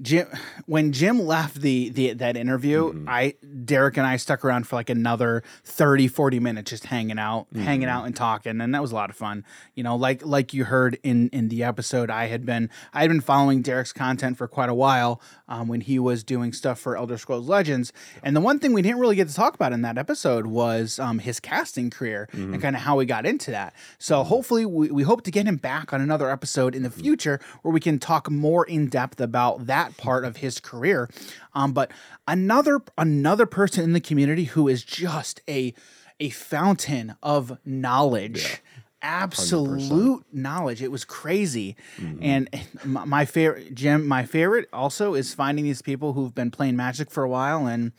Jim 0.00 0.28
when 0.66 0.92
Jim 0.92 1.20
left 1.20 1.60
the, 1.60 1.88
the 1.90 2.12
that 2.14 2.36
interview, 2.36 2.92
mm-hmm. 2.92 3.08
I 3.08 3.34
Darick 3.44 3.96
and 3.96 4.06
I 4.06 4.16
stuck 4.16 4.44
around 4.44 4.68
for 4.68 4.76
like 4.76 4.90
another 4.90 5.42
30 5.64 6.08
40 6.08 6.40
minutes 6.40 6.70
just 6.70 6.86
hanging 6.86 7.18
out, 7.18 7.48
mm-hmm. 7.52 7.62
hanging 7.62 7.88
out 7.88 8.06
and 8.06 8.14
talking 8.14 8.60
and 8.60 8.74
that 8.74 8.80
was 8.80 8.92
a 8.92 8.94
lot 8.94 9.10
of 9.10 9.16
fun. 9.16 9.44
You 9.74 9.82
know, 9.82 9.96
like 9.96 10.24
like 10.24 10.54
you 10.54 10.64
heard 10.64 10.98
in 11.02 11.28
in 11.30 11.48
the 11.48 11.64
episode, 11.64 12.10
I 12.10 12.26
had 12.26 12.46
been 12.46 12.70
I 12.94 13.00
had 13.00 13.08
been 13.08 13.20
following 13.20 13.62
Darick's 13.62 13.92
content 13.92 14.38
for 14.38 14.46
quite 14.46 14.68
a 14.68 14.74
while 14.74 15.20
um, 15.48 15.66
when 15.66 15.80
he 15.80 15.98
was 15.98 16.22
doing 16.22 16.52
stuff 16.52 16.78
for 16.78 16.96
Elder 16.96 17.18
Scrolls 17.18 17.48
Legends. 17.48 17.92
And 18.22 18.36
the 18.36 18.40
one 18.40 18.60
thing 18.60 18.72
we 18.72 18.82
didn't 18.82 19.00
really 19.00 19.16
get 19.16 19.28
to 19.28 19.34
talk 19.34 19.54
about 19.54 19.72
in 19.72 19.82
that 19.82 19.98
episode 19.98 20.46
was 20.46 20.98
um, 21.00 21.18
his 21.18 21.40
casting 21.40 21.90
career 21.90 22.28
mm-hmm. 22.32 22.54
and 22.54 22.62
kind 22.62 22.76
of 22.76 22.82
how 22.82 22.98
he 23.00 23.06
got 23.06 23.26
into 23.26 23.50
that. 23.50 23.74
So 23.98 24.22
hopefully 24.22 24.64
we, 24.64 24.90
we 24.90 25.02
hope 25.02 25.22
to 25.24 25.30
get 25.30 25.46
him 25.46 25.56
back 25.56 25.92
on 25.92 26.00
another 26.00 26.30
episode 26.30 26.74
in 26.74 26.84
the 26.84 26.88
mm-hmm. 26.88 27.00
future 27.00 27.40
where 27.62 27.72
we 27.72 27.80
can 27.80 27.98
talk 27.98 28.30
more 28.30 28.64
in 28.64 28.88
depth 28.88 29.20
about 29.20 29.66
that 29.66 29.80
that 29.80 29.96
part 29.96 30.24
of 30.24 30.38
his 30.38 30.60
career. 30.60 31.08
Um, 31.54 31.72
but 31.72 31.90
another 32.28 32.80
another 32.98 33.46
person 33.46 33.82
in 33.84 33.92
the 33.92 34.00
community 34.00 34.44
who 34.44 34.68
is 34.68 34.84
just 34.84 35.40
a 35.48 35.74
a 36.18 36.30
fountain 36.30 37.14
of 37.22 37.58
knowledge. 37.64 38.42
Yeah 38.44 38.56
absolute 39.02 40.22
100%. 40.22 40.24
knowledge. 40.32 40.82
It 40.82 40.90
was 40.90 41.04
crazy. 41.04 41.76
Mm-hmm. 41.96 42.22
And 42.22 42.48
my, 42.84 43.04
my, 43.04 43.24
favorite, 43.24 43.74
Jim, 43.74 44.06
my 44.06 44.24
favorite 44.24 44.68
also 44.72 45.14
is 45.14 45.34
finding 45.34 45.64
these 45.64 45.82
people 45.82 46.12
who've 46.12 46.34
been 46.34 46.50
playing 46.50 46.76
Magic 46.76 47.10
for 47.10 47.22
a 47.22 47.28
while 47.28 47.66
and 47.66 47.92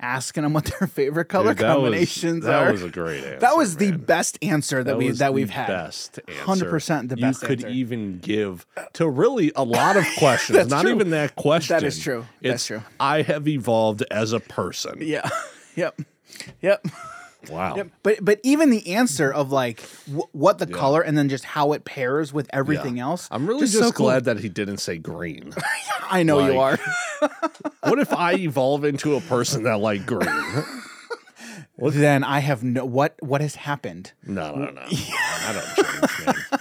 asking 0.00 0.42
them 0.42 0.52
what 0.52 0.64
their 0.78 0.88
favorite 0.88 1.26
color 1.26 1.54
Dude, 1.54 1.58
that 1.58 1.74
combinations 1.74 2.36
was, 2.36 2.44
that 2.44 2.54
are. 2.54 2.64
That 2.66 2.72
was 2.72 2.82
a 2.82 2.90
great 2.90 3.24
answer. 3.24 3.38
That 3.38 3.56
was 3.56 3.78
man. 3.78 3.90
the 3.90 3.98
best 3.98 4.38
answer 4.42 4.84
that, 4.84 4.90
that 4.92 4.98
we 4.98 5.10
that 5.10 5.34
we've 5.34 5.50
had. 5.50 5.66
Best 5.66 6.20
hundred 6.44 6.70
percent 6.70 7.08
the 7.08 7.16
best. 7.16 7.42
You 7.42 7.48
could 7.48 7.64
answer. 7.64 7.74
even 7.74 8.18
give 8.18 8.66
to 8.94 9.08
really 9.08 9.52
a 9.56 9.64
lot 9.64 9.96
of 9.96 10.04
questions. 10.18 10.68
not 10.68 10.82
true. 10.82 10.94
even 10.94 11.10
that 11.10 11.36
question. 11.36 11.74
That 11.74 11.84
is 11.84 11.98
true. 11.98 12.26
That's 12.42 12.54
it's, 12.54 12.66
true. 12.66 12.82
I 13.00 13.22
have 13.22 13.48
evolved 13.48 14.04
as 14.10 14.32
a 14.32 14.40
person. 14.40 14.98
Yeah. 15.00 15.28
Yep. 15.76 16.02
Yep. 16.62 16.86
Wow. 17.50 17.76
Yep. 17.76 17.90
But 18.02 18.24
but 18.24 18.40
even 18.42 18.70
the 18.70 18.94
answer 18.94 19.32
of 19.32 19.52
like 19.52 19.82
w- 20.06 20.28
what 20.32 20.58
the 20.58 20.66
yeah. 20.68 20.76
color 20.76 21.00
and 21.00 21.16
then 21.16 21.28
just 21.28 21.44
how 21.44 21.72
it 21.72 21.84
pairs 21.84 22.32
with 22.32 22.48
everything 22.52 22.98
yeah. 22.98 23.04
else. 23.04 23.28
I'm 23.30 23.46
really 23.46 23.60
just, 23.60 23.74
just 23.74 23.84
so 23.84 23.92
glad 23.92 24.24
cool. 24.24 24.34
that 24.34 24.42
he 24.42 24.48
didn't 24.48 24.78
say 24.78 24.98
green. 24.98 25.52
I 26.10 26.22
know 26.22 26.38
like, 26.38 26.52
you 26.52 26.58
are. 26.58 26.78
what 27.82 27.98
if 27.98 28.12
I 28.12 28.34
evolve 28.34 28.84
into 28.84 29.14
a 29.16 29.20
person 29.22 29.64
that 29.64 29.78
like 29.78 30.06
green? 30.06 30.28
Well, 31.76 31.90
then 31.90 32.22
I 32.22 32.38
have 32.38 32.62
no 32.62 32.84
what 32.84 33.16
what 33.20 33.40
has 33.40 33.56
happened. 33.56 34.12
No, 34.24 34.54
no, 34.54 34.70
no. 34.70 34.82
I 34.86 35.64
don't 35.76 36.26
change. 36.26 36.60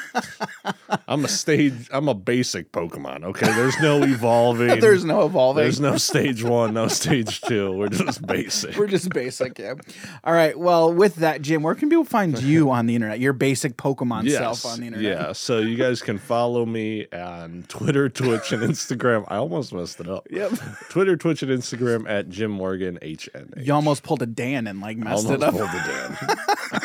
I'm 1.08 1.26
a 1.26 1.28
stage. 1.28 1.90
I'm 1.92 2.08
a 2.08 2.14
basic 2.14 2.72
Pokemon. 2.72 3.24
Okay, 3.24 3.46
there's 3.46 3.80
no 3.80 4.02
evolving. 4.04 4.80
there's 4.80 5.06
no 5.06 5.26
evolving. 5.26 5.64
There's 5.64 5.80
no 5.80 5.98
stage 5.98 6.44
one, 6.44 6.74
no 6.74 6.88
stage 6.88 7.42
two. 7.42 7.72
We're 7.72 7.90
just 7.90 8.26
basic. 8.28 8.76
We're 8.78 8.88
just 8.88 9.10
basic. 9.10 9.60
Yeah. 9.60 9.76
All 10.24 10.34
right. 10.34 10.58
Well, 10.58 10.94
with 10.94 11.16
that, 11.16 11.42
Jim, 11.42 11.64
where 11.64 11.76
can 11.76 11.90
people 11.90 12.06
find 12.06 12.42
you 12.42 12.70
on 12.72 12.86
the 12.86 12.96
internet? 12.96 13.20
Your 13.20 13.34
basic 13.34 13.78
Pokemon 13.78 14.24
yes, 14.26 14.38
self 14.38 14.66
on 14.66 14.80
the 14.82 14.88
internet. 14.88 15.18
Yeah. 15.20 15.32
So 15.34 15.60
you 15.60 15.76
guys 15.78 16.02
can 16.02 16.18
follow 16.18 16.66
me 16.66 17.08
on 17.12 17.66
Twitter, 17.68 18.10
Twitch, 18.10 18.52
and 18.52 18.64
Instagram. 18.64 19.26
I 19.28 19.38
almost 19.38 19.74
messed 19.74 20.00
it 20.00 20.08
up. 20.08 20.28
Yep. 20.30 20.54
Twitter, 20.90 21.18
Twitch, 21.18 21.44
and 21.44 21.52
Instagram 21.52 22.10
at 22.10 22.30
Jim 22.30 22.52
Morgan 22.52 22.98
HN. 23.02 23.54
You 23.58 23.74
almost 23.74 24.04
pulled 24.04 24.22
a 24.22 24.26
Dan 24.26 24.68
and 24.68 24.82
like 24.82 24.98
messed 24.98 25.26
almost 25.26 25.44
it 25.44 25.44
up. 25.44 25.54
Pulled 25.54 25.70
a 25.70 25.74
Dan. 25.74 26.80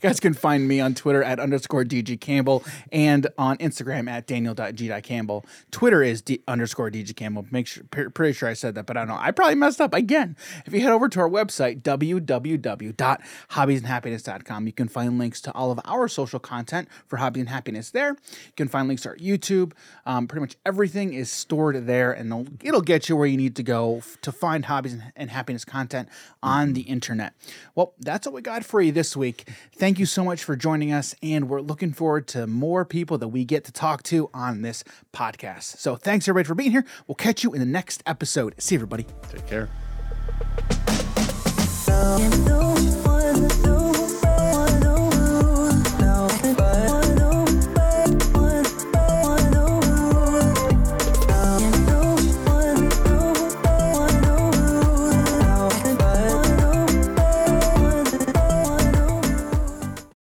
Guys 0.00 0.20
can 0.20 0.34
find 0.34 0.68
me 0.68 0.80
on 0.80 0.94
Twitter 0.94 1.22
at 1.22 1.40
underscore 1.40 1.84
DG 1.84 2.20
Campbell 2.20 2.64
and 2.92 3.26
on 3.36 3.56
Instagram 3.58 4.08
at 4.08 4.26
Daniel.G.Campbell. 4.26 5.44
Twitter 5.70 6.02
is 6.02 6.22
D- 6.22 6.42
underscore 6.46 6.90
DG 6.90 7.14
Campbell. 7.16 7.46
Make 7.50 7.66
sure, 7.66 7.84
pretty 7.90 8.32
sure 8.32 8.48
I 8.48 8.54
said 8.54 8.74
that, 8.74 8.86
but 8.86 8.96
I 8.96 9.00
don't 9.00 9.08
know. 9.08 9.18
I 9.18 9.30
probably 9.30 9.56
messed 9.56 9.80
up 9.80 9.94
again. 9.94 10.36
If 10.66 10.72
you 10.72 10.80
head 10.80 10.92
over 10.92 11.08
to 11.08 11.20
our 11.20 11.28
website, 11.28 11.82
www.hobbiesandhappiness.com, 11.82 14.66
you 14.66 14.72
can 14.72 14.88
find 14.88 15.18
links 15.18 15.40
to 15.42 15.52
all 15.52 15.70
of 15.70 15.80
our 15.84 16.08
social 16.08 16.38
content 16.38 16.88
for 17.06 17.18
Hobbies 17.18 17.40
and 17.40 17.48
Happiness 17.48 17.90
there. 17.90 18.10
You 18.10 18.52
can 18.56 18.68
find 18.68 18.88
links 18.88 19.02
to 19.02 19.10
our 19.10 19.16
YouTube. 19.16 19.72
Um, 20.06 20.26
pretty 20.26 20.40
much 20.40 20.56
everything 20.64 21.12
is 21.14 21.30
stored 21.30 21.86
there, 21.86 22.12
and 22.12 22.32
it'll, 22.62 22.80
get 22.80 23.08
you 23.08 23.16
where 23.16 23.26
you 23.26 23.36
need 23.36 23.54
to 23.56 23.62
go 23.62 23.98
f- 23.98 24.16
to 24.22 24.32
find 24.32 24.64
Hobbies 24.64 24.94
and, 24.94 25.12
and 25.14 25.30
Happiness 25.30 25.64
content 25.64 26.08
on 26.42 26.72
the 26.72 26.82
internet. 26.82 27.34
Well, 27.74 27.94
that's 27.98 28.26
what 28.26 28.34
we 28.34 28.40
got 28.40 28.64
for 28.64 28.80
you 28.80 28.92
this 28.92 29.16
week. 29.16 29.48
Thank 29.80 29.98
you 29.98 30.04
so 30.04 30.22
much 30.22 30.44
for 30.44 30.56
joining 30.56 30.92
us, 30.92 31.14
and 31.22 31.48
we're 31.48 31.62
looking 31.62 31.94
forward 31.94 32.28
to 32.28 32.46
more 32.46 32.84
people 32.84 33.16
that 33.16 33.28
we 33.28 33.46
get 33.46 33.64
to 33.64 33.72
talk 33.72 34.02
to 34.02 34.28
on 34.34 34.60
this 34.60 34.84
podcast. 35.14 35.78
So 35.78 35.96
thanks 35.96 36.28
everybody 36.28 36.46
for 36.46 36.54
being 36.54 36.70
here. 36.70 36.84
We'll 37.06 37.14
catch 37.14 37.42
you 37.42 37.54
in 37.54 37.60
the 37.60 37.66
next 37.66 38.02
episode. 38.04 38.54
See 38.58 38.74
you, 38.74 38.78
everybody. 38.78 39.06
Take 39.30 39.46
care. 39.46 39.70